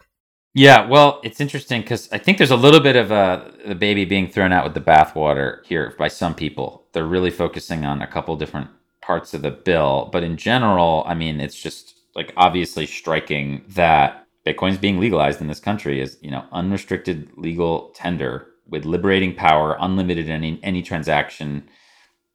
Yeah, 0.55 0.87
well, 0.89 1.21
it's 1.25 1.41
interesting 1.41 1.83
because 1.83 2.11
I 2.13 2.19
think 2.19 2.39
there's 2.39 2.51
a 2.51 2.57
little 2.57 2.81
bit 2.81 2.97
of 2.97 3.11
a 3.13 3.53
the 3.67 3.75
baby 3.77 4.05
being 4.05 4.29
thrown 4.31 4.53
out 4.53 4.65
with 4.65 4.75
the 4.75 4.81
bathwater 4.81 5.65
here 5.67 5.95
by 5.99 6.09
some 6.09 6.35
people. 6.35 6.87
They're 6.93 7.07
really 7.07 7.31
focusing 7.31 7.85
on 7.85 8.03
a 8.03 8.07
couple 8.09 8.37
different 8.37 8.71
parts 9.03 9.35
of 9.35 9.43
the 9.43 9.53
bill, 9.53 10.11
but 10.13 10.25
in 10.25 10.37
general, 10.37 11.05
I 11.07 11.15
mean, 11.15 11.41
it's 11.41 11.61
just 11.61 11.95
like 12.17 12.33
obviously 12.37 12.87
striking 12.87 13.65
that 13.71 14.27
Bitcoin's 14.47 14.79
being 14.79 14.99
legalized 15.01 15.41
in 15.41 15.49
this 15.49 15.61
country 15.61 16.01
is 16.01 16.19
you 16.23 16.31
know 16.33 16.45
unrestricted 16.53 17.31
legal 17.37 17.91
tender 17.95 18.49
with 18.69 18.85
liberating 18.85 19.35
power, 19.35 19.77
unlimited 19.81 20.31
any 20.31 20.61
any 20.65 20.83
transaction 20.83 21.65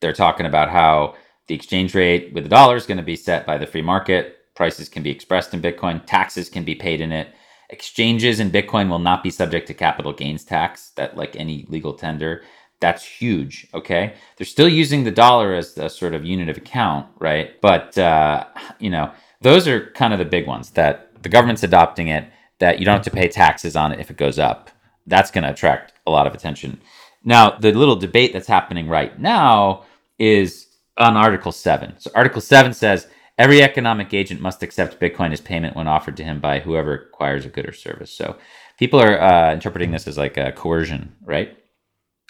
they're 0.02 0.14
talking 0.14 0.46
about 0.46 0.70
how 0.70 1.16
the 1.48 1.56
exchange 1.56 1.96
rate 1.96 2.34
with 2.34 2.44
the 2.44 2.50
dollar 2.50 2.76
is 2.76 2.86
going 2.86 2.98
to 2.98 3.04
be 3.04 3.16
set 3.16 3.46
by 3.46 3.58
the 3.58 3.68
free 3.68 3.82
market. 3.82 4.38
Prices 4.56 4.90
can 4.90 5.04
be 5.04 5.10
expressed 5.12 5.54
in 5.54 5.62
Bitcoin. 5.62 6.06
Taxes 6.06 6.50
can 6.50 6.64
be 6.64 6.76
paid 6.76 7.02
in 7.02 7.12
it. 7.12 7.30
Exchanges 7.70 8.40
in 8.40 8.52
Bitcoin 8.52 8.90
will 8.90 9.00
not 9.00 9.24
be 9.24 9.30
subject 9.30 9.68
to 9.68 9.74
capital 9.74 10.14
gains 10.14 10.44
tax, 10.44 10.92
that 10.96 11.18
like 11.18 11.36
any 11.36 11.66
legal 11.68 11.94
tender. 11.94 12.44
That's 12.80 13.04
huge. 13.04 13.68
Okay. 13.74 14.14
They're 14.38 14.46
still 14.46 14.70
using 14.70 15.04
the 15.04 15.12
dollar 15.12 15.54
as 15.54 15.78
a 15.78 15.90
sort 15.90 16.14
of 16.14 16.26
unit 16.26 16.50
of 16.50 16.58
account, 16.58 17.08
right? 17.20 17.60
But, 17.62 17.98
uh, 17.98 18.46
you 18.80 18.90
know, 18.90 19.12
those 19.42 19.68
are 19.68 19.92
kind 19.92 20.14
of 20.14 20.20
the 20.20 20.26
big 20.26 20.46
ones 20.46 20.72
that 20.72 21.24
the 21.24 21.30
government's 21.30 21.64
adopting 21.64 22.10
it, 22.10 22.28
that 22.60 22.80
you 22.80 22.86
don't 22.86 22.96
have 22.96 23.06
to 23.06 23.12
pay 23.12 23.28
taxes 23.28 23.76
on 23.76 23.92
it 23.92 24.00
if 24.00 24.12
it 24.12 24.18
goes 24.18 24.40
up. 24.40 24.70
That's 25.08 25.32
going 25.32 25.44
to 25.44 25.52
attract 25.52 25.94
a 26.06 26.12
lot 26.12 26.28
of 26.28 26.34
attention. 26.34 26.80
Now, 27.24 27.58
the 27.58 27.72
little 27.72 27.96
debate 27.96 28.34
that's 28.34 28.48
happening 28.48 28.88
right 28.88 29.18
now 29.20 29.86
is 30.20 30.68
on 30.98 31.18
Article 31.18 31.52
7. 31.52 31.96
So, 31.98 32.12
Article 32.14 32.42
7 32.42 32.74
says 32.74 33.08
every 33.38 33.62
economic 33.62 34.14
agent 34.14 34.42
must 34.42 34.64
accept 34.64 35.00
Bitcoin 35.00 35.32
as 35.34 35.42
payment 35.42 35.76
when 35.76 35.88
offered 35.88 36.18
to 36.18 36.24
him 36.24 36.40
by 36.40 36.60
whoever 36.60 36.94
acquires 36.94 37.46
a 37.46 37.50
good 37.50 37.68
or 37.68 37.74
service. 37.74 38.12
So, 38.12 38.38
people 38.80 39.00
are 39.02 39.22
uh, 39.22 39.54
interpreting 39.54 39.92
this 39.92 40.08
as 40.08 40.18
like 40.18 40.38
a 40.38 40.52
coercion, 40.52 41.16
right? 41.24 41.58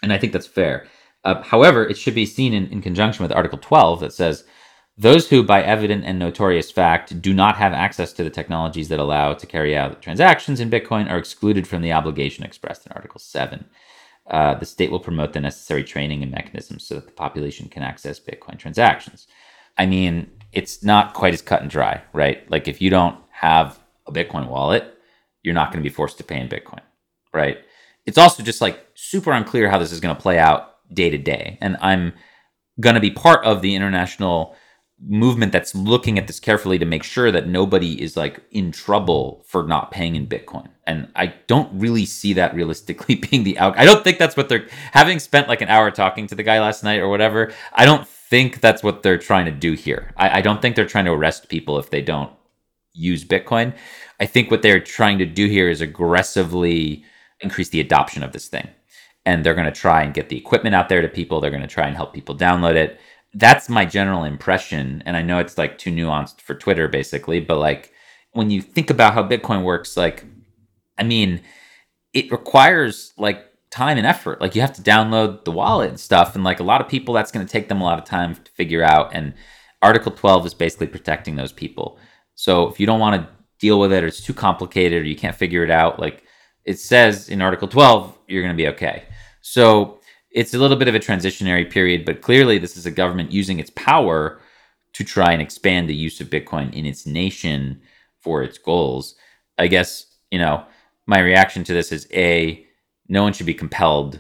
And 0.04 0.13
I 0.13 0.18
think 0.18 0.34
that's 0.34 0.48
fair. 0.48 0.88
Uh, 1.24 1.41
however, 1.41 1.84
it 1.86 1.98
should 1.98 2.15
be 2.15 2.26
seen 2.26 2.54
in, 2.54 2.68
in 2.68 2.82
conjunction 2.82 3.24
with 3.24 3.32
Article 3.32 3.58
12 3.58 4.02
that 4.02 4.13
says 4.13 4.44
those 4.98 5.30
who, 5.30 5.44
by 5.44 5.63
evident 5.63 6.06
and 6.06 6.20
notorious 6.20 6.72
fact, 6.72 7.22
do 7.22 7.34
not 7.34 7.58
have 7.58 7.74
access 7.74 8.13
to 8.13 8.24
the 8.24 8.30
technologies 8.30 8.89
that 8.89 9.00
allow 9.00 9.34
to 9.34 9.48
carry 9.48 9.76
out 9.76 10.02
transactions 10.02 10.60
in 10.60 10.70
Bitcoin 10.70 11.10
are 11.10 11.18
excluded 11.18 11.68
from 11.68 11.82
the 11.82 11.94
obligation 11.94 12.46
expressed 12.46 12.86
in 12.86 12.91
Article 12.94 13.20
7 13.20 13.65
uh, 14.30 14.56
the 14.56 14.65
state 14.65 14.91
will 14.91 15.00
promote 15.00 15.34
the 15.34 15.39
necessary 15.39 15.84
training 15.84 16.24
and 16.24 16.32
mechanisms 16.32 16.86
so 16.86 16.96
that 16.96 17.06
the 17.06 17.12
population 17.12 17.70
can 17.70 17.84
access 17.84 18.20
Bitcoin 18.20 18.58
transactions. 18.58 19.28
I 19.78 19.86
mean, 19.86 20.32
it's 20.56 20.84
not 20.84 21.13
quite 21.13 21.34
as 21.34 21.41
cut 21.41 21.62
and 21.62 21.70
dry, 21.70 22.02
right? 22.13 22.50
Like 22.50 22.68
if 22.68 22.82
you 22.82 22.89
don't 22.89 23.20
have 23.30 23.78
a 24.08 24.12
Bitcoin 24.12 24.48
wallet, 24.48 24.98
you're 25.44 25.54
not 25.54 25.72
going 25.72 25.84
to 25.84 25.88
be 25.88 25.94
forced 25.94 26.18
to 26.18 26.24
pay 26.24 26.39
in 26.39 26.48
Bitcoin, 26.48 26.80
right? 27.34 27.58
It's 28.06 28.18
also 28.18 28.41
just 28.41 28.62
like 28.62 28.80
super 28.96 29.32
unclear 29.32 29.70
how 29.70 29.78
this 29.78 29.91
is 29.91 30.00
going 30.00 30.15
to 30.15 30.22
play 30.22 30.39
out 30.39 30.76
day 30.94 31.10
to 31.10 31.18
day. 31.18 31.58
And 31.62 31.78
I'm 31.82 32.13
going 32.80 32.96
to 32.96 33.02
be 33.02 33.12
part 33.12 33.44
of 33.46 33.62
the 33.62 33.76
international 33.76 34.56
movement 35.01 35.51
that's 35.51 35.75
looking 35.75 36.17
at 36.17 36.27
this 36.27 36.39
carefully 36.39 36.79
to 36.79 36.86
make 36.86 37.03
sure 37.03 37.31
that 37.31 37.47
nobody 37.47 38.01
is 38.01 38.15
like 38.15 38.41
in 38.51 38.71
trouble 38.71 39.43
for 39.45 39.63
not 39.63 39.91
paying 39.91 40.15
in 40.15 40.25
Bitcoin. 40.25 40.67
And 40.88 41.10
I 41.15 41.34
don't 41.47 41.79
really 41.79 42.05
see 42.05 42.34
that 42.34 42.55
realistically 42.55 43.15
being 43.29 43.43
the 43.43 43.58
out. 43.60 43.77
I 43.77 43.86
don't 43.86 44.03
think 44.03 44.17
that's 44.17 44.38
what 44.38 44.49
they're 44.49 44.67
having 44.91 45.19
spent 45.19 45.47
like 45.47 45.62
an 45.62 45.69
hour 45.69 45.91
talking 45.91 46.27
to 46.27 46.36
the 46.36 46.43
guy 46.43 46.60
last 46.60 46.84
night 46.84 46.99
or 46.99 47.10
whatever. 47.10 47.51
I 47.73 47.86
don't 47.86 48.08
think 48.08 48.62
that's 48.62 48.84
what 48.84 49.03
they're 49.03 49.17
trying 49.17 49.45
to 49.45 49.51
do 49.51 49.73
here. 49.73 50.13
I, 50.17 50.39
I 50.39 50.41
don't 50.41 50.62
think 50.62 50.75
they're 50.75 50.86
trying 50.86 51.05
to 51.05 51.12
arrest 51.12 51.49
people 51.49 51.77
if 51.77 51.89
they 51.89 52.01
don't 52.01 52.31
use 52.93 53.25
Bitcoin. 53.25 53.75
I 54.19 54.25
think 54.25 54.49
what 54.49 54.62
they're 54.62 54.79
trying 54.79 55.17
to 55.19 55.25
do 55.25 55.47
here 55.47 55.69
is 55.69 55.81
aggressively 55.81 57.03
increase 57.41 57.69
the 57.69 57.81
adoption 57.81 58.23
of 58.23 58.31
this 58.31 58.47
thing. 58.47 58.69
And 59.25 59.43
they're 59.43 59.55
going 59.55 59.65
to 59.65 59.71
try 59.71 60.03
and 60.03 60.13
get 60.13 60.29
the 60.29 60.38
equipment 60.38 60.75
out 60.75 60.88
there 60.88 61.01
to 61.01 61.10
people. 61.10 61.41
They're 61.41 61.49
going 61.49 61.62
to 61.62 61.67
try 61.67 61.88
and 61.88 61.95
help 61.95 62.13
people 62.13 62.38
download 62.38 62.75
it 62.75 62.99
that's 63.36 63.69
my 63.69 63.86
general 63.86 64.24
impression. 64.24 65.04
And 65.06 65.15
I 65.15 65.21
know 65.21 65.39
it's 65.39 65.58
like 65.58 65.78
too 65.78 65.91
nuanced 65.91 66.41
for 66.41 66.56
Twitter, 66.56 66.88
basically, 66.88 67.41
but 67.41 67.58
like 67.58 67.91
when 68.32 68.50
you 68.50 68.62
think 68.62 68.89
about 68.89 69.13
how 69.13 69.28
Bitcoin 69.28 69.63
works, 69.63 69.98
like, 69.98 70.26
I 70.98 71.04
mean, 71.04 71.41
it 72.13 72.32
requires 72.32 73.13
like 73.17 73.45
time 73.69 73.98
and 73.98 74.08
effort. 74.08 74.39
Like 74.39 74.56
you 74.56 74.62
have 74.62 74.74
to 74.74 74.82
download 74.82 75.43
the 75.43 75.52
wallet 75.52 75.89
and 75.89 76.00
stuff. 76.00 76.34
And 76.36 76.45
like 76.45 76.62
a 76.62 76.63
lot 76.63 76.80
of 76.80 76.88
people, 76.88 77.13
that's 77.13 77.32
going 77.32 77.45
to 77.45 77.52
take 77.52 77.67
them 77.67 77.82
a 77.82 77.84
lot 77.84 78.00
of 78.00 78.06
time 78.06 78.36
to 78.36 78.52
figure 78.52 78.84
out. 78.84 79.13
And 79.13 79.34
Article 79.82 80.13
12 80.13 80.45
is 80.45 80.54
basically 80.54 80.88
protecting 80.88 81.36
those 81.36 81.52
people. 81.52 82.00
So 82.36 82.69
if 82.69 82.80
you 82.80 82.86
don't 82.86 83.02
want 83.02 83.21
to 83.21 83.30
deal 83.60 83.80
with 83.80 83.91
it 83.91 84.04
or 84.04 84.08
it's 84.08 84.21
too 84.21 84.34
complicated 84.34 85.04
or 85.04 85.06
you 85.06 85.17
can't 85.17 85.36
figure 85.36 85.63
it 85.63 85.71
out, 85.71 86.00
like 86.00 86.24
it 86.63 86.80
says 86.80 87.28
in 87.28 87.41
Article 87.41 87.67
12, 87.67 88.17
you're 88.28 88.41
going 88.41 88.56
to 88.56 88.63
be 88.63 88.69
okay. 88.69 89.04
So 89.41 90.00
it's 90.36 90.54
a 90.54 90.60
little 90.60 90.75
bit 90.75 90.90
of 90.90 90.96
a 90.96 91.00
transitionary 91.00 91.67
period, 91.67 92.04
but 92.04 92.21
clearly 92.21 92.58
this 92.58 92.75
is 92.75 92.86
a 92.86 92.92
government 92.92 93.31
using 93.31 93.58
its 93.58 93.71
power 93.71 94.40
to 94.92 95.04
try 95.06 95.31
and 95.31 95.42
expand 95.42 95.90
the 95.90 95.96
use 95.96 96.19
of 96.19 96.29
Bitcoin 96.29 96.73
in 96.73 96.86
its 96.86 97.06
nation 97.06 97.81
for 98.19 98.44
its 98.44 98.58
goals. 98.58 99.15
I 99.58 99.67
guess, 99.67 100.06
you 100.29 100.38
know, 100.38 100.65
my 101.08 101.19
reaction 101.19 101.63
to 101.63 101.73
this 101.73 101.92
is 101.94 102.08
A, 102.13 102.67
no 103.08 103.23
one 103.23 103.31
should 103.31 103.46
be 103.46 103.54
compelled 103.54 104.19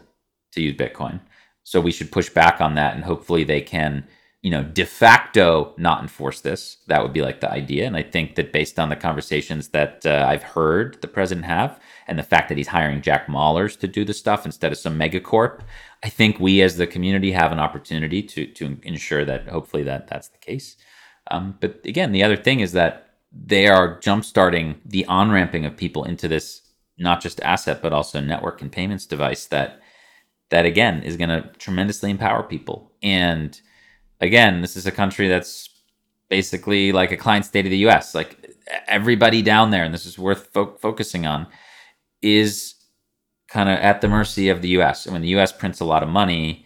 to 0.53 0.61
use 0.61 0.77
Bitcoin. 0.77 1.19
So 1.63 1.81
we 1.81 1.91
should 1.91 2.11
push 2.13 2.29
back 2.29 2.61
on 2.61 2.75
that 2.75 2.95
and 2.95 3.03
hopefully 3.03 3.43
they 3.43 3.59
can, 3.59 4.07
you 4.41 4.51
know, 4.51 4.63
de 4.63 4.85
facto 4.85 5.73
not 5.77 6.01
enforce 6.01 6.39
this. 6.39 6.77
That 6.87 7.01
would 7.01 7.11
be 7.11 7.23
like 7.23 7.41
the 7.41 7.51
idea. 7.51 7.87
And 7.87 7.97
I 7.97 8.03
think 8.03 8.35
that 8.35 8.53
based 8.53 8.79
on 8.79 8.87
the 8.87 8.95
conversations 8.95 9.69
that 9.69 10.05
uh, 10.05 10.25
I've 10.29 10.43
heard 10.43 11.01
the 11.01 11.07
president 11.09 11.45
have 11.45 11.79
and 12.07 12.17
the 12.19 12.23
fact 12.23 12.49
that 12.49 12.57
he's 12.57 12.67
hiring 12.67 13.01
Jack 13.01 13.27
Mallers 13.27 13.77
to 13.79 13.87
do 13.87 14.05
the 14.05 14.13
stuff 14.13 14.45
instead 14.45 14.71
of 14.71 14.77
some 14.77 14.97
megacorp, 14.99 15.61
I 16.05 16.09
think 16.09 16.39
we 16.39 16.61
as 16.61 16.77
the 16.77 16.85
community 16.85 17.31
have 17.31 17.51
an 17.51 17.57
opportunity 17.57 18.21
to 18.21 18.45
to 18.45 18.77
ensure 18.83 19.25
that 19.25 19.47
hopefully 19.47 19.81
that 19.83 20.07
that's 20.07 20.27
the 20.27 20.37
case. 20.37 20.77
Um, 21.31 21.57
but 21.59 21.83
again, 21.83 22.11
the 22.11 22.23
other 22.23 22.37
thing 22.37 22.59
is 22.59 22.73
that 22.73 23.15
they 23.31 23.67
are 23.67 23.99
jumpstarting 23.99 24.75
the 24.85 25.03
on 25.07 25.31
ramping 25.31 25.65
of 25.65 25.75
people 25.75 26.03
into 26.03 26.27
this 26.27 26.61
not 26.99 27.21
just 27.21 27.41
asset 27.41 27.81
but 27.81 27.91
also 27.91 28.21
network 28.21 28.61
and 28.61 28.71
payments 28.71 29.07
device 29.07 29.47
that 29.47 29.81
that 30.49 30.65
again 30.65 31.01
is 31.01 31.17
going 31.17 31.29
to 31.29 31.41
tremendously 31.57 32.11
empower 32.11 32.43
people. 32.43 32.91
And 33.01 33.59
again, 34.21 34.61
this 34.61 34.77
is 34.77 34.85
a 34.85 34.91
country 34.91 35.27
that's 35.27 35.69
basically 36.29 36.91
like 36.91 37.11
a 37.11 37.17
client 37.17 37.45
state 37.45 37.65
of 37.65 37.71
the 37.71 37.87
US. 37.87 38.13
Like 38.13 38.55
everybody 38.87 39.41
down 39.41 39.71
there, 39.71 39.83
and 39.83 39.93
this 39.93 40.05
is 40.05 40.19
worth 40.19 40.49
fo- 40.53 40.77
focusing 40.77 41.25
on, 41.25 41.47
is 42.21 42.74
kind 43.47 43.69
of 43.69 43.77
at 43.79 44.01
the 44.01 44.07
mercy 44.07 44.49
of 44.49 44.61
the 44.61 44.69
US. 44.69 45.07
When 45.07 45.21
the 45.21 45.35
US 45.35 45.51
prints 45.51 45.79
a 45.79 45.85
lot 45.85 46.03
of 46.03 46.09
money, 46.09 46.65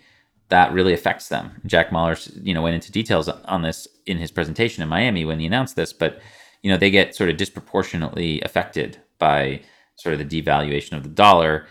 that 0.49 0.73
really 0.73 0.93
affects 0.93 1.29
them. 1.29 1.61
Jack 1.65 1.89
Mallers, 1.89 2.31
you 2.43 2.53
know, 2.53 2.61
went 2.61 2.75
into 2.75 2.91
details 2.91 3.29
on 3.29 3.61
this 3.61 3.87
in 4.05 4.17
his 4.17 4.31
presentation 4.31 4.81
in 4.81 4.89
Miami 4.89 5.25
when 5.25 5.39
he 5.39 5.45
announced 5.45 5.75
this, 5.75 5.93
but 5.93 6.21
you 6.61 6.71
know, 6.71 6.77
they 6.77 6.91
get 6.91 7.15
sort 7.15 7.29
of 7.29 7.37
disproportionately 7.37 8.41
affected 8.41 8.97
by 9.17 9.61
sort 9.95 10.13
of 10.13 10.19
the 10.19 10.41
devaluation 10.41 10.93
of 10.93 11.03
the 11.03 11.09
dollar 11.09 11.67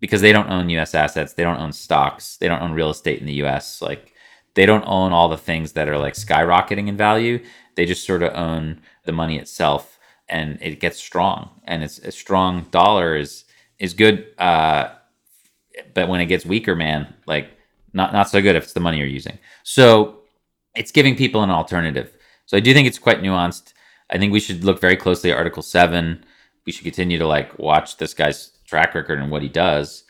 because 0.00 0.20
they 0.20 0.32
don't 0.32 0.50
own 0.50 0.68
US 0.70 0.94
assets, 0.94 1.32
they 1.32 1.42
don't 1.42 1.60
own 1.60 1.72
stocks, 1.72 2.36
they 2.36 2.48
don't 2.48 2.62
own 2.62 2.72
real 2.72 2.90
estate 2.90 3.20
in 3.20 3.26
the 3.26 3.42
US. 3.44 3.82
Like 3.82 4.12
they 4.54 4.66
don't 4.66 4.84
own 4.86 5.12
all 5.12 5.28
the 5.28 5.36
things 5.36 5.72
that 5.72 5.88
are 5.88 5.98
like 5.98 6.14
skyrocketing 6.14 6.88
in 6.88 6.96
value. 6.96 7.42
They 7.76 7.86
just 7.86 8.06
sort 8.06 8.22
of 8.22 8.34
own 8.34 8.80
the 9.04 9.12
money 9.12 9.38
itself 9.38 9.98
and 10.28 10.58
it 10.60 10.80
gets 10.80 10.98
strong. 10.98 11.50
And 11.64 11.82
it's 11.82 11.98
a 11.98 12.12
strong 12.12 12.66
dollar 12.70 13.16
is 13.16 13.44
is 13.78 13.94
good 13.94 14.26
uh 14.38 14.90
but 15.94 16.08
when 16.08 16.20
it 16.20 16.26
gets 16.26 16.44
weaker, 16.44 16.74
man, 16.74 17.12
like 17.26 17.50
not 17.92 18.12
not 18.12 18.28
so 18.28 18.40
good 18.40 18.56
if 18.56 18.64
it's 18.64 18.72
the 18.72 18.80
money 18.80 18.98
you're 18.98 19.06
using. 19.06 19.38
So 19.62 20.20
it's 20.74 20.92
giving 20.92 21.16
people 21.16 21.42
an 21.42 21.50
alternative. 21.50 22.16
So 22.46 22.56
I 22.56 22.60
do 22.60 22.72
think 22.72 22.86
it's 22.86 22.98
quite 22.98 23.22
nuanced. 23.22 23.72
I 24.10 24.18
think 24.18 24.32
we 24.32 24.40
should 24.40 24.64
look 24.64 24.80
very 24.80 24.96
closely 24.96 25.30
at 25.30 25.36
Article 25.36 25.62
Seven. 25.62 26.24
We 26.66 26.72
should 26.72 26.84
continue 26.84 27.18
to 27.18 27.26
like 27.26 27.58
watch 27.58 27.96
this 27.96 28.14
guy's 28.14 28.52
track 28.66 28.94
record 28.94 29.18
and 29.18 29.30
what 29.30 29.42
he 29.42 29.48
does. 29.48 30.04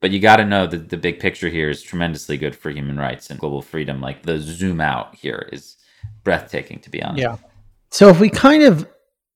But 0.00 0.10
you 0.10 0.20
got 0.20 0.36
to 0.36 0.44
know 0.44 0.66
that 0.66 0.90
the 0.90 0.98
big 0.98 1.18
picture 1.18 1.48
here 1.48 1.70
is 1.70 1.82
tremendously 1.82 2.36
good 2.36 2.54
for 2.54 2.70
human 2.70 2.98
rights 2.98 3.30
and 3.30 3.40
global 3.40 3.62
freedom. 3.62 4.00
Like 4.00 4.22
the 4.22 4.38
zoom 4.38 4.80
out 4.80 5.14
here 5.14 5.48
is 5.50 5.76
breathtaking, 6.24 6.80
to 6.80 6.90
be 6.90 7.02
honest. 7.02 7.22
Yeah. 7.22 7.36
So 7.90 8.08
if 8.08 8.20
we 8.20 8.28
kind 8.28 8.64
of 8.64 8.86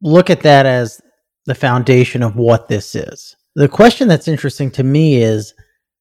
look 0.02 0.28
at 0.28 0.42
that 0.42 0.66
as 0.66 1.00
the 1.46 1.54
foundation 1.54 2.22
of 2.22 2.36
what 2.36 2.68
this 2.68 2.94
is, 2.94 3.34
the 3.58 3.68
question 3.68 4.06
that's 4.06 4.28
interesting 4.28 4.70
to 4.70 4.84
me 4.84 5.20
is 5.20 5.52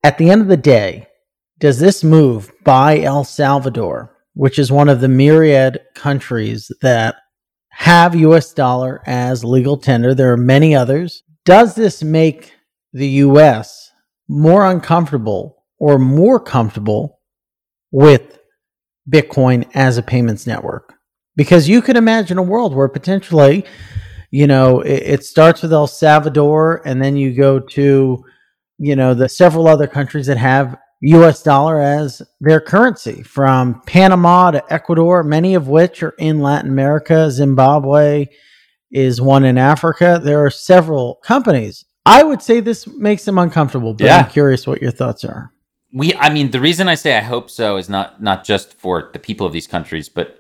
at 0.04 0.20
the 0.20 0.30
end 0.30 0.44
of 0.44 0.48
the 0.48 0.56
day, 0.56 1.08
does 1.58 1.80
this 1.80 2.04
move 2.04 2.52
by 2.64 3.00
El 3.00 3.24
Salvador, 3.24 4.16
which 4.36 4.60
is 4.60 4.72
one 4.72 4.88
of 4.88 5.02
the 5.02 5.08
myriad 5.08 5.80
countries 5.96 6.72
that 6.82 7.16
have 7.70 8.14
US 8.14 8.54
dollar 8.54 9.02
as 9.08 9.44
legal 9.44 9.76
tender, 9.76 10.14
there 10.14 10.32
are 10.32 10.38
many 10.38 10.76
others, 10.76 11.24
does 11.46 11.74
this 11.74 12.04
make 12.04 12.54
the 12.94 13.08
US 13.26 13.90
more 14.28 14.64
uncomfortable 14.64 15.64
or 15.80 15.98
more 15.98 16.40
comfortable 16.40 17.22
with 17.90 18.38
Bitcoin 19.10 19.68
as 19.74 19.98
a 19.98 20.04
payments 20.04 20.46
network? 20.46 20.94
Because 21.36 21.68
you 21.68 21.82
could 21.82 21.98
imagine 21.98 22.38
a 22.38 22.44
world 22.44 22.76
where 22.76 22.88
potentially, 22.88 23.66
you 24.32 24.48
know, 24.48 24.82
it, 24.82 25.04
it 25.04 25.26
starts 25.26 25.62
with 25.62 25.74
El 25.74 25.88
Salvador 25.88 26.82
and 26.86 27.02
then 27.02 27.16
you 27.16 27.34
go 27.34 27.60
to, 27.60 28.24
you 28.78 28.96
know, 28.96 29.14
the 29.14 29.30
several 29.30 29.68
other 29.68 29.88
countries 29.88 30.28
that 30.28 30.38
have 30.38 30.78
US 31.02 31.44
dollar 31.44 31.80
as 31.80 32.22
their 32.40 32.60
currency, 32.60 33.24
from 33.24 33.82
Panama 33.86 34.52
to 34.52 34.74
Ecuador, 34.74 35.24
many 35.24 35.54
of 35.54 35.68
which 35.68 36.02
are 36.02 36.16
in 36.18 36.40
Latin 36.40 36.72
America. 36.72 37.30
Zimbabwe 37.30 38.28
is 38.92 39.22
one 39.22 39.46
in 39.46 39.58
Africa. 39.58 40.20
There 40.22 40.44
are 40.44 40.50
several 40.50 41.20
companies. 41.24 41.86
I 42.06 42.24
would 42.24 42.42
say 42.42 42.62
this 42.62 42.88
makes 42.88 43.26
them 43.26 43.38
uncomfortable, 43.38 43.94
but 43.94 44.06
yeah. 44.06 44.18
I'm 44.20 44.30
curious 44.30 44.66
what 44.66 44.82
your 44.82 44.92
thoughts 44.92 45.24
are. 45.24 45.52
We, 45.94 46.16
I 46.16 46.30
mean, 46.30 46.52
the 46.52 46.60
reason 46.60 46.88
I 46.88 46.96
say 46.96 47.18
I 47.18 47.22
hope 47.22 47.50
so 47.50 47.78
is 47.78 47.90
not 47.90 48.22
not 48.22 48.44
just 48.44 48.74
for 48.74 49.10
the 49.14 49.20
people 49.20 49.46
of 49.46 49.54
these 49.54 49.68
countries, 49.68 50.10
but 50.10 50.40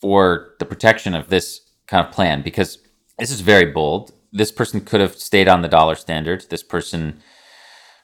for 0.00 0.54
the 0.58 0.64
protection 0.64 1.14
of 1.14 1.28
this 1.28 1.60
kind 1.86 2.06
of 2.06 2.12
plan, 2.12 2.42
because 2.42 2.78
this 3.22 3.30
is 3.30 3.40
very 3.40 3.66
bold. 3.66 4.12
This 4.32 4.50
person 4.50 4.80
could 4.80 5.00
have 5.00 5.14
stayed 5.14 5.46
on 5.46 5.62
the 5.62 5.68
dollar 5.68 5.94
standard. 5.94 6.44
This 6.50 6.64
person 6.64 7.20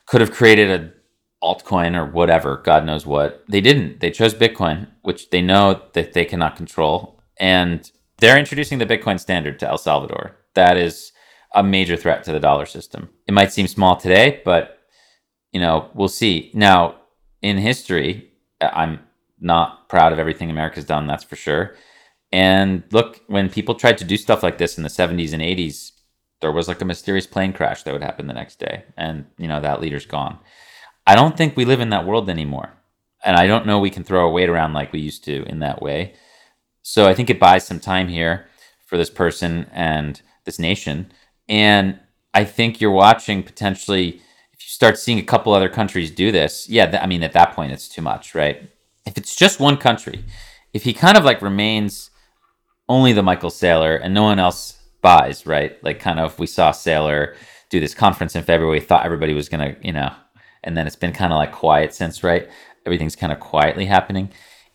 could 0.06 0.20
have 0.20 0.30
created 0.30 0.70
a 0.70 0.92
altcoin 1.44 1.96
or 1.96 2.06
whatever, 2.06 2.62
God 2.64 2.86
knows 2.86 3.04
what. 3.04 3.44
They 3.48 3.60
didn't. 3.60 3.98
They 3.98 4.12
chose 4.12 4.32
Bitcoin, 4.32 4.86
which 5.02 5.30
they 5.30 5.42
know 5.42 5.82
that 5.94 6.12
they 6.12 6.24
cannot 6.24 6.54
control. 6.54 7.20
And 7.40 7.90
they're 8.18 8.38
introducing 8.38 8.78
the 8.78 8.86
Bitcoin 8.86 9.18
standard 9.18 9.58
to 9.58 9.68
El 9.68 9.78
Salvador. 9.78 10.36
That 10.54 10.76
is 10.76 11.10
a 11.52 11.64
major 11.64 11.96
threat 11.96 12.22
to 12.24 12.32
the 12.32 12.40
dollar 12.40 12.66
system. 12.66 13.08
It 13.26 13.34
might 13.34 13.52
seem 13.52 13.66
small 13.66 13.96
today, 13.96 14.40
but 14.44 14.78
you 15.50 15.60
know, 15.60 15.90
we'll 15.94 16.06
see. 16.06 16.52
Now, 16.54 16.94
in 17.42 17.56
history, 17.58 18.30
I'm 18.60 19.00
not 19.40 19.88
proud 19.88 20.12
of 20.12 20.20
everything 20.20 20.48
America's 20.48 20.84
done, 20.84 21.08
that's 21.08 21.24
for 21.24 21.36
sure. 21.36 21.74
And 22.32 22.82
look, 22.90 23.20
when 23.26 23.48
people 23.48 23.74
tried 23.74 23.98
to 23.98 24.04
do 24.04 24.16
stuff 24.16 24.42
like 24.42 24.58
this 24.58 24.76
in 24.76 24.82
the 24.82 24.90
70s 24.90 25.32
and 25.32 25.42
80s, 25.42 25.92
there 26.40 26.52
was 26.52 26.68
like 26.68 26.80
a 26.80 26.84
mysterious 26.84 27.26
plane 27.26 27.52
crash 27.52 27.82
that 27.82 27.92
would 27.92 28.02
happen 28.02 28.26
the 28.26 28.34
next 28.34 28.58
day. 28.58 28.84
And, 28.96 29.26
you 29.38 29.48
know, 29.48 29.60
that 29.60 29.80
leader's 29.80 30.06
gone. 30.06 30.38
I 31.06 31.14
don't 31.14 31.36
think 31.36 31.56
we 31.56 31.64
live 31.64 31.80
in 31.80 31.90
that 31.90 32.06
world 32.06 32.28
anymore. 32.28 32.74
And 33.24 33.36
I 33.36 33.46
don't 33.46 33.66
know 33.66 33.78
we 33.78 33.90
can 33.90 34.04
throw 34.04 34.20
our 34.20 34.30
weight 34.30 34.48
around 34.48 34.74
like 34.74 34.92
we 34.92 35.00
used 35.00 35.24
to 35.24 35.42
in 35.44 35.58
that 35.60 35.82
way. 35.82 36.14
So 36.82 37.08
I 37.08 37.14
think 37.14 37.30
it 37.30 37.40
buys 37.40 37.66
some 37.66 37.80
time 37.80 38.08
here 38.08 38.46
for 38.86 38.96
this 38.96 39.10
person 39.10 39.66
and 39.72 40.20
this 40.44 40.58
nation. 40.58 41.12
And 41.48 41.98
I 42.34 42.44
think 42.44 42.80
you're 42.80 42.90
watching 42.90 43.42
potentially, 43.42 44.20
if 44.52 44.60
you 44.60 44.68
start 44.68 44.98
seeing 44.98 45.18
a 45.18 45.24
couple 45.24 45.52
other 45.52 45.68
countries 45.68 46.10
do 46.10 46.30
this, 46.30 46.68
yeah, 46.68 46.86
th- 46.86 47.02
I 47.02 47.06
mean, 47.06 47.22
at 47.22 47.32
that 47.32 47.54
point, 47.54 47.72
it's 47.72 47.88
too 47.88 48.02
much, 48.02 48.34
right? 48.34 48.70
If 49.04 49.18
it's 49.18 49.34
just 49.34 49.60
one 49.60 49.76
country, 49.76 50.24
if 50.72 50.84
he 50.84 50.92
kind 50.92 51.16
of 51.16 51.24
like 51.24 51.42
remains 51.42 52.07
only 52.88 53.12
the 53.12 53.22
Michael 53.22 53.50
Saylor 53.50 54.00
and 54.02 54.14
no 54.14 54.22
one 54.22 54.38
else 54.38 54.78
buys, 55.02 55.46
right? 55.46 55.82
Like, 55.84 56.00
kind 56.00 56.20
of, 56.20 56.38
we 56.38 56.46
saw 56.46 56.72
Saylor 56.72 57.34
do 57.70 57.80
this 57.80 57.94
conference 57.94 58.34
in 58.34 58.44
February, 58.44 58.80
thought 58.80 59.04
everybody 59.04 59.34
was 59.34 59.48
to, 59.74 59.76
you 59.86 59.92
know, 59.92 60.12
and 60.64 60.76
then 60.76 60.86
it's 60.86 60.96
been 60.96 61.12
kind 61.12 61.32
of 61.32 61.38
like 61.38 61.52
quiet 61.52 61.94
since, 61.94 62.24
right? 62.24 62.48
Everything's 62.86 63.16
kind 63.16 63.32
of 63.32 63.40
quietly 63.40 63.86
happening. 63.86 64.30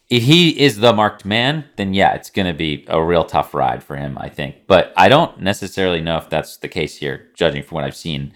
If 0.10 0.24
he 0.24 0.60
is 0.60 0.78
the 0.78 0.94
marked 0.94 1.26
man, 1.26 1.66
then 1.76 1.94
yeah, 1.94 2.14
it's 2.14 2.30
to 2.46 2.54
be 2.54 2.86
a 2.88 3.04
real 3.04 3.24
tough 3.24 3.54
ride 3.54 3.84
for 3.84 3.96
him, 3.96 4.18
I 4.20 4.30
think. 4.30 4.68
But 4.68 4.94
I 4.96 5.10
don't 5.10 5.40
necessarily 5.40 6.02
know 6.02 6.18
if 6.18 6.30
that's 6.30 6.58
the 6.58 6.68
case 6.68 6.98
here, 6.98 7.32
judging 7.36 7.64
from 7.64 7.76
what 7.76 7.84
I've 7.84 7.96
seen. 7.96 8.34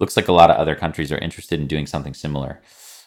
Looks 0.00 0.16
like 0.16 0.28
a 0.28 0.32
lot 0.32 0.50
of 0.50 0.56
other 0.56 0.74
countries 0.74 1.12
are 1.12 1.18
interested 1.18 1.60
in 1.60 1.66
doing 1.66 1.86
something 1.86 2.14
similar. 2.14 2.60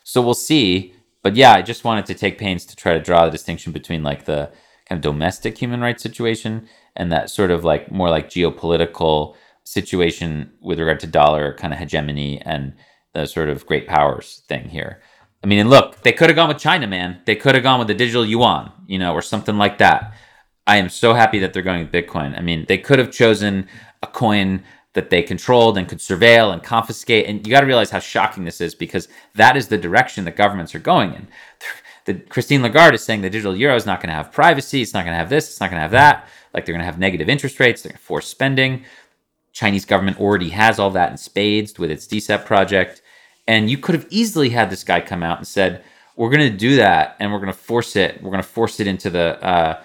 So 0.03 0.21
we'll 0.21 0.36
see. 0.36 0.93
But 1.21 1.36
yeah, 1.36 1.53
I 1.53 1.61
just 1.61 1.84
wanted 1.84 2.05
to 2.05 2.13
take 2.13 2.38
pains 2.38 2.65
to 2.67 2.76
try 2.76 2.93
to 2.93 3.01
draw 3.01 3.26
the 3.26 3.32
distinction 3.32 3.74
between 3.74 4.03
like 4.03 4.26
the 4.26 4.51
kind 4.94 5.04
of 5.04 5.12
domestic 5.12 5.58
human 5.58 5.82
rights 5.82 6.04
situation 6.04 6.68
and 6.96 7.12
that 7.12 7.30
sort 7.30 7.50
of 7.50 7.64
like 7.64 7.91
more 7.91 8.12
like 8.12 8.30
geopolitical 8.30 9.36
situation 9.64 10.52
with 10.62 10.78
regard 10.80 11.00
to 11.00 11.08
dollar 11.08 11.56
kind 11.56 11.74
of 11.74 11.80
hegemony 11.80 12.39
and 12.41 12.74
the 13.14 13.26
sort 13.26 13.50
of 13.50 13.66
great 13.66 13.88
powers 13.88 14.44
thing 14.48 14.70
here. 14.70 15.02
I 15.44 15.48
mean, 15.48 15.60
and 15.60 15.70
look, 15.70 16.04
they 16.04 16.12
could 16.12 16.30
have 16.30 16.36
gone 16.36 16.50
with 16.50 16.60
China, 16.60 16.86
man. 16.86 17.22
They 17.26 17.36
could 17.36 17.56
have 17.56 17.64
gone 17.64 17.80
with 17.80 17.88
the 17.88 17.96
digital 17.96 18.26
yuan, 18.26 18.72
you 18.86 19.00
know, 19.00 19.14
or 19.14 19.22
something 19.24 19.58
like 19.58 19.80
that. 19.80 20.14
I 20.68 20.78
am 20.78 20.89
so 20.89 21.14
happy 21.14 21.39
that 21.39 21.54
they're 21.54 21.64
going 21.64 21.82
with 21.82 21.91
Bitcoin. 21.91 22.38
I 22.38 22.41
mean, 22.41 22.66
they 22.68 22.78
could 22.78 23.00
have 23.00 23.12
chosen 23.12 23.68
a 24.04 24.08
coin 24.08 24.64
that 24.94 25.10
they 25.10 25.24
controlled 25.24 25.78
and 25.78 25.89
could 25.89 25.98
surveil 25.98 26.54
and 26.54 26.62
confiscate. 26.62 27.26
And 27.26 27.46
you 27.46 27.52
got 27.52 27.62
to 27.62 27.66
realize 27.68 27.89
how 27.89 28.00
shocking 28.00 28.46
this 28.46 28.62
is 28.62 28.76
because 28.76 29.08
that 29.34 29.58
is 29.58 29.68
the 29.68 29.78
direction 29.78 30.24
that 30.26 30.36
governments 30.36 30.76
are 30.76 30.80
going 30.80 31.14
in. 31.14 31.28
Christine 32.30 32.62
Lagarde 32.62 32.95
is 32.95 33.04
saying 33.04 33.22
the 33.22 33.30
digital 33.30 33.56
euro 33.56 33.76
is 33.76 33.86
not 33.86 34.01
going 34.01 34.10
to 34.10 34.16
have 34.16 34.32
privacy. 34.32 34.82
It's 34.82 34.93
not 34.93 35.06
going 35.06 35.14
to 35.14 35.18
have 35.18 35.30
this. 35.30 35.49
It's 35.49 35.60
not 35.60 35.70
going 35.70 35.78
to 35.78 35.82
have 35.82 35.91
that. 35.91 36.28
Like 36.54 36.66
they're 36.66 36.74
going 36.74 36.82
to 36.82 36.86
have 36.86 36.99
negative 36.99 37.30
interest 37.30 37.60
rates. 37.60 37.82
They're 37.82 37.91
going 37.91 37.97
to 37.97 38.04
force 38.04 38.28
spending. 38.28 38.86
Chinese 39.54 39.86
government 39.86 40.20
already 40.20 40.49
has 40.49 40.80
all 40.80 40.89
that 40.91 41.12
in 41.12 41.18
spades 41.18 41.78
with 41.78 41.91
its 41.91 42.08
DCEP 42.08 42.45
project. 42.45 43.01
And 43.47 43.70
you 43.70 43.78
could 43.78 43.95
have 43.95 44.08
easily 44.10 44.49
had 44.49 44.70
this 44.70 44.84
guy 44.84 45.01
come 45.01 45.24
out 45.24 45.38
and 45.38 45.47
said, 45.47 45.84
"We're 46.16 46.30
going 46.30 46.51
to 46.51 46.58
do 46.58 46.78
that, 46.78 47.16
and 47.20 47.32
we're 47.32 47.39
going 47.39 47.51
to 47.51 47.58
force 47.58 47.95
it. 47.95 48.22
We're 48.22 48.32
going 48.32 48.41
to 48.41 48.47
force 48.47 48.80
it 48.80 48.88
into 48.88 49.10
the." 49.10 49.43
Uh, 49.43 49.82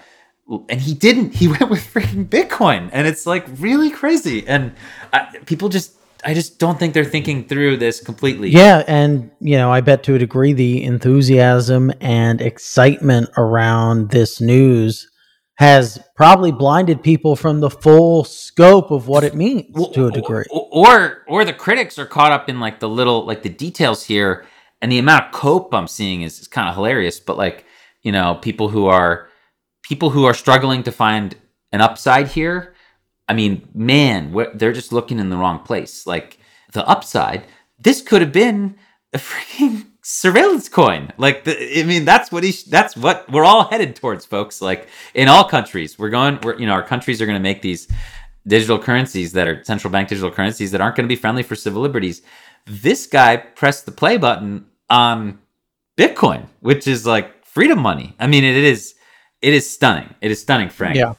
and 0.69 0.81
he 0.81 0.93
didn't. 0.93 1.35
He 1.35 1.47
went 1.59 1.69
with 1.69 1.81
freaking 1.93 2.27
Bitcoin, 2.27 2.89
and 2.91 3.07
it's 3.07 3.25
like 3.25 3.45
really 3.57 3.89
crazy. 3.89 4.47
And 4.47 4.73
uh, 5.13 5.25
people 5.45 5.69
just, 5.69 5.93
I 6.23 6.33
just 6.33 6.59
don't 6.59 6.77
think 6.77 6.93
they're 6.93 7.05
thinking 7.05 7.47
through 7.47 7.77
this 7.77 8.01
completely. 8.01 8.49
Yeah, 8.49 8.83
and 8.87 9.31
you 9.39 9.57
know, 9.57 9.71
I 9.71 9.81
bet 9.81 10.03
to 10.03 10.15
a 10.15 10.19
degree 10.19 10.53
the 10.53 10.83
enthusiasm 10.83 11.91
and 12.01 12.41
excitement 12.41 13.29
around 13.37 14.09
this 14.09 14.41
news 14.41 15.09
has 15.55 16.01
probably 16.15 16.53
blinded 16.53 17.03
people 17.03 17.35
from 17.35 17.59
the 17.59 17.69
full 17.69 18.23
scope 18.23 18.91
of 18.91 19.07
what 19.07 19.25
it 19.25 19.35
means 19.35 19.75
to 19.93 20.07
a 20.07 20.11
degree. 20.11 20.45
Or 20.49 21.23
or 21.27 21.43
the 21.43 21.53
critics 21.53 21.99
are 21.99 22.05
caught 22.05 22.31
up 22.31 22.47
in 22.47 22.59
like 22.59 22.79
the 22.79 22.89
little 22.89 23.25
like 23.25 23.43
the 23.43 23.49
details 23.49 24.05
here 24.05 24.45
and 24.81 24.91
the 24.91 24.99
amount 24.99 25.25
of 25.25 25.31
cope 25.33 25.73
I'm 25.73 25.87
seeing 25.87 26.21
is, 26.21 26.39
is 26.39 26.47
kind 26.47 26.69
of 26.69 26.75
hilarious. 26.75 27.19
But 27.19 27.37
like, 27.37 27.65
you 28.01 28.11
know, 28.11 28.35
people 28.35 28.69
who 28.69 28.87
are 28.87 29.27
people 29.83 30.09
who 30.09 30.25
are 30.25 30.33
struggling 30.33 30.83
to 30.83 30.91
find 30.91 31.35
an 31.71 31.81
upside 31.81 32.29
here, 32.29 32.73
I 33.29 33.33
mean, 33.33 33.69
man, 33.75 34.35
they're 34.55 34.73
just 34.73 34.91
looking 34.91 35.19
in 35.19 35.29
the 35.29 35.37
wrong 35.37 35.59
place. 35.59 36.07
Like 36.07 36.39
the 36.73 36.85
upside, 36.87 37.45
this 37.77 38.01
could 38.01 38.21
have 38.21 38.33
been 38.33 38.75
a 39.13 39.19
freaking 39.19 39.85
surveillance 40.01 40.67
coin. 40.67 41.13
Like, 41.17 41.43
the, 41.43 41.79
I 41.79 41.83
mean, 41.83 42.05
that's 42.05 42.31
what 42.31 42.43
he. 42.43 42.51
That's 42.67 42.97
what 42.97 43.31
we're 43.31 43.45
all 43.45 43.65
headed 43.69 43.95
towards, 43.95 44.25
folks. 44.25 44.61
Like 44.61 44.89
in 45.13 45.27
all 45.27 45.43
countries, 45.43 45.99
we're 45.99 46.09
going. 46.09 46.39
We're 46.41 46.59
you 46.59 46.65
know, 46.65 46.73
our 46.73 46.83
countries 46.83 47.21
are 47.21 47.27
going 47.27 47.37
to 47.37 47.43
make 47.43 47.61
these 47.61 47.87
digital 48.47 48.79
currencies 48.79 49.33
that 49.33 49.47
are 49.47 49.63
central 49.63 49.91
bank 49.91 50.09
digital 50.09 50.31
currencies 50.31 50.71
that 50.71 50.81
aren't 50.81 50.95
going 50.95 51.05
to 51.05 51.09
be 51.09 51.15
friendly 51.15 51.43
for 51.43 51.55
civil 51.55 51.83
liberties. 51.83 52.23
This 52.65 53.05
guy 53.05 53.37
pressed 53.37 53.85
the 53.85 53.91
play 53.91 54.17
button 54.17 54.65
on 54.89 55.37
Bitcoin, 55.97 56.47
which 56.61 56.87
is 56.87 57.05
like 57.05 57.45
freedom 57.45 57.79
money. 57.79 58.15
I 58.19 58.25
mean, 58.25 58.43
it 58.43 58.55
is. 58.55 58.95
It 59.41 59.53
is 59.53 59.69
stunning. 59.69 60.15
It 60.19 60.31
is 60.31 60.41
stunning, 60.41 60.69
Frank. 60.69 60.97
Yeah 60.97 61.13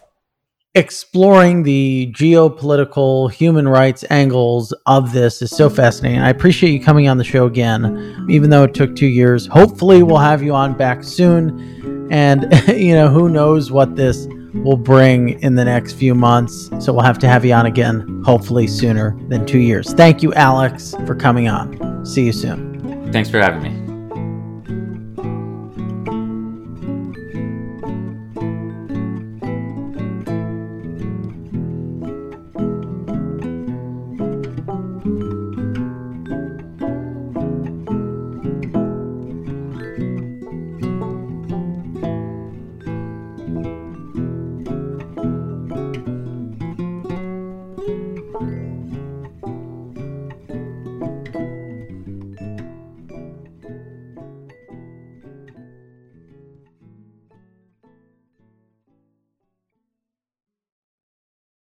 exploring 0.74 1.64
the 1.64 2.12
geopolitical 2.16 3.30
human 3.30 3.68
rights 3.68 4.04
angles 4.10 4.72
of 4.86 5.12
this 5.12 5.42
is 5.42 5.50
so 5.50 5.68
fascinating. 5.68 6.20
I 6.20 6.30
appreciate 6.30 6.70
you 6.70 6.80
coming 6.80 7.08
on 7.08 7.18
the 7.18 7.24
show 7.24 7.46
again, 7.46 8.26
even 8.28 8.50
though 8.50 8.64
it 8.64 8.74
took 8.74 8.94
two 8.94 9.06
years. 9.06 9.46
Hopefully, 9.46 10.02
we'll 10.02 10.18
have 10.18 10.42
you 10.42 10.54
on 10.54 10.76
back 10.76 11.02
soon. 11.02 12.08
And, 12.12 12.52
you 12.68 12.94
know, 12.94 13.08
who 13.08 13.28
knows 13.28 13.70
what 13.70 13.96
this 13.96 14.26
will 14.54 14.76
bring 14.76 15.40
in 15.42 15.54
the 15.54 15.64
next 15.64 15.94
few 15.94 16.14
months. 16.14 16.70
So 16.80 16.92
we'll 16.92 17.04
have 17.04 17.18
to 17.20 17.28
have 17.28 17.44
you 17.44 17.52
on 17.54 17.66
again, 17.66 18.22
hopefully 18.24 18.66
sooner 18.66 19.16
than 19.28 19.46
two 19.46 19.60
years. 19.60 19.92
Thank 19.94 20.22
you, 20.22 20.32
Alex, 20.34 20.94
for 21.06 21.14
coming 21.14 21.48
on. 21.48 22.04
See 22.04 22.24
you 22.24 22.32
soon. 22.32 23.12
Thanks 23.12 23.30
for 23.30 23.38
having 23.38 23.62
me. 23.62 23.79